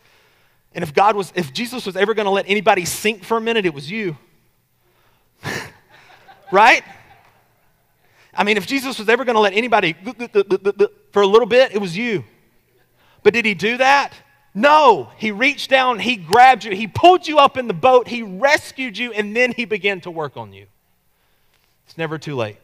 And 0.75 0.83
if 0.83 0.95
God 0.95 1.14
was, 1.14 1.31
if 1.37 1.53
Jesus 1.53 1.85
was 1.85 1.95
ever 1.95 2.14
going 2.14 2.25
to 2.25 2.31
let 2.31 2.49
anybody 2.49 2.87
sink 2.87 3.23
for 3.23 3.37
a 3.37 3.41
minute, 3.41 3.66
it 3.66 3.75
was 3.75 3.91
you. 3.91 4.16
Right? 6.55 6.83
I 8.33 8.45
mean, 8.45 8.57
if 8.57 8.67
Jesus 8.67 8.99
was 8.99 9.09
ever 9.09 9.25
going 9.25 9.35
to 9.35 9.41
let 9.41 9.53
anybody 9.53 9.95
for 11.13 11.23
a 11.23 11.27
little 11.27 11.47
bit, 11.47 11.73
it 11.75 11.79
was 11.79 11.97
you. 11.97 12.25
But 13.23 13.35
did 13.35 13.45
he 13.45 13.55
do 13.55 13.77
that? 13.77 14.13
No. 14.55 15.11
He 15.17 15.31
reached 15.31 15.71
down, 15.71 15.99
he 15.99 16.17
grabbed 16.17 16.65
you, 16.65 16.75
he 16.75 16.87
pulled 16.87 17.27
you 17.27 17.39
up 17.39 17.57
in 17.57 17.67
the 17.67 17.75
boat, 17.75 18.09
he 18.09 18.23
rescued 18.23 18.97
you, 18.97 19.13
and 19.13 19.37
then 19.37 19.53
he 19.53 19.65
began 19.65 20.01
to 20.03 20.11
work 20.11 20.37
on 20.37 20.53
you. 20.53 20.67
It's 21.87 21.99
never 21.99 22.19
too 22.19 22.37
late. 22.37 22.59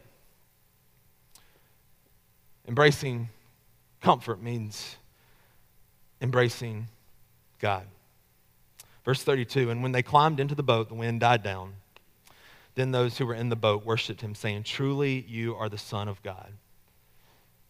Embracing 2.67 3.29
comfort 4.01 4.41
means 4.41 4.95
embracing 6.21 6.87
God. 7.59 7.83
Verse 9.03 9.23
32 9.23 9.69
And 9.69 9.83
when 9.83 9.91
they 9.91 10.03
climbed 10.03 10.39
into 10.39 10.55
the 10.55 10.63
boat, 10.63 10.87
the 10.89 10.95
wind 10.95 11.19
died 11.19 11.43
down. 11.43 11.73
Then 12.81 12.89
those 12.89 13.19
who 13.19 13.27
were 13.27 13.35
in 13.35 13.49
the 13.49 13.55
boat 13.55 13.85
worshiped 13.85 14.21
him, 14.21 14.33
saying, 14.33 14.63
Truly, 14.63 15.23
you 15.27 15.55
are 15.55 15.69
the 15.69 15.77
Son 15.77 16.07
of 16.07 16.19
God. 16.23 16.51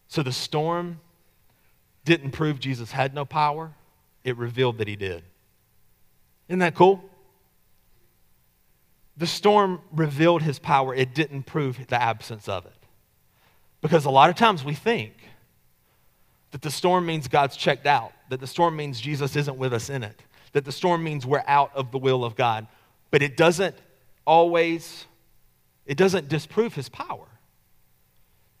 So 0.08 0.22
the 0.22 0.32
storm 0.32 1.00
didn't 2.06 2.30
prove 2.30 2.58
Jesus 2.58 2.92
had 2.92 3.12
no 3.12 3.26
power, 3.26 3.74
it 4.24 4.38
revealed 4.38 4.78
that 4.78 4.88
he 4.88 4.96
did. 4.96 5.22
Isn't 6.48 6.60
that 6.60 6.74
cool? 6.74 7.04
The 9.18 9.26
storm 9.26 9.82
revealed 9.92 10.40
his 10.40 10.58
power, 10.58 10.94
it 10.94 11.14
didn't 11.14 11.42
prove 11.42 11.78
the 11.88 12.00
absence 12.00 12.48
of 12.48 12.64
it. 12.64 12.72
Because 13.82 14.06
a 14.06 14.10
lot 14.10 14.30
of 14.30 14.36
times 14.36 14.64
we 14.64 14.72
think 14.72 15.12
that 16.52 16.62
the 16.62 16.70
storm 16.70 17.04
means 17.04 17.28
God's 17.28 17.58
checked 17.58 17.84
out, 17.84 18.12
that 18.30 18.40
the 18.40 18.46
storm 18.46 18.76
means 18.76 18.98
Jesus 18.98 19.36
isn't 19.36 19.58
with 19.58 19.74
us 19.74 19.90
in 19.90 20.04
it, 20.04 20.22
that 20.52 20.64
the 20.64 20.72
storm 20.72 21.04
means 21.04 21.26
we're 21.26 21.44
out 21.46 21.70
of 21.74 21.92
the 21.92 21.98
will 21.98 22.24
of 22.24 22.34
God. 22.34 22.66
But 23.10 23.20
it 23.20 23.36
doesn't 23.36 23.76
always, 24.26 25.06
it 25.86 25.96
doesn't 25.96 26.28
disprove 26.28 26.74
his 26.74 26.88
power. 26.88 27.26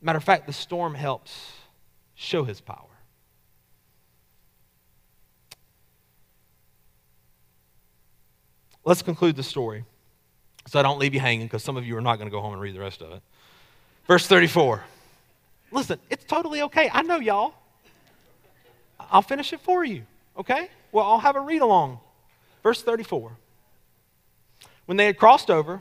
Matter 0.00 0.16
of 0.16 0.24
fact, 0.24 0.46
the 0.46 0.52
storm 0.52 0.94
helps 0.94 1.52
show 2.14 2.44
his 2.44 2.60
power. 2.60 2.86
Let's 8.84 9.02
conclude 9.02 9.36
the 9.36 9.44
story 9.44 9.84
so 10.66 10.78
I 10.78 10.82
don't 10.82 10.98
leave 10.98 11.14
you 11.14 11.20
hanging 11.20 11.46
because 11.46 11.62
some 11.62 11.76
of 11.76 11.86
you 11.86 11.96
are 11.96 12.00
not 12.00 12.16
going 12.16 12.26
to 12.26 12.32
go 12.32 12.40
home 12.40 12.52
and 12.52 12.60
read 12.60 12.74
the 12.74 12.80
rest 12.80 13.00
of 13.00 13.12
it. 13.12 13.22
Verse 14.06 14.26
34. 14.26 14.82
Listen, 15.70 15.98
it's 16.10 16.24
totally 16.24 16.62
okay. 16.62 16.90
I 16.92 17.02
know 17.02 17.18
y'all. 17.18 17.54
I'll 19.10 19.22
finish 19.22 19.52
it 19.52 19.60
for 19.60 19.84
you, 19.84 20.02
okay? 20.38 20.68
Well, 20.92 21.04
I'll 21.04 21.18
have 21.18 21.36
a 21.36 21.40
read 21.40 21.62
along. 21.62 21.98
Verse 22.62 22.82
34. 22.82 23.32
When 24.92 24.98
they 24.98 25.06
had 25.06 25.16
crossed 25.16 25.50
over, 25.50 25.80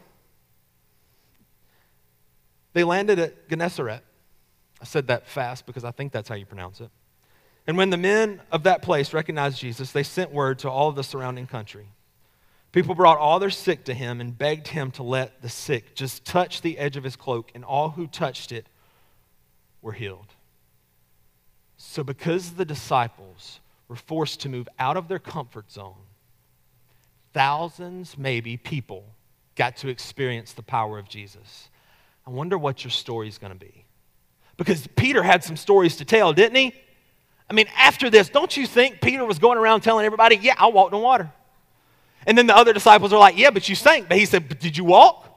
they 2.72 2.86
landed 2.86 3.20
at 3.20 3.50
Gennesaret. 3.50 4.06
I 4.80 4.86
said 4.86 5.08
that 5.08 5.28
fast 5.28 5.66
because 5.66 5.84
I 5.84 5.92
think 5.92 6.14
that's 6.14 6.30
how 6.30 6.36
you 6.36 6.46
pronounce 6.46 6.80
it. 6.80 6.90
And 7.68 7.76
when 7.76 7.90
the 7.90 7.98
men 7.98 8.42
of 8.54 8.64
that 8.64 8.82
place 8.82 9.12
recognized 9.12 9.60
Jesus, 9.60 9.92
they 9.92 10.04
sent 10.04 10.32
word 10.32 10.60
to 10.60 10.70
all 10.70 10.88
of 10.88 10.96
the 10.96 11.04
surrounding 11.04 11.46
country. 11.46 11.90
People 12.72 12.96
brought 12.96 13.18
all 13.18 13.38
their 13.38 13.50
sick 13.50 13.84
to 13.84 13.94
him 13.94 14.22
and 14.22 14.38
begged 14.38 14.70
him 14.70 14.92
to 14.92 15.04
let 15.04 15.42
the 15.42 15.50
sick 15.50 15.94
just 15.94 16.24
touch 16.24 16.62
the 16.62 16.78
edge 16.78 16.96
of 16.96 17.04
his 17.04 17.18
cloak, 17.18 17.52
and 17.54 17.66
all 17.66 17.90
who 17.90 18.08
touched 18.08 18.54
it 18.54 18.66
were 19.82 19.92
healed. 19.92 20.36
So, 21.76 22.02
because 22.02 22.52
the 22.52 22.64
disciples 22.64 23.60
were 23.90 23.98
forced 23.98 24.40
to 24.40 24.48
move 24.48 24.70
out 24.80 24.96
of 24.96 25.10
their 25.10 25.20
comfort 25.20 25.70
zone, 25.70 25.98
thousands, 27.34 28.18
maybe, 28.18 28.58
people 28.58 29.04
got 29.56 29.78
to 29.78 29.90
experience 29.90 30.54
the 30.54 30.64
power 30.64 30.98
of 30.98 31.08
Jesus. 31.10 31.70
I 32.26 32.30
wonder 32.30 32.58
what 32.58 32.84
your 32.84 32.92
story 32.92 33.28
is 33.28 33.38
going 33.38 33.54
to 33.54 33.60
be. 33.60 33.86
Because 34.58 34.88
Peter 34.96 35.24
had 35.24 35.44
some 35.44 35.58
stories 35.58 35.98
to 35.98 36.06
tell, 36.06 36.34
didn't 36.34 36.56
he? 36.56 36.74
I 37.50 37.54
mean, 37.54 37.68
after 37.76 38.10
this, 38.10 38.30
don't 38.30 38.56
you 38.56 38.66
think 38.66 39.02
Peter 39.02 39.26
was 39.26 39.40
going 39.40 39.58
around 39.58 39.82
telling 39.82 40.06
everybody, 40.06 40.38
Yeah, 40.38 40.56
I 40.58 40.68
walked 40.68 40.94
on 40.94 41.02
water? 41.02 41.32
And 42.28 42.38
then 42.38 42.48
the 42.48 42.56
other 42.56 42.72
disciples 42.72 43.12
are 43.12 43.20
like, 43.20 43.38
Yeah, 43.38 43.50
but 43.50 43.68
you 43.68 43.76
sank. 43.76 44.08
But 44.08 44.18
he 44.18 44.26
said, 44.26 44.48
But 44.48 44.60
did 44.60 44.78
you 44.78 44.86
walk? 44.86 45.28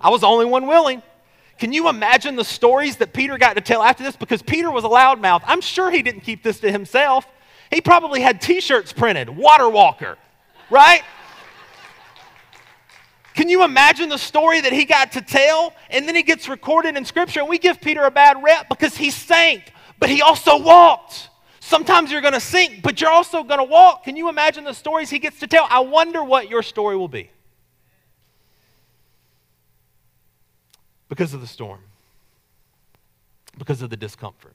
I 0.00 0.08
was 0.08 0.22
the 0.22 0.26
only 0.26 0.46
one 0.46 0.66
willing. 0.66 1.02
Can 1.58 1.74
you 1.74 1.90
imagine 1.90 2.36
the 2.36 2.44
stories 2.44 2.96
that 2.96 3.12
Peter 3.12 3.36
got 3.36 3.56
to 3.56 3.60
tell 3.60 3.82
after 3.82 4.02
this? 4.02 4.16
Because 4.16 4.40
Peter 4.40 4.70
was 4.70 4.84
a 4.84 4.88
loudmouth. 4.88 5.42
I'm 5.44 5.60
sure 5.60 5.90
he 5.90 6.00
didn't 6.00 6.22
keep 6.22 6.42
this 6.42 6.60
to 6.60 6.72
himself. 6.72 7.26
He 7.70 7.82
probably 7.82 8.22
had 8.22 8.40
t 8.40 8.60
shirts 8.60 8.92
printed, 8.92 9.28
Water 9.28 9.68
Walker, 9.68 10.16
right? 10.70 11.02
Can 13.34 13.48
you 13.48 13.64
imagine 13.64 14.08
the 14.08 14.18
story 14.18 14.60
that 14.60 14.72
he 14.72 14.84
got 14.84 15.12
to 15.12 15.20
tell? 15.20 15.72
And 15.88 16.06
then 16.06 16.14
he 16.14 16.22
gets 16.22 16.48
recorded 16.48 16.96
in 16.96 17.04
Scripture, 17.04 17.40
and 17.40 17.48
we 17.48 17.58
give 17.58 17.80
Peter 17.80 18.02
a 18.04 18.10
bad 18.10 18.42
rep 18.42 18.68
because 18.68 18.96
he 18.96 19.10
sank, 19.10 19.72
but 19.98 20.10
he 20.10 20.20
also 20.20 20.58
walked. 20.58 21.28
Sometimes 21.60 22.10
you're 22.10 22.20
going 22.20 22.34
to 22.34 22.40
sink, 22.40 22.82
but 22.82 23.00
you're 23.00 23.10
also 23.10 23.44
going 23.44 23.58
to 23.58 23.64
walk. 23.64 24.04
Can 24.04 24.16
you 24.16 24.28
imagine 24.28 24.64
the 24.64 24.74
stories 24.74 25.08
he 25.08 25.20
gets 25.20 25.38
to 25.40 25.46
tell? 25.46 25.66
I 25.70 25.80
wonder 25.80 26.24
what 26.24 26.50
your 26.50 26.62
story 26.62 26.96
will 26.96 27.08
be. 27.08 27.30
Because 31.08 31.32
of 31.32 31.40
the 31.40 31.46
storm, 31.46 31.80
because 33.58 33.82
of 33.82 33.90
the 33.90 33.96
discomfort. 33.96 34.54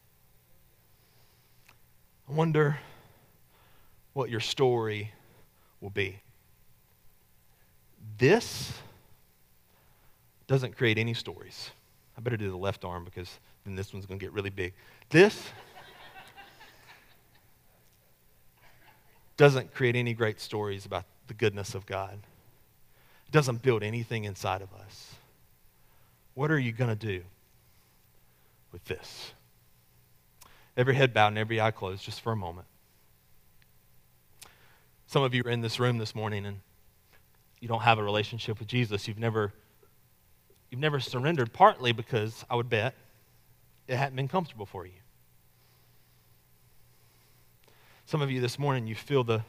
I 2.30 2.34
wonder 2.34 2.80
what 4.14 4.30
your 4.30 4.40
story 4.40 5.12
will 5.80 5.90
be. 5.90 6.20
This 8.18 8.74
doesn't 10.48 10.78
create 10.78 10.98
any 10.98 11.14
stories. 11.14 11.72
I 12.18 12.22
better 12.22 12.38
do 12.38 12.50
the 12.50 12.58
left 12.58 12.86
arm 12.86 13.04
because 13.04 13.40
then 13.66 13.76
this 13.76 13.94
one's 13.94 14.06
going 14.06 14.20
to 14.20 14.26
get 14.26 14.32
really 14.32 14.50
big. 14.50 14.74
This 15.10 15.50
doesn't 19.38 19.74
create 19.74 19.96
any 19.96 20.14
great 20.14 20.40
stories 20.40 20.86
about 20.86 21.04
the 21.28 21.34
goodness 21.34 21.76
of 21.76 21.86
God. 21.86 22.20
It 23.28 23.32
doesn't 23.32 23.62
build 23.62 23.84
anything 23.84 24.24
inside 24.24 24.62
of 24.62 24.74
us. 24.74 25.16
What 26.36 26.52
are 26.52 26.60
you 26.60 26.72
going 26.72 26.90
to 26.90 26.96
do 26.96 27.24
with 28.72 28.86
this? 28.86 29.32
Every 30.78 30.96
head 30.96 31.14
bowed 31.14 31.30
and 31.30 31.38
every 31.38 31.60
eye 31.60 31.72
closed 31.72 32.04
just 32.04 32.22
for 32.22 32.32
a 32.32 32.36
moment. 32.36 32.68
Some 35.08 35.24
of 35.24 35.34
you 35.34 35.44
are 35.46 35.50
in 35.50 35.62
this 35.62 35.80
room 35.80 35.98
this 35.98 36.16
morning 36.16 36.46
and 36.46 36.60
you 37.66 37.70
don't 37.70 37.82
have 37.82 37.98
a 37.98 38.04
relationship 38.04 38.60
with 38.60 38.68
Jesus. 38.68 39.08
You've 39.08 39.18
never, 39.18 39.52
you've 40.70 40.80
never 40.80 41.00
surrendered, 41.00 41.52
partly 41.52 41.94
because 41.94 42.46
I 42.48 42.56
would 42.56 42.70
bet 42.70 42.94
it 43.88 43.96
hadn't 43.96 44.16
been 44.16 44.28
comfortable 44.28 44.68
for 44.68 44.86
you. 44.86 44.94
Some 48.06 48.22
of 48.22 48.30
you 48.30 48.40
this 48.40 48.60
morning, 48.60 48.86
you 48.86 48.94
feel 48.94 49.24
the, 49.24 49.42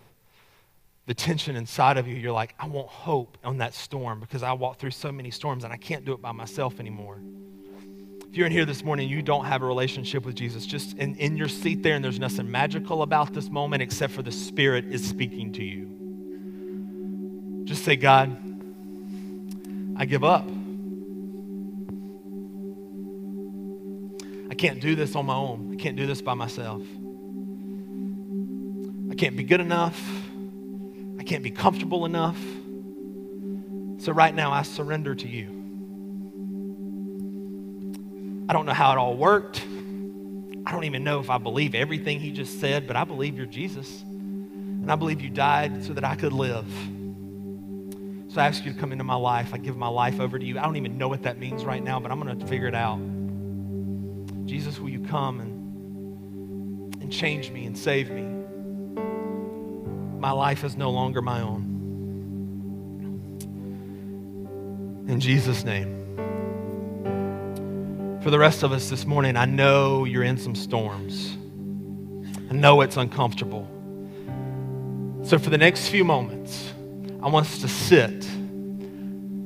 the 1.04 1.12
tension 1.12 1.56
inside 1.56 1.98
of 1.98 2.08
you. 2.08 2.14
You're 2.14 2.32
like, 2.32 2.54
I 2.58 2.68
want 2.68 2.88
hope 2.88 3.36
on 3.44 3.58
that 3.58 3.74
storm 3.74 4.20
because 4.20 4.42
I 4.42 4.54
walked 4.54 4.80
through 4.80 4.92
so 4.92 5.12
many 5.12 5.30
storms 5.30 5.64
and 5.64 5.70
I 5.70 5.76
can't 5.76 6.06
do 6.06 6.14
it 6.14 6.22
by 6.22 6.32
myself 6.32 6.80
anymore. 6.80 7.20
If 8.30 8.34
you're 8.34 8.46
in 8.46 8.52
here 8.52 8.64
this 8.64 8.82
morning, 8.82 9.10
you 9.10 9.20
don't 9.20 9.44
have 9.44 9.60
a 9.60 9.66
relationship 9.66 10.24
with 10.24 10.36
Jesus, 10.36 10.64
just 10.64 10.96
in, 10.96 11.16
in 11.16 11.36
your 11.36 11.48
seat 11.48 11.82
there, 11.82 11.96
and 11.96 12.02
there's 12.02 12.18
nothing 12.18 12.50
magical 12.50 13.02
about 13.02 13.34
this 13.34 13.50
moment 13.50 13.82
except 13.82 14.14
for 14.14 14.22
the 14.22 14.32
Spirit 14.32 14.86
is 14.86 15.06
speaking 15.06 15.52
to 15.52 15.62
you. 15.62 15.95
Just 17.66 17.84
say, 17.84 17.96
God, 17.96 18.30
I 19.96 20.04
give 20.04 20.22
up. 20.22 20.48
I 24.48 24.54
can't 24.54 24.80
do 24.80 24.94
this 24.94 25.16
on 25.16 25.26
my 25.26 25.34
own. 25.34 25.72
I 25.72 25.76
can't 25.76 25.96
do 25.96 26.06
this 26.06 26.22
by 26.22 26.34
myself. 26.34 26.80
I 29.10 29.16
can't 29.16 29.36
be 29.36 29.42
good 29.42 29.60
enough. 29.60 30.00
I 31.18 31.24
can't 31.24 31.42
be 31.42 31.50
comfortable 31.50 32.06
enough. 32.06 32.38
So 33.98 34.12
right 34.12 34.32
now, 34.32 34.52
I 34.52 34.62
surrender 34.62 35.16
to 35.16 35.28
you. 35.28 35.48
I 38.48 38.52
don't 38.52 38.64
know 38.64 38.74
how 38.74 38.92
it 38.92 38.98
all 38.98 39.16
worked. 39.16 39.60
I 40.64 40.70
don't 40.70 40.84
even 40.84 41.02
know 41.02 41.18
if 41.18 41.30
I 41.30 41.38
believe 41.38 41.74
everything 41.74 42.20
he 42.20 42.30
just 42.30 42.60
said, 42.60 42.86
but 42.86 42.94
I 42.94 43.02
believe 43.02 43.36
you're 43.36 43.46
Jesus. 43.46 44.02
And 44.02 44.92
I 44.92 44.94
believe 44.94 45.20
you 45.20 45.30
died 45.30 45.84
so 45.84 45.92
that 45.94 46.04
I 46.04 46.14
could 46.14 46.32
live. 46.32 46.64
So 48.36 48.42
I 48.42 48.48
ask 48.48 48.66
you 48.66 48.72
to 48.74 48.78
come 48.78 48.92
into 48.92 49.02
my 49.02 49.14
life. 49.14 49.54
I 49.54 49.56
give 49.56 49.78
my 49.78 49.88
life 49.88 50.20
over 50.20 50.38
to 50.38 50.44
you. 50.44 50.58
I 50.58 50.62
don't 50.64 50.76
even 50.76 50.98
know 50.98 51.08
what 51.08 51.22
that 51.22 51.38
means 51.38 51.64
right 51.64 51.82
now, 51.82 51.98
but 51.98 52.12
I'm 52.12 52.20
going 52.20 52.38
to 52.38 52.46
figure 52.46 52.68
it 52.68 52.74
out. 52.74 52.98
Jesus, 54.44 54.78
will 54.78 54.90
you 54.90 55.00
come 55.00 55.40
and, 55.40 56.94
and 57.02 57.10
change 57.10 57.50
me 57.50 57.64
and 57.64 57.78
save 57.78 58.10
me? 58.10 58.24
My 60.20 60.32
life 60.32 60.64
is 60.64 60.76
no 60.76 60.90
longer 60.90 61.22
my 61.22 61.40
own. 61.40 61.62
In 65.08 65.18
Jesus' 65.18 65.64
name. 65.64 65.94
For 68.20 68.30
the 68.30 68.38
rest 68.38 68.62
of 68.62 68.70
us 68.70 68.90
this 68.90 69.06
morning, 69.06 69.38
I 69.38 69.46
know 69.46 70.04
you're 70.04 70.24
in 70.24 70.36
some 70.36 70.54
storms. 70.54 71.38
I 72.50 72.52
know 72.52 72.82
it's 72.82 72.98
uncomfortable. 72.98 73.66
So, 75.22 75.38
for 75.38 75.48
the 75.48 75.56
next 75.56 75.88
few 75.88 76.04
moments, 76.04 76.74
I 77.22 77.28
want 77.28 77.46
us 77.46 77.58
to 77.60 77.68
sit 77.68 78.24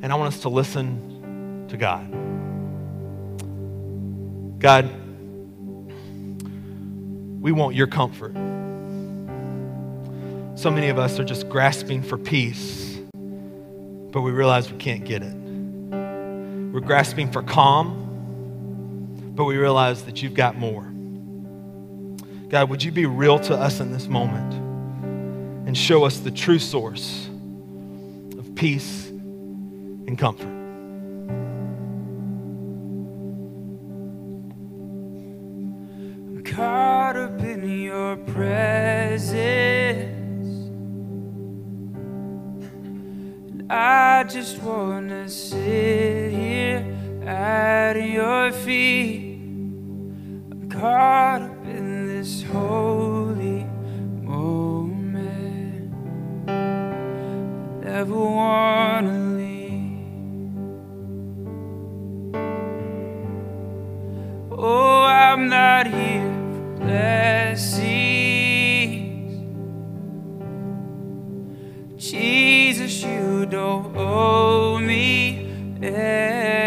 and 0.03 0.13
I 0.13 0.15
want 0.17 0.35
us 0.35 0.41
to 0.41 0.49
listen 0.49 1.67
to 1.69 1.77
God. 1.77 2.11
God, 4.59 4.91
we 7.41 7.53
want 7.53 7.75
your 7.75 7.87
comfort. 7.87 8.35
So 10.59 10.71
many 10.71 10.89
of 10.89 10.99
us 10.99 11.19
are 11.19 11.25
just 11.25 11.49
grasping 11.49 12.03
for 12.03 12.19
peace, 12.19 12.99
but 13.15 14.21
we 14.21 14.33
realize 14.33 14.71
we 14.71 14.77
can't 14.77 15.05
get 15.05 15.23
it. 15.23 15.35
We're 15.35 16.81
grasping 16.81 17.31
for 17.31 17.43
calm, 17.43 19.33
but 19.35 19.45
we 19.45 19.57
realize 19.57 20.03
that 20.05 20.23
you've 20.23 20.35
got 20.35 20.59
more. 20.59 20.83
God, 22.49 22.69
would 22.69 22.83
you 22.83 22.91
be 22.91 23.07
real 23.07 23.39
to 23.39 23.55
us 23.55 23.81
in 23.81 23.93
this 23.93 24.09
moment 24.09 24.53
and 25.67 25.79
show 25.79 26.05
us 26.05 26.19
the 26.19 26.33
true 26.33 26.59
source 26.59 27.30
peace 28.61 29.09
and 29.09 30.19
comfort. 30.19 30.45
I'm 36.29 36.43
caught 36.45 37.17
up 37.17 37.41
in 37.41 37.67
your 37.81 38.19
presence. 38.19 39.39
And 42.85 43.73
I 43.73 44.25
just 44.25 44.63
want 44.63 45.09
to 45.09 45.27
sit 45.31 46.31
here 46.31 46.85
at 47.25 47.95
your 47.95 48.53
feet. 48.53 49.41
I'm 50.53 50.69
caught 50.71 51.41
up 51.41 51.65
in 51.65 52.09
this 52.09 52.43
holy 52.43 53.10
Never 57.93 58.15
want 58.15 59.07
to 59.09 59.19
leave. 59.37 59.99
Oh, 64.53 65.03
I'm 65.03 65.49
not 65.49 65.89
here 65.89 66.33
for 66.53 66.85
blessings. 66.85 67.81
Jesus, 71.97 73.03
you 73.03 73.45
don't 73.47 73.97
owe 73.97 74.79
me 74.79 75.51
anything 75.83 76.63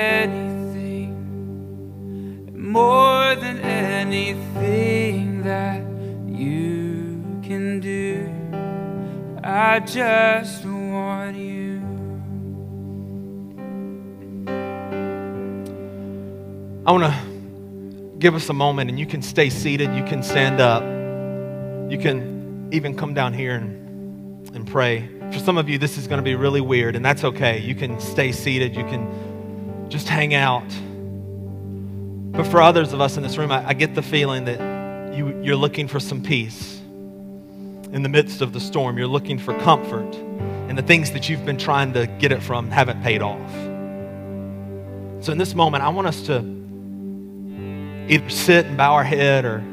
more 2.53 3.35
than 3.35 3.59
anything 3.61 5.43
that 5.43 5.85
you 6.27 7.23
can 7.41 7.79
do. 7.79 8.29
I 9.45 9.79
just 9.79 10.62
I 16.85 16.91
want 16.91 17.05
to 17.05 18.19
give 18.19 18.35
us 18.35 18.49
a 18.49 18.53
moment 18.53 18.89
and 18.89 18.99
you 18.99 19.05
can 19.05 19.21
stay 19.21 19.49
seated, 19.49 19.95
you 19.95 20.03
can 20.03 20.21
stand 20.21 20.59
up, 20.59 20.83
you 21.89 21.97
can 21.97 22.67
even 22.73 22.97
come 22.97 23.13
down 23.13 23.31
here 23.31 23.55
and, 23.55 24.53
and 24.53 24.67
pray. 24.67 25.07
For 25.31 25.39
some 25.39 25.57
of 25.57 25.69
you, 25.69 25.77
this 25.77 25.97
is 25.97 26.07
going 26.07 26.17
to 26.17 26.23
be 26.23 26.35
really 26.35 26.59
weird, 26.59 26.97
and 26.97 27.05
that's 27.05 27.23
okay. 27.23 27.57
You 27.59 27.73
can 27.73 28.01
stay 28.01 28.33
seated, 28.33 28.75
you 28.75 28.83
can 28.83 29.87
just 29.89 30.09
hang 30.09 30.33
out. 30.33 30.67
But 32.33 32.47
for 32.47 32.61
others 32.61 32.91
of 32.91 32.99
us 32.99 33.15
in 33.15 33.23
this 33.23 33.37
room, 33.37 33.53
I, 33.53 33.69
I 33.69 33.73
get 33.73 33.95
the 33.95 34.01
feeling 34.01 34.43
that 34.43 35.15
you, 35.15 35.41
you're 35.41 35.55
looking 35.55 35.87
for 35.87 36.01
some 36.01 36.21
peace 36.21 36.81
in 37.93 38.03
the 38.03 38.09
midst 38.09 38.41
of 38.41 38.51
the 38.51 38.59
storm. 38.59 38.97
You're 38.97 39.07
looking 39.07 39.39
for 39.39 39.57
comfort, 39.59 40.13
and 40.67 40.77
the 40.77 40.83
things 40.83 41.11
that 41.11 41.29
you've 41.29 41.45
been 41.45 41.57
trying 41.57 41.93
to 41.93 42.07
get 42.07 42.33
it 42.33 42.43
from 42.43 42.69
haven't 42.71 43.01
paid 43.03 43.21
off. 43.21 43.51
So, 45.23 45.31
in 45.31 45.37
this 45.37 45.55
moment, 45.55 45.81
I 45.81 45.87
want 45.87 46.07
us 46.07 46.23
to 46.23 46.52
either 48.09 48.29
sit 48.29 48.65
and 48.65 48.77
bow 48.77 48.93
our 48.93 49.03
head 49.03 49.45
or 49.45 49.63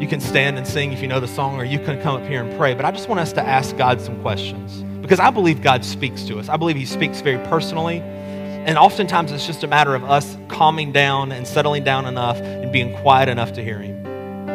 you 0.00 0.06
can 0.06 0.20
stand 0.20 0.58
and 0.58 0.66
sing 0.66 0.92
if 0.92 1.00
you 1.00 1.08
know 1.08 1.20
the 1.20 1.28
song 1.28 1.58
or 1.58 1.64
you 1.64 1.78
can 1.78 2.00
come 2.02 2.16
up 2.20 2.28
here 2.28 2.42
and 2.42 2.56
pray. 2.58 2.74
But 2.74 2.84
i 2.84 2.90
just 2.90 3.08
want 3.08 3.20
us 3.20 3.32
to 3.34 3.42
ask 3.42 3.76
god 3.76 4.00
some 4.00 4.20
questions 4.20 4.82
because 5.00 5.20
i 5.20 5.30
believe 5.30 5.62
god 5.62 5.84
speaks 5.84 6.24
to 6.24 6.38
us. 6.38 6.48
I 6.48 6.56
believe 6.56 6.76
he 6.76 6.86
speaks 6.86 7.20
very 7.20 7.44
personally. 7.46 8.00
And 8.00 8.76
oftentimes 8.78 9.30
it's 9.30 9.46
just 9.46 9.62
a 9.62 9.68
matter 9.68 9.94
of 9.94 10.04
us 10.04 10.36
calming 10.48 10.90
down 10.90 11.30
and 11.30 11.46
settling 11.46 11.84
down 11.84 12.04
enough 12.04 12.36
and 12.38 12.72
being 12.72 12.96
quiet 12.98 13.28
enough 13.28 13.52
to 13.52 13.62
hear 13.62 13.78
him. 13.78 14.04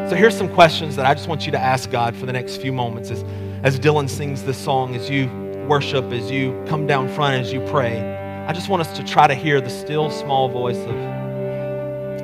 So 0.10 0.16
here's 0.16 0.38
some 0.38 0.54
questions 0.54 0.96
that 0.96 1.06
i 1.06 1.14
just 1.14 1.28
want 1.28 1.46
you 1.46 1.52
to 1.54 1.60
ask 1.60 1.90
god 1.90 2.16
for 2.16 2.26
the 2.26 2.34
next 2.34 2.58
few 2.58 2.72
moments 2.72 3.10
as, 3.10 3.24
as 3.64 3.80
dylan 3.80 4.10
sings 4.10 4.44
this 4.44 4.58
song 4.58 4.96
as 4.96 5.10
you 5.10 5.28
worship 5.68 6.06
as 6.12 6.30
you 6.30 6.62
come 6.68 6.86
down 6.86 7.08
front 7.10 7.42
as 7.42 7.52
you 7.52 7.62
pray. 7.68 8.00
I 8.48 8.54
just 8.54 8.70
want 8.70 8.82
us 8.82 8.96
to 8.98 9.04
try 9.04 9.28
to 9.28 9.36
hear 9.36 9.62
the 9.62 9.70
still 9.70 10.10
small 10.10 10.50
voice 10.50 10.78
of, 10.78 10.96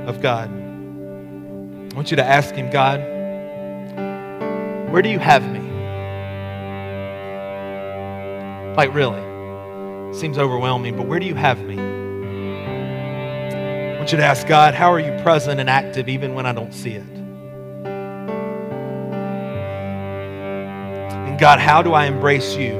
of 0.07 0.21
god 0.21 0.56
want 1.97 2.11
you 2.11 2.17
to 2.17 2.23
ask 2.23 2.53
him, 2.53 2.69
God, 2.69 2.99
where 4.91 5.01
do 5.01 5.09
you 5.09 5.17
have 5.17 5.41
me? 5.51 5.61
Like, 8.75 8.93
really? 8.93 9.23
Seems 10.13 10.37
overwhelming, 10.37 10.95
but 10.95 11.07
where 11.07 11.19
do 11.19 11.25
you 11.25 11.33
have 11.33 11.59
me? 11.59 11.79
I 13.95 13.97
want 13.97 14.11
you 14.11 14.19
to 14.19 14.23
ask 14.23 14.45
God, 14.45 14.75
how 14.75 14.93
are 14.93 14.99
you 14.99 15.11
present 15.23 15.59
and 15.59 15.71
active 15.71 16.07
even 16.07 16.35
when 16.35 16.45
I 16.45 16.53
don't 16.53 16.71
see 16.71 16.91
it? 16.91 17.01
And 21.25 21.39
God, 21.39 21.57
how 21.57 21.81
do 21.81 21.93
I 21.93 22.05
embrace 22.05 22.55
you 22.55 22.73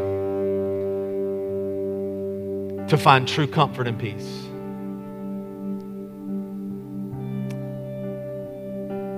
to 2.88 2.96
find 3.00 3.28
true 3.28 3.48
comfort 3.48 3.88
and 3.88 3.98
peace? 3.98 4.47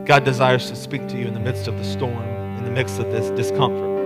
God 0.09 0.25
desires 0.25 0.67
to 0.71 0.75
speak 0.75 1.07
to 1.09 1.17
you 1.19 1.27
in 1.27 1.35
the 1.35 1.39
midst 1.39 1.67
of 1.67 1.77
the 1.77 1.83
storm, 1.83 2.17
in 2.57 2.65
the 2.65 2.71
midst 2.71 2.97
of 2.97 3.11
this 3.11 3.29
discomfort. 3.37 3.99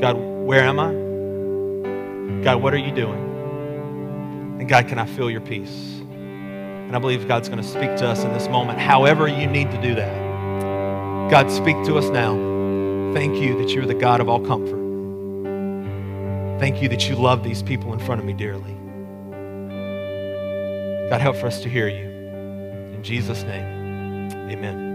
God, 0.00 0.14
where 0.14 0.64
am 0.64 0.80
I? 0.80 2.42
God, 2.42 2.60
what 2.60 2.74
are 2.74 2.78
you 2.78 2.90
doing? 2.90 4.58
And 4.58 4.68
God, 4.68 4.88
can 4.88 4.98
I 4.98 5.06
feel 5.06 5.30
your 5.30 5.40
peace? 5.40 6.00
And 6.00 6.96
I 6.96 6.98
believe 6.98 7.28
God's 7.28 7.48
going 7.48 7.62
to 7.62 7.68
speak 7.68 7.94
to 7.98 8.08
us 8.08 8.24
in 8.24 8.32
this 8.32 8.48
moment, 8.48 8.80
however 8.80 9.28
you 9.28 9.46
need 9.46 9.70
to 9.70 9.80
do 9.80 9.94
that. 9.94 11.30
God, 11.30 11.48
speak 11.48 11.76
to 11.84 11.96
us 11.96 12.08
now. 12.10 12.34
Thank 13.14 13.40
you 13.40 13.56
that 13.58 13.70
you're 13.70 13.86
the 13.86 13.94
God 13.94 14.20
of 14.20 14.28
all 14.28 14.44
comfort. 14.44 14.80
Thank 16.58 16.82
you 16.82 16.88
that 16.88 17.08
you 17.08 17.14
love 17.14 17.44
these 17.44 17.62
people 17.62 17.92
in 17.92 18.00
front 18.00 18.20
of 18.20 18.26
me 18.26 18.32
dearly. 18.32 18.74
God, 21.08 21.20
help 21.20 21.36
for 21.36 21.46
us 21.46 21.62
to 21.62 21.68
hear 21.68 21.86
you. 21.86 22.08
In 22.96 23.04
Jesus' 23.04 23.44
name. 23.44 23.79
Amen. 24.50 24.89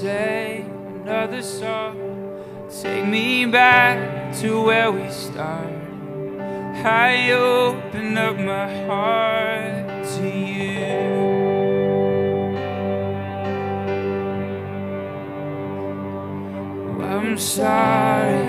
Sang 0.00 0.62
another 1.02 1.42
song. 1.42 1.96
Take 2.70 3.04
me 3.04 3.46
back 3.46 4.32
to 4.36 4.62
where 4.62 4.92
we 4.92 5.10
started. 5.10 6.38
I 6.86 7.32
open 7.32 8.16
up 8.16 8.36
my 8.36 8.68
heart 8.86 10.06
to 10.14 10.28
you. 10.28 11.18
I'm 17.02 17.36
sorry 17.36 18.46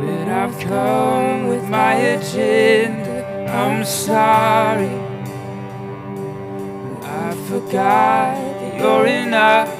when 0.00 0.30
I've 0.30 0.58
come 0.60 1.48
with 1.48 1.68
my 1.68 1.92
agenda. 2.16 3.46
I'm 3.52 3.84
sorry. 3.84 4.88
I 7.02 7.34
forgot 7.46 8.43
you're 8.84 9.06
enough. 9.06 9.70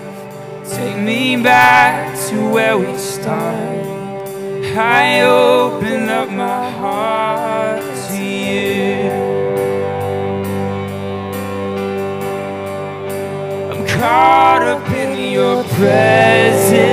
Take 0.75 0.97
me 0.97 1.37
back 1.43 2.17
to 2.29 2.37
where 2.55 2.77
we 2.79 2.97
started. 2.97 3.85
I 4.77 5.21
open 5.21 6.09
up 6.09 6.29
my 6.31 6.71
heart 6.81 7.85
to 8.09 8.19
you. 8.51 9.11
I'm 13.73 13.83
caught 13.97 14.63
up 14.73 14.87
in 15.03 15.11
your 15.39 15.63
presence. 15.77 16.85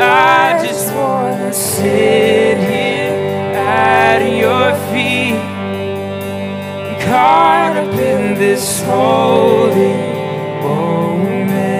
I 0.00 0.64
just 0.66 0.86
wanna 0.94 1.52
sit 1.52 2.56
here 2.70 3.54
at 3.54 4.20
your 4.42 4.66
feet. 4.86 4.89
Caught 7.00 7.76
up 7.78 7.94
in 7.94 8.34
this 8.34 8.82
holy 8.82 9.94
moment. 10.62 11.79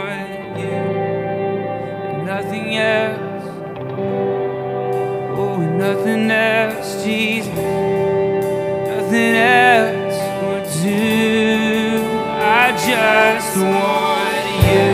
just 13.01 13.57
want 13.57 14.47
you. 14.69 14.89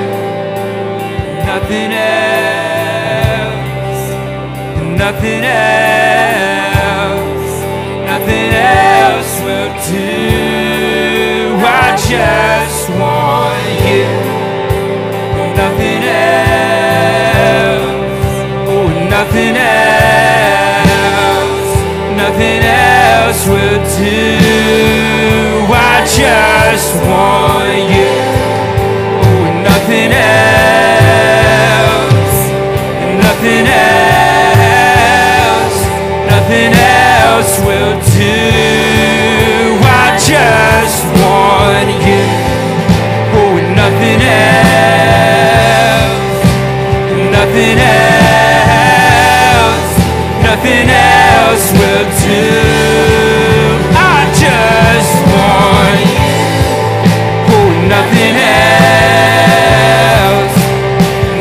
Nothing 1.49 1.91
else. 1.91 3.24
Nothing 5.03 5.43
else. 5.43 6.26
Nothing 8.12 8.51
else 8.76 9.34
will 9.45 9.74
do. 9.93 10.12
I 11.60 11.88
just 12.12 12.84
want 13.01 13.68
you. 13.89 14.10
Nothing 15.62 16.03
else. 16.24 16.76
Oh, 18.72 18.88
nothing 19.16 19.55
else. 19.58 20.76
Nothing 22.28 22.59
else 22.61 23.47
will 23.47 23.80
do. 23.97 24.36
I 25.71 26.03
just 26.03 26.93
want 27.07 27.88
you. 27.88 28.11
Oh, 29.23 29.63
nothing 29.63 30.11
else. 30.11 30.91
Nothing 33.23 33.65
else. 33.71 34.17
Nothing 36.28 36.73
else 36.75 37.53
will 37.63 37.95
do. 38.11 38.43
I 39.88 39.88
just 40.19 41.07
want 41.23 41.88
you. 42.07 42.28
Oh, 43.39 43.55
nothing 43.73 44.21
else. 44.28 44.84
Nothing 47.32 47.78
else. 47.80 48.46
Nothing 50.47 50.87
else 50.89 51.67
will 51.73 52.07
do. 52.23 52.47
I 53.91 54.17
just 54.43 55.13
want 55.27 55.99
you. 56.15 56.39
Oh, 57.51 57.69
nothing 57.93 58.35
else. 58.63 60.57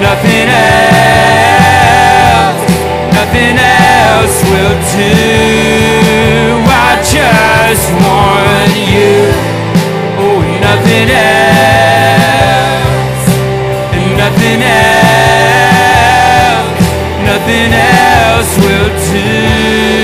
Nothing 0.07 0.49
else. 0.59 0.91
Nothing 3.15 3.57
else 3.63 4.37
will 4.51 4.77
do. 4.99 5.15
I 6.67 6.99
just 7.15 7.87
want 8.03 8.75
you. 8.91 9.15
Oh, 10.19 10.41
nothing 10.67 11.09
else. 11.31 13.25
And 13.95 14.07
nothing 14.19 14.61
else. 14.67 15.07
Nothing 17.25 17.71
else 17.73 17.96
will 18.59 18.89
do. 19.13 19.96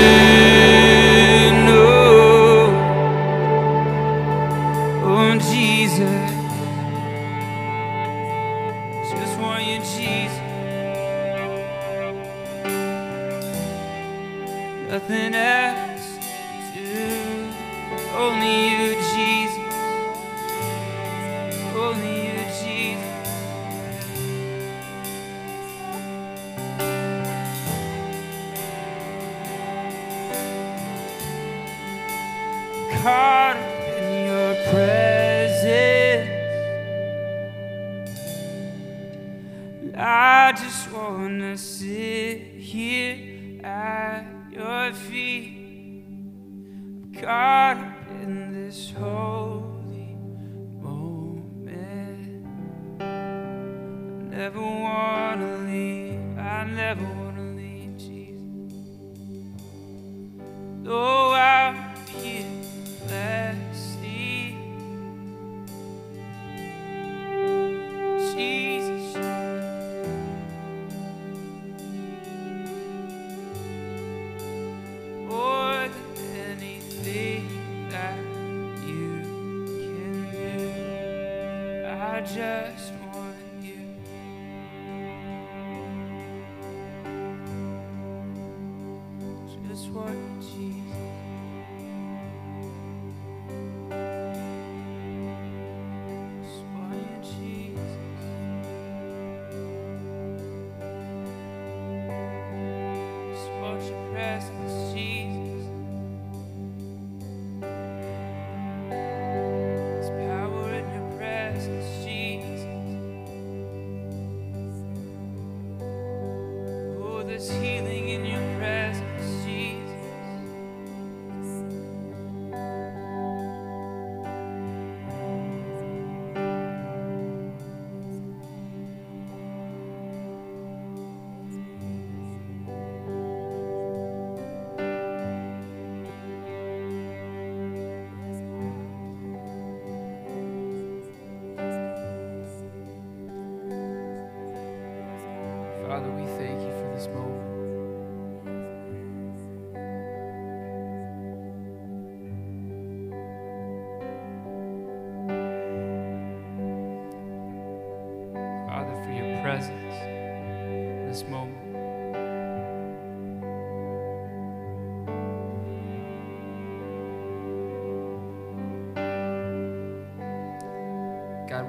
Just 82.25 82.93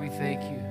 we 0.04 0.10
thank 0.10 0.42
you 0.42 0.62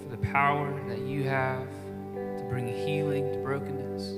for 0.00 0.08
the 0.10 0.28
power 0.28 0.80
that 0.88 1.00
you 1.00 1.24
have 1.24 1.66
to 2.14 2.46
bring 2.48 2.68
healing 2.68 3.32
to 3.32 3.38
brokenness. 3.40 4.12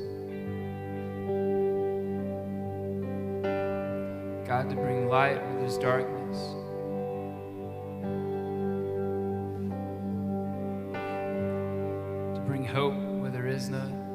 God, 4.47 4.69
to 4.69 4.77
bring 4.77 5.09
light 5.09 5.43
where 5.43 5.61
there's 5.61 5.79
darkness. 5.79 6.37
To 12.35 12.43
bring 12.47 12.63
hope 12.63 12.95
where 12.95 13.31
there 13.31 13.47
is 13.47 13.71
none. 13.71 14.06